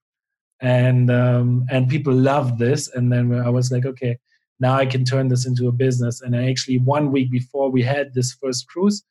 and 0.60 1.10
um, 1.10 1.64
and 1.70 1.88
people 1.88 2.12
loved 2.12 2.58
this. 2.58 2.88
And 2.92 3.12
then 3.12 3.32
I 3.32 3.48
was 3.50 3.70
like, 3.70 3.86
okay, 3.86 4.18
now 4.62 4.76
I 4.76 4.86
can 4.86 5.04
turn 5.04 5.26
this 5.28 5.44
into 5.44 5.66
a 5.66 5.72
business. 5.72 6.22
And 6.22 6.36
I 6.36 6.48
actually 6.48 6.78
one 6.78 7.10
week 7.10 7.30
before 7.30 7.68
we 7.68 7.82
had 7.82 8.14
this 8.14 8.32
first 8.32 8.68
cruise, 8.68 9.02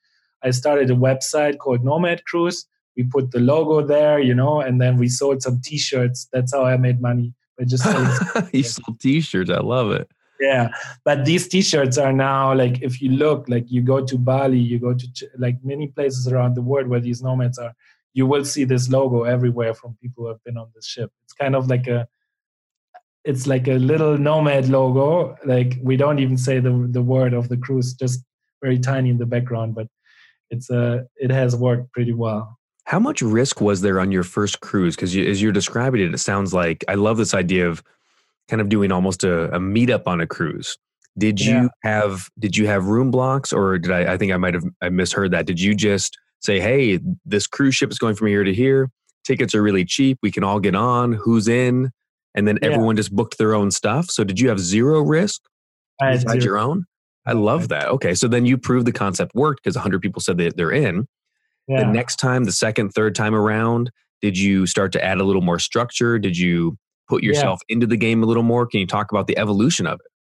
I 0.42 0.52
started 0.52 0.90
a 0.90 0.96
website 0.96 1.58
called 1.58 1.84
Nomad 1.84 2.24
Cruise. 2.26 2.66
We 2.96 3.04
put 3.04 3.32
the 3.32 3.40
logo 3.40 3.86
there, 3.86 4.18
you 4.20 4.34
know, 4.34 4.62
and 4.62 4.82
then 4.82 4.98
we 4.98 5.10
sold 5.10 5.44
some 5.44 5.60
T-shirts. 5.62 6.30
That's 6.32 6.54
how 6.54 6.64
I 6.64 6.78
made 6.78 7.02
money. 7.02 7.34
It 7.58 7.68
just 7.68 7.86
you 8.54 8.64
sold 8.64 9.00
T-shirts. 9.02 9.52
I 9.52 9.60
love 9.60 9.92
it. 9.92 10.10
Yeah, 10.40 10.70
but 11.04 11.26
these 11.26 11.48
T-shirts 11.48 11.98
are 12.00 12.14
now 12.14 12.56
like 12.56 12.82
if 12.82 13.02
you 13.02 13.12
look, 13.12 13.48
like 13.48 13.70
you 13.70 13.82
go 13.82 14.04
to 14.04 14.18
Bali, 14.18 14.58
you 14.58 14.80
go 14.80 14.94
to 14.94 15.08
like 15.38 15.58
many 15.64 15.88
places 15.88 16.28
around 16.28 16.56
the 16.56 16.64
world 16.64 16.88
where 16.88 17.00
these 17.00 17.22
nomads 17.22 17.60
are, 17.60 17.76
you 18.14 18.26
will 18.26 18.46
see 18.46 18.64
this 18.64 18.90
logo 18.90 19.24
everywhere 19.24 19.74
from 19.74 19.98
people 20.02 20.24
who 20.24 20.30
have 20.30 20.44
been 20.44 20.58
on 20.58 20.70
this 20.74 20.88
ship. 20.88 21.12
It's 21.26 21.34
kind 21.34 21.56
of 21.56 21.68
like 21.68 21.88
a 21.88 22.08
it's 23.24 23.48
like 23.48 23.68
a 23.68 23.74
little 23.76 24.18
nomad 24.18 24.70
logo. 24.70 25.36
Like 25.46 25.78
we 25.82 25.98
don't 25.98 26.20
even 26.20 26.38
say 26.38 26.60
the 26.60 26.88
the 26.90 27.02
word 27.02 27.34
of 27.34 27.50
the 27.50 27.58
cruise, 27.58 27.94
just 27.94 28.24
very 28.62 28.80
tiny 28.80 29.10
in 29.10 29.18
the 29.18 29.26
background, 29.26 29.76
but 29.76 29.88
it's 30.50 30.70
a 30.70 30.82
uh, 30.82 31.04
it 31.18 31.32
has 31.32 31.56
worked 31.56 31.92
pretty 31.94 32.14
well. 32.14 32.58
How 32.86 33.00
much 33.00 33.22
risk 33.22 33.62
was 33.62 33.82
there 33.82 34.00
on 34.00 34.12
your 34.12 34.24
first 34.24 34.60
cruise? 34.60 34.96
Because 34.96 35.16
you, 35.16 35.26
as 35.26 35.42
you're 35.42 35.52
describing 35.52 36.02
it, 36.02 36.14
it 36.14 36.18
sounds 36.18 36.54
like 36.54 36.84
I 36.88 36.96
love 36.96 37.18
this 37.18 37.34
idea 37.34 37.70
of 37.70 37.84
kind 38.50 38.62
of 38.62 38.70
doing 38.70 38.92
almost 38.92 39.24
a, 39.24 39.46
a 39.56 39.60
meetup 39.60 40.08
on 40.08 40.20
a 40.20 40.28
cruise. 40.28 40.78
Did 41.18 41.40
you 41.40 41.54
yeah. 41.54 41.68
have 41.84 42.30
did 42.40 42.58
you 42.58 42.68
have 42.68 42.86
room 42.86 43.12
blocks, 43.12 43.54
or 43.54 43.78
did 43.78 43.92
I? 43.92 44.14
I 44.14 44.18
think 44.18 44.32
I 44.32 44.38
might 44.38 44.54
have 44.54 44.64
I 44.82 44.90
misheard 44.90 45.32
that. 45.32 45.46
Did 45.46 45.60
you 45.60 45.76
just 45.76 46.18
say, 46.40 46.60
"Hey, 46.60 47.00
this 47.26 47.48
cruise 47.48 47.76
ship 47.76 47.92
is 47.92 48.00
going 48.00 48.16
from 48.16 48.28
here 48.28 48.44
to 48.44 48.54
here. 48.54 48.90
Tickets 49.24 49.54
are 49.54 49.62
really 49.62 49.86
cheap. 49.86 50.18
We 50.24 50.32
can 50.32 50.44
all 50.44 50.60
get 50.60 50.76
on. 50.76 51.14
Who's 51.14 51.48
in?" 51.48 51.92
And 52.36 52.48
then 52.48 52.60
yeah. 52.62 52.70
everyone 52.70 52.96
just 52.96 53.14
booked 53.14 53.38
their 53.38 53.54
own 53.54 53.72
stuff. 53.72 54.10
So 54.10 54.24
did 54.24 54.40
you 54.40 54.50
have 54.50 54.60
zero 54.60 55.02
risk? 55.02 55.42
I 56.02 56.18
had 56.18 56.44
your 56.44 56.58
own. 56.58 56.86
I 57.26 57.34
love 57.34 57.70
that. 57.70 57.88
Okay, 57.90 58.16
so 58.16 58.28
then 58.28 58.46
you 58.46 58.58
proved 58.58 58.88
the 58.88 58.92
concept 58.92 59.36
worked 59.36 59.64
because 59.64 59.76
100 59.76 60.02
people 60.02 60.22
said 60.22 60.38
that 60.38 60.58
they're 60.58 60.72
in. 60.72 61.08
Yeah. 61.68 61.82
The 61.82 61.92
next 61.92 62.16
time, 62.16 62.46
the 62.46 62.52
second, 62.52 62.90
third 62.90 63.14
time 63.14 63.36
around, 63.36 63.92
did 64.22 64.38
you 64.38 64.66
start 64.66 64.92
to 64.94 65.04
add 65.04 65.20
a 65.20 65.24
little 65.24 65.42
more 65.42 65.60
structure? 65.60 66.18
Did 66.18 66.38
you 66.38 66.78
put 67.08 67.24
yourself 67.24 67.60
yeah. 67.68 67.76
into 67.76 67.88
the 67.88 67.98
game 67.98 68.24
a 68.24 68.26
little 68.26 68.44
more? 68.44 68.66
Can 68.66 68.80
you 68.80 68.88
talk 68.88 69.12
about 69.12 69.28
the 69.28 69.38
evolution 69.38 69.86
of 69.86 70.00
it? 70.00 70.12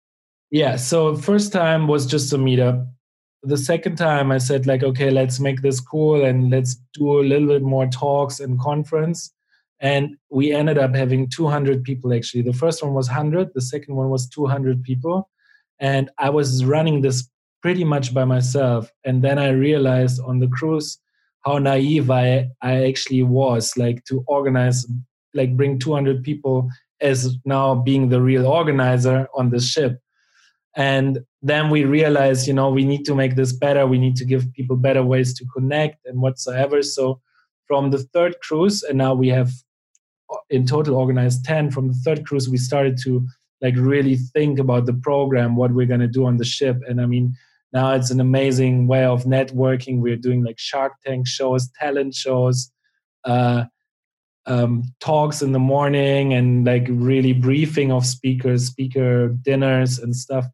Yeah. 0.51 0.77
So 0.77 1.17
first 1.17 1.53
time 1.53 1.87
was 1.87 2.07
just 2.07 2.33
a 2.33 2.37
meetup. 2.37 2.87
The 3.43 3.57
second 3.57 3.97
time 3.97 4.31
I 4.31 4.39
said 4.39 4.67
like, 4.67 4.83
okay, 4.83 5.11
let's 5.11 5.41
make 5.41 5.63
this 5.63 5.81
cool 5.81 6.25
and 6.25 6.51
let's 6.51 6.75
do 6.93 7.21
a 7.21 7.23
little 7.23 7.49
bit 7.49 7.63
more 7.63 7.87
talks 7.87 8.41
and 8.41 8.61
conference. 8.61 9.33
And 9.81 10.16
we 10.31 10.53
ended 10.53 10.78
up 10.78 10.95
having 10.95 11.28
200 11.28 11.83
people 11.85 12.12
actually. 12.12 12.43
The 12.43 12.53
first 12.53 12.83
one 12.83 12.95
was 12.95 13.09
100. 13.09 13.51
The 13.55 13.62
second 13.62 13.97
one 13.97 14.11
was 14.11 14.28
200 14.28 14.83
people. 14.83 15.31
And 15.78 16.11
I 16.18 16.28
was 16.31 16.64
running 16.64 17.01
this 17.01 17.28
pretty 17.62 17.85
much 17.85 18.12
by 18.12 18.24
myself. 18.24 18.91
And 19.05 19.22
then 19.22 19.39
I 19.39 19.51
realized 19.51 20.20
on 20.20 20.39
the 20.39 20.49
cruise 20.49 20.99
how 21.45 21.59
naive 21.59 22.11
I, 22.11 22.49
I 22.61 22.85
actually 22.85 23.22
was, 23.22 23.76
like 23.76 24.05
to 24.05 24.22
organize, 24.26 24.87
like 25.33 25.57
bring 25.57 25.78
200 25.78 26.22
people 26.22 26.68
as 27.01 27.35
now 27.47 27.74
being 27.74 28.11
the 28.11 28.20
real 28.20 28.47
organizer 28.47 29.26
on 29.35 29.49
the 29.49 29.61
ship. 29.61 29.99
And 30.76 31.20
then 31.43 31.70
we 31.70 31.85
realized, 31.85 32.47
you 32.47 32.53
know, 32.53 32.70
we 32.70 32.85
need 32.85 33.05
to 33.07 33.14
make 33.14 33.37
this 33.37 33.53
better. 33.53 33.87
We 33.87 33.99
need 33.99 34.16
to 34.16 34.24
give 34.26 34.53
people 34.53 34.76
better 34.76 35.03
ways 35.03 35.33
to 35.35 35.47
connect 35.47 36.05
and 36.05 36.20
whatsoever. 36.20 36.83
So 36.83 37.20
from 37.66 37.91
the 37.91 37.99
third 37.99 38.37
cruise, 38.43 38.83
and 38.83 38.99
now 38.99 39.14
we 39.14 39.28
have 39.28 39.51
in 40.51 40.66
total 40.66 40.95
organized 40.95 41.45
10 41.45 41.70
from 41.70 41.89
the 41.89 41.95
third 41.95 42.26
cruise 42.26 42.49
we 42.49 42.57
started 42.57 42.99
to 43.03 43.26
like 43.61 43.74
really 43.76 44.16
think 44.16 44.59
about 44.59 44.87
the 44.87 44.95
program 44.95 45.57
what 45.57 45.72
we're 45.72 45.87
going 45.87 46.01
to 46.01 46.09
do 46.09 46.26
on 46.26 46.37
the 46.37 46.45
ship. 46.45 46.78
And 46.89 47.01
i 47.01 47.07
mean 47.07 47.35
now 47.72 47.93
it's 47.93 48.11
an 48.11 48.20
amazing 48.20 48.87
way 48.89 49.05
of 49.05 49.24
networking. 49.24 50.01
We're 50.01 50.16
doing 50.16 50.45
like 50.45 50.59
shark 50.59 50.95
tank 51.05 51.26
shows 51.26 51.70
talent 51.78 52.14
shows 52.14 52.70
uh, 53.24 53.64
um, 54.47 54.83
talks 55.01 55.43
in 55.43 55.53
the 55.53 55.59
morning 55.59 56.35
and 56.35 56.66
like 56.66 56.87
really 56.89 57.33
briefing 57.33 57.93
of 57.93 58.07
speakers 58.07 58.66
speaker 58.66 59.28
dinners 59.28 59.99
and 59.99 60.16
stuff. 60.16 60.47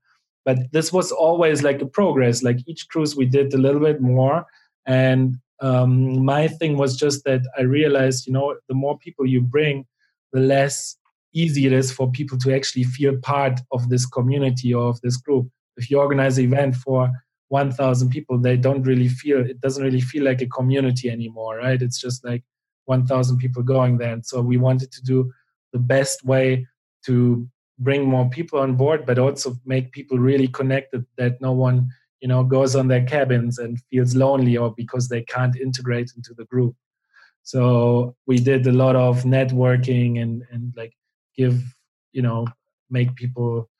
But 0.45 0.59
this 0.73 0.93
was 0.93 1.11
always 1.11 1.63
like 1.63 1.81
a 1.81 1.87
progress. 1.87 2.43
Like 2.43 2.59
each 2.67 2.89
cruise 2.89 3.17
we 3.17 3.27
did 3.27 3.53
a 3.55 3.59
little 3.59 3.81
bit 3.81 4.01
more. 4.01 4.45
And 4.85 5.39
um, 5.61 6.25
my 6.25 6.49
thing 6.49 6.77
was 6.77 6.97
just 6.97 7.25
that 7.25 7.43
I 7.59 7.63
realized, 7.63 8.27
you 8.27 8.33
know, 8.33 8.57
the 8.69 8.75
more 8.75 8.99
people 8.99 9.27
you 9.27 9.41
bring, 9.41 9.87
the 10.33 10.41
less 10.41 10.97
easy 11.33 11.67
it 11.67 11.73
is 11.73 11.93
for 11.93 12.11
people 12.11 12.39
to 12.39 12.55
actually 12.55 12.85
feel 12.85 13.17
part 13.19 13.61
of 13.73 13.89
this 13.89 14.07
community 14.07 14.73
or 14.75 14.89
of 14.89 15.01
this 15.01 15.17
group. 15.17 15.49
If 15.77 15.91
you 15.91 15.99
organize 15.99 16.39
an 16.39 16.45
event 16.45 16.77
for 16.77 17.11
1,000 17.49 18.11
people, 18.11 18.39
they 18.39 18.57
don't 18.57 18.83
really 18.83 19.09
feel, 19.09 19.39
it 19.39 19.61
doesn't 19.61 19.85
really 19.85 20.01
feel 20.01 20.25
like 20.25 20.41
a 20.41 20.47
community 20.47 21.11
anymore, 21.11 21.59
right? 21.59 21.81
It's 21.81 22.01
just 22.01 22.25
like 22.25 22.43
1,000 22.87 23.39
people 23.39 23.63
going 23.63 23.99
there. 23.99 24.13
And 24.13 24.25
so 24.25 24.41
we 24.41 24.57
wanted 24.57 24.91
to 24.93 25.03
do 25.03 25.31
the 25.73 25.79
best 25.79 26.25
way 26.25 26.67
to 27.05 27.47
bring 27.79 28.05
more 28.05 28.29
people 28.31 28.59
on 28.59 28.77
board, 28.77 29.05
but 29.05 29.19
also 29.19 29.55
make 29.65 29.93
people 29.93 30.19
really 30.19 30.49
connected 30.49 31.05
that 31.19 31.41
no 31.41 31.53
one 31.53 31.89
you 32.27 32.29
know 32.29 32.43
goes 32.43 32.75
on 32.75 32.89
their 32.89 33.05
cabins 33.05 33.57
and 33.61 33.81
feels 33.89 34.17
lonely 34.17 34.57
or 34.57 34.75
because 34.75 35.09
they 35.09 35.23
can't 35.23 35.55
integrate 35.55 36.11
into 36.17 36.35
the 36.35 36.45
group. 36.47 36.75
So 37.45 38.17
we 38.27 38.39
did 38.39 38.67
a 38.67 38.73
lot 38.73 38.97
of 38.97 39.23
networking 39.23 40.21
and 40.21 40.43
and 40.51 40.75
like 40.77 40.93
give 41.37 41.63
you 42.11 42.23
know 42.23 42.49
make 42.91 43.15
people 43.15 43.71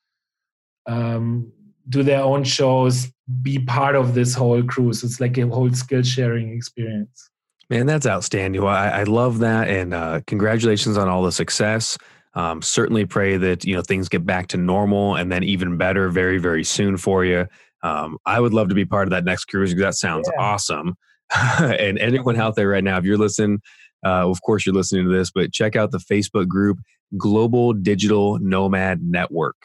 um, 0.85 1.51
do 1.89 2.03
their 2.03 2.21
own 2.21 2.45
shows 2.45 3.11
be 3.41 3.59
part 3.59 3.97
of 3.97 4.13
this 4.13 4.33
whole 4.33 4.63
cruise 4.63 5.03
it's 5.03 5.19
like 5.19 5.37
a 5.37 5.45
whole 5.47 5.73
skill 5.73 6.03
sharing 6.03 6.53
experience. 6.53 7.29
Man 7.69 7.85
that's 7.85 8.07
outstanding. 8.07 8.61
Well, 8.61 8.73
I, 8.73 9.01
I 9.01 9.03
love 9.03 9.39
that 9.39 9.67
and 9.67 9.93
uh, 9.93 10.21
congratulations 10.25 10.97
on 10.97 11.09
all 11.09 11.23
the 11.23 11.33
success. 11.33 11.97
Um, 12.33 12.61
certainly 12.61 13.05
pray 13.05 13.35
that 13.35 13.65
you 13.65 13.75
know 13.75 13.81
things 13.81 14.07
get 14.07 14.25
back 14.25 14.47
to 14.49 14.57
normal 14.57 15.15
and 15.15 15.29
then 15.29 15.43
even 15.43 15.75
better 15.75 16.07
very 16.07 16.37
very 16.37 16.63
soon 16.63 16.95
for 16.95 17.25
you 17.25 17.45
um, 17.83 18.17
I 18.25 18.39
would 18.39 18.53
love 18.53 18.69
to 18.69 18.75
be 18.75 18.85
part 18.85 19.07
of 19.07 19.11
that 19.11 19.23
next 19.25 19.45
cruise 19.45 19.73
because 19.73 19.83
that 19.83 19.95
sounds 19.95 20.29
yeah. 20.33 20.41
awesome. 20.41 20.95
and 21.59 21.97
anyone 21.99 22.37
out 22.37 22.55
there 22.55 22.69
right 22.69 22.83
now, 22.83 22.97
if 22.97 23.03
you're 23.03 23.17
listening, 23.17 23.59
uh, 24.05 24.29
of 24.29 24.41
course 24.41 24.65
you're 24.65 24.75
listening 24.75 25.05
to 25.05 25.11
this, 25.11 25.31
but 25.31 25.51
check 25.51 25.75
out 25.75 25.91
the 25.91 25.99
Facebook 25.99 26.47
group 26.47 26.77
Global 27.17 27.73
Digital 27.73 28.39
Nomad 28.39 29.01
Network. 29.01 29.55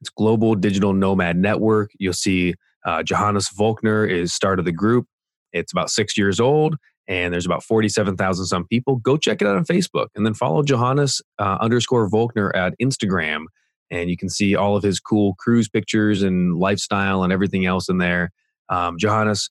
It's 0.00 0.10
Global 0.10 0.54
Digital 0.54 0.92
Nomad 0.92 1.36
Network. 1.36 1.90
You'll 1.98 2.12
see 2.12 2.54
uh, 2.84 3.02
Johannes 3.02 3.48
Voelkner 3.50 4.10
is 4.10 4.32
start 4.32 4.58
of 4.58 4.64
the 4.64 4.72
group. 4.72 5.06
It's 5.52 5.72
about 5.72 5.90
six 5.90 6.16
years 6.16 6.40
old, 6.40 6.76
and 7.08 7.32
there's 7.32 7.46
about 7.46 7.62
47,000 7.64 8.46
some 8.46 8.66
people. 8.66 8.96
Go 8.96 9.16
check 9.16 9.42
it 9.42 9.48
out 9.48 9.56
on 9.56 9.64
Facebook, 9.64 10.06
and 10.14 10.24
then 10.24 10.34
follow 10.34 10.62
Johannes 10.62 11.20
uh, 11.38 11.58
underscore 11.60 12.08
Voelkner 12.08 12.54
at 12.54 12.74
Instagram 12.80 13.44
and 13.90 14.08
you 14.08 14.16
can 14.16 14.28
see 14.28 14.54
all 14.54 14.76
of 14.76 14.82
his 14.82 15.00
cool 15.00 15.34
cruise 15.34 15.68
pictures 15.68 16.22
and 16.22 16.58
lifestyle 16.58 17.22
and 17.22 17.32
everything 17.32 17.66
else 17.66 17.88
in 17.88 17.98
there. 17.98 18.30
Um, 18.68 18.98
Johannes, 18.98 19.50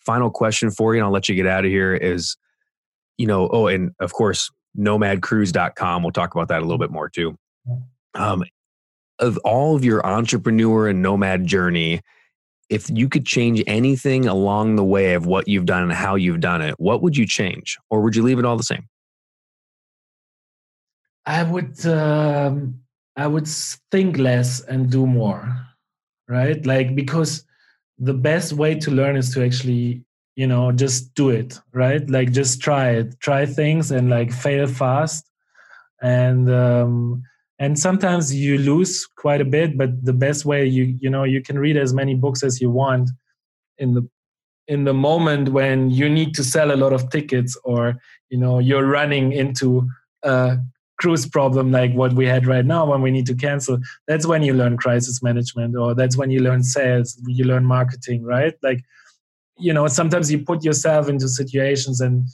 final 0.00 0.30
question 0.30 0.70
for 0.70 0.94
you, 0.94 1.00
and 1.00 1.06
I'll 1.06 1.12
let 1.12 1.28
you 1.28 1.34
get 1.34 1.46
out 1.46 1.64
of 1.64 1.70
here 1.70 1.94
is, 1.94 2.36
you 3.18 3.26
know, 3.26 3.48
oh, 3.52 3.66
and 3.66 3.92
of 4.00 4.12
course, 4.12 4.50
nomadcruise.com. 4.78 6.02
We'll 6.02 6.12
talk 6.12 6.34
about 6.34 6.48
that 6.48 6.60
a 6.60 6.64
little 6.64 6.78
bit 6.78 6.90
more 6.90 7.08
too. 7.08 7.36
Um, 8.14 8.44
of 9.18 9.38
all 9.38 9.76
of 9.76 9.84
your 9.84 10.04
entrepreneur 10.04 10.88
and 10.88 11.02
nomad 11.02 11.46
journey, 11.46 12.00
if 12.68 12.90
you 12.90 13.08
could 13.08 13.24
change 13.24 13.62
anything 13.66 14.26
along 14.26 14.76
the 14.76 14.84
way 14.84 15.14
of 15.14 15.26
what 15.26 15.48
you've 15.48 15.66
done 15.66 15.84
and 15.84 15.92
how 15.92 16.16
you've 16.16 16.40
done 16.40 16.62
it, 16.62 16.74
what 16.78 17.02
would 17.02 17.16
you 17.16 17.26
change? 17.26 17.78
Or 17.90 18.00
would 18.00 18.16
you 18.16 18.22
leave 18.22 18.38
it 18.38 18.44
all 18.44 18.56
the 18.56 18.62
same? 18.62 18.88
I 21.24 21.42
would 21.42 21.84
um, 21.86 22.80
I 23.16 23.26
would 23.26 23.48
think 23.90 24.18
less 24.18 24.60
and 24.60 24.90
do 24.90 25.06
more, 25.06 25.66
right? 26.28 26.64
Like, 26.66 26.94
because 26.94 27.44
the 27.98 28.14
best 28.14 28.52
way 28.52 28.74
to 28.74 28.90
learn 28.90 29.16
is 29.16 29.32
to 29.34 29.44
actually, 29.44 30.04
you 30.34 30.46
know, 30.46 30.70
just 30.72 31.14
do 31.14 31.30
it, 31.30 31.58
right? 31.72 32.08
Like, 32.10 32.32
just 32.32 32.60
try 32.60 32.90
it, 32.90 33.18
try 33.20 33.46
things 33.46 33.90
and 33.90 34.10
like 34.10 34.32
fail 34.32 34.66
fast. 34.66 35.30
And, 36.02 36.50
um, 36.50 37.22
and 37.58 37.78
sometimes 37.78 38.34
you 38.34 38.58
lose 38.58 39.06
quite 39.06 39.40
a 39.40 39.46
bit, 39.46 39.78
but 39.78 40.04
the 40.04 40.12
best 40.12 40.44
way 40.44 40.66
you, 40.66 40.96
you 41.00 41.08
know, 41.08 41.24
you 41.24 41.42
can 41.42 41.58
read 41.58 41.78
as 41.78 41.94
many 41.94 42.14
books 42.14 42.42
as 42.42 42.60
you 42.60 42.70
want 42.70 43.10
in 43.78 43.94
the 43.94 44.06
in 44.68 44.84
the 44.84 44.94
moment 44.94 45.50
when 45.50 45.90
you 45.90 46.08
need 46.08 46.34
to 46.34 46.42
sell 46.42 46.72
a 46.72 46.76
lot 46.76 46.92
of 46.92 47.08
tickets 47.10 47.56
or 47.64 47.96
you 48.30 48.38
know 48.38 48.58
you're 48.58 48.86
running 48.86 49.32
into 49.32 49.88
a 50.22 50.58
cruise 50.98 51.28
problem 51.28 51.70
like 51.70 51.92
what 51.92 52.14
we 52.14 52.26
had 52.26 52.46
right 52.46 52.64
now 52.64 52.86
when 52.86 53.02
we 53.02 53.10
need 53.10 53.26
to 53.26 53.34
cancel 53.34 53.78
that's 54.08 54.26
when 54.26 54.42
you 54.42 54.54
learn 54.54 54.78
crisis 54.78 55.22
management 55.22 55.76
or 55.76 55.94
that's 55.94 56.16
when 56.16 56.30
you 56.30 56.40
learn 56.40 56.62
sales 56.62 57.20
you 57.26 57.44
learn 57.44 57.64
marketing 57.64 58.24
right? 58.24 58.54
Like 58.62 58.80
you 59.58 59.72
know 59.72 59.86
sometimes 59.86 60.30
you 60.30 60.38
put 60.38 60.64
yourself 60.64 61.08
into 61.08 61.28
situations 61.28 62.00
and 62.00 62.26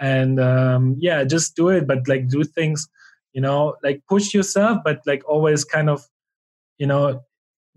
and 0.00 0.40
um, 0.40 0.96
yeah 0.98 1.24
just 1.24 1.56
do 1.56 1.68
it 1.68 1.86
but 1.86 2.06
like 2.08 2.28
do 2.28 2.44
things 2.44 2.88
you 3.32 3.40
know 3.40 3.74
like 3.82 4.02
push 4.08 4.34
yourself 4.34 4.78
but 4.84 5.00
like 5.06 5.22
always 5.28 5.64
kind 5.64 5.90
of 5.90 6.06
you 6.78 6.86
know 6.86 7.20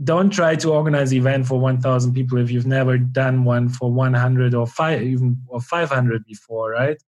don't 0.03 0.32
try 0.32 0.55
to 0.55 0.71
organize 0.71 1.13
event 1.13 1.45
for 1.45 1.59
1000 1.59 2.13
people 2.13 2.38
if 2.38 2.49
you've 2.49 2.65
never 2.65 2.97
done 2.97 3.43
one 3.43 3.69
for 3.69 3.91
100 3.91 4.53
or 4.53 4.67
5 4.67 5.01
even 5.01 5.38
or 5.47 5.61
500 5.61 6.25
before 6.25 6.71
right 6.71 7.01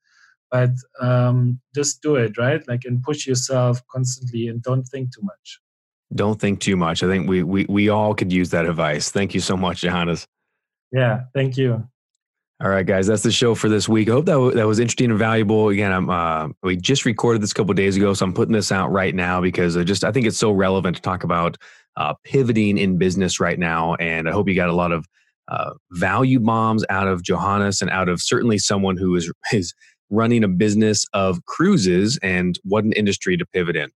but 0.53 0.71
um, 1.01 1.59
just 1.75 2.03
do 2.03 2.15
it 2.15 2.39
right? 2.39 2.63
Like 2.69 2.83
and 2.85 3.03
push 3.03 3.27
yourself 3.27 3.81
constantly 3.91 4.47
and 4.47 4.63
don't 4.63 4.85
think 4.85 5.13
too 5.13 5.23
much. 5.23 5.59
Don't 6.15 6.39
think 6.39 6.61
too 6.61 6.77
much. 6.77 7.03
I 7.03 7.09
think 7.09 7.29
we 7.29 7.43
we, 7.43 7.67
we 7.69 7.89
all 7.89 8.15
could 8.15 8.33
use 8.33 8.51
that 8.51 8.67
advice. 8.67 9.11
Thank 9.11 9.35
you 9.35 9.41
so 9.41 9.57
much 9.57 9.81
johannes. 9.81 10.29
Yeah 10.93 11.23
thank 11.35 11.57
you. 11.57 11.89
All 12.63 12.69
right, 12.69 12.87
guys, 12.87 13.09
that's 13.09 13.25
the 13.25 13.33
show 13.33 13.57
for 13.57 13.69
this 13.69 13.89
week. 13.89 14.09
I 14.09 14.13
hope 14.13 14.27
that, 14.27 14.35
w- 14.35 14.55
that 14.55 14.69
was 14.69 14.79
interesting 14.79 15.11
and 15.11 15.19
valuable. 15.19 15.71
Again, 15.71 15.91
I'm 15.91 16.09
uh, 16.09 16.47
we 16.63 16.77
just 16.77 17.05
recorded 17.05 17.43
this 17.43 17.51
a 17.51 17.55
couple 17.55 17.75
days 17.75 17.97
ago, 17.97 18.15
so 18.15 18.25
I'm 18.25 18.33
putting 18.33 18.53
this 18.53 18.71
out 18.71 18.93
right 18.93 19.13
now 19.13 19.41
because 19.41 19.77
I 19.77 19.83
just 19.83 20.05
I 20.05 20.13
think 20.13 20.27
it's 20.27 20.39
so 20.39 20.53
relevant 20.53 20.95
to 20.95 21.03
talk 21.03 21.25
about 21.25 21.57
uh, 21.97 22.15
pivoting 22.23 22.79
in 22.79 22.99
business 22.99 23.41
right 23.41 23.59
now, 23.59 23.97
and 23.97 24.29
I 24.29 24.33
hope 24.33 24.49
you 24.49 24.55
got 24.55 24.69
a 24.69 24.75
lot 24.75 24.93
of 24.93 25.09
uh, 25.49 25.73
value 25.91 26.39
bombs 26.39 26.85
out 26.89 27.09
of 27.09 27.25
Johannes 27.25 27.83
and 27.83 27.91
out 27.91 28.09
of 28.09 28.23
certainly 28.23 28.59
someone 28.59 28.97
who 28.97 29.17
is 29.17 29.33
is 29.53 29.75
running 30.13 30.45
a 30.45 30.49
business 30.49 31.05
of 31.13 31.45
cruises 31.47 32.19
and 32.23 32.61
what 32.63 32.85
an 32.85 32.93
industry 32.93 33.37
to 33.37 33.47
pivot 33.47 33.75
in. 33.75 33.91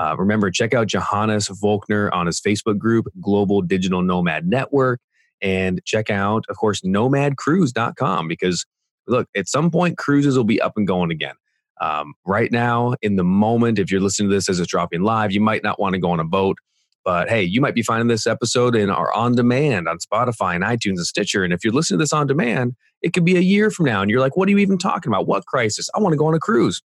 Uh, 0.00 0.16
remember, 0.16 0.50
check 0.50 0.72
out 0.72 0.86
Johannes 0.86 1.48
Voelkner 1.48 2.10
on 2.12 2.26
his 2.26 2.40
Facebook 2.40 2.78
group, 2.78 3.06
Global 3.20 3.60
Digital 3.60 4.02
Nomad 4.02 4.48
Network, 4.48 5.00
and 5.42 5.80
check 5.84 6.10
out, 6.10 6.44
of 6.48 6.56
course, 6.56 6.80
nomadcruise.com 6.80 8.28
because 8.28 8.64
look, 9.06 9.28
at 9.36 9.48
some 9.48 9.70
point, 9.70 9.98
cruises 9.98 10.36
will 10.36 10.44
be 10.44 10.60
up 10.60 10.74
and 10.76 10.86
going 10.86 11.10
again. 11.10 11.34
Um, 11.80 12.14
right 12.26 12.52
now, 12.52 12.94
in 13.02 13.16
the 13.16 13.24
moment, 13.24 13.78
if 13.78 13.90
you're 13.90 14.00
listening 14.00 14.28
to 14.30 14.34
this 14.34 14.48
as 14.48 14.60
it's 14.60 14.70
dropping 14.70 15.02
live, 15.02 15.32
you 15.32 15.40
might 15.40 15.62
not 15.62 15.80
want 15.80 15.94
to 15.94 15.98
go 15.98 16.10
on 16.10 16.20
a 16.20 16.24
boat. 16.24 16.56
But 17.04 17.30
hey, 17.30 17.42
you 17.42 17.62
might 17.62 17.74
be 17.74 17.82
finding 17.82 18.08
this 18.08 18.26
episode 18.26 18.76
in 18.76 18.90
our 18.90 19.12
on 19.14 19.34
demand 19.34 19.88
on 19.88 19.98
Spotify 19.98 20.54
and 20.54 20.62
iTunes 20.62 20.96
and 20.96 21.06
Stitcher. 21.06 21.42
And 21.42 21.52
if 21.52 21.64
you're 21.64 21.72
listening 21.72 21.98
to 21.98 22.02
this 22.02 22.12
on 22.12 22.26
demand, 22.26 22.74
It 23.02 23.12
could 23.12 23.24
be 23.24 23.36
a 23.36 23.40
year 23.40 23.70
from 23.70 23.86
now, 23.86 24.02
and 24.02 24.10
you're 24.10 24.20
like, 24.20 24.36
what 24.36 24.48
are 24.48 24.50
you 24.50 24.58
even 24.58 24.78
talking 24.78 25.10
about? 25.10 25.26
What 25.26 25.46
crisis? 25.46 25.88
I 25.94 26.00
want 26.00 26.12
to 26.12 26.16
go 26.16 26.26
on 26.26 26.34
a 26.34 26.38
cruise. 26.38 26.82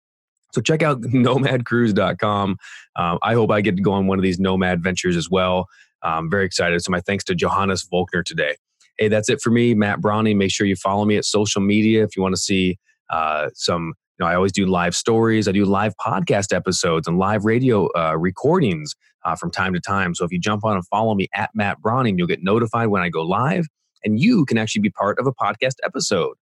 So 0.51 0.61
check 0.61 0.81
out 0.81 1.01
nomadcruise.com. 1.01 2.57
Um, 2.95 3.19
I 3.21 3.33
hope 3.33 3.51
I 3.51 3.61
get 3.61 3.75
to 3.75 3.81
go 3.81 3.93
on 3.93 4.07
one 4.07 4.17
of 4.17 4.23
these 4.23 4.39
nomad 4.39 4.83
ventures 4.83 5.15
as 5.15 5.29
well. 5.29 5.67
I'm 6.01 6.29
very 6.29 6.45
excited. 6.45 6.81
So 6.81 6.91
my 6.91 7.01
thanks 7.01 7.23
to 7.25 7.35
Johannes 7.35 7.87
Voelkner 7.91 8.23
today. 8.23 8.55
Hey, 8.97 9.07
that's 9.07 9.29
it 9.29 9.41
for 9.41 9.49
me, 9.49 9.73
Matt 9.73 10.01
Browning. 10.01 10.37
Make 10.37 10.51
sure 10.51 10.67
you 10.67 10.75
follow 10.75 11.05
me 11.05 11.17
at 11.17 11.25
social 11.25 11.61
media 11.61 12.03
if 12.03 12.15
you 12.15 12.21
want 12.21 12.35
to 12.35 12.41
see 12.41 12.77
uh, 13.09 13.49
some. 13.53 13.93
You 14.17 14.25
know, 14.25 14.31
I 14.31 14.35
always 14.35 14.51
do 14.51 14.65
live 14.65 14.95
stories. 14.95 15.47
I 15.47 15.53
do 15.53 15.63
live 15.63 15.93
podcast 15.95 16.53
episodes 16.53 17.07
and 17.07 17.17
live 17.17 17.45
radio 17.45 17.87
uh, 17.97 18.17
recordings 18.17 18.93
uh, 19.23 19.35
from 19.35 19.49
time 19.49 19.73
to 19.73 19.79
time. 19.79 20.13
So 20.13 20.25
if 20.25 20.31
you 20.31 20.39
jump 20.39 20.65
on 20.65 20.75
and 20.75 20.85
follow 20.87 21.15
me 21.15 21.29
at 21.33 21.51
Matt 21.53 21.79
Browning, 21.79 22.17
you'll 22.17 22.27
get 22.27 22.43
notified 22.43 22.87
when 22.87 23.01
I 23.01 23.07
go 23.07 23.21
live, 23.21 23.67
and 24.03 24.19
you 24.19 24.45
can 24.45 24.57
actually 24.57 24.81
be 24.81 24.89
part 24.89 25.19
of 25.19 25.27
a 25.27 25.33
podcast 25.33 25.75
episode. 25.83 26.35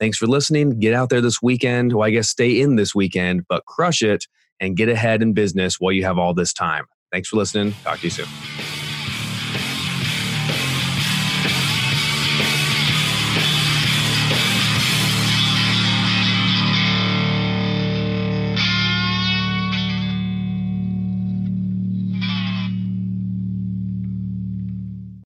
Thanks 0.00 0.18
for 0.18 0.26
listening. 0.26 0.80
Get 0.80 0.94
out 0.94 1.10
there 1.10 1.20
this 1.20 1.40
weekend. 1.40 1.92
Well, 1.92 2.06
I 2.06 2.10
guess 2.10 2.28
stay 2.28 2.60
in 2.60 2.76
this 2.76 2.94
weekend, 2.94 3.42
but 3.48 3.64
crush 3.66 4.02
it 4.02 4.26
and 4.58 4.76
get 4.76 4.88
ahead 4.88 5.22
in 5.22 5.32
business 5.32 5.76
while 5.78 5.92
you 5.92 6.04
have 6.04 6.18
all 6.18 6.34
this 6.34 6.52
time. 6.52 6.86
Thanks 7.12 7.28
for 7.28 7.36
listening. 7.36 7.72
Talk 7.84 7.98
to 7.98 8.04
you 8.04 8.10
soon. 8.10 8.81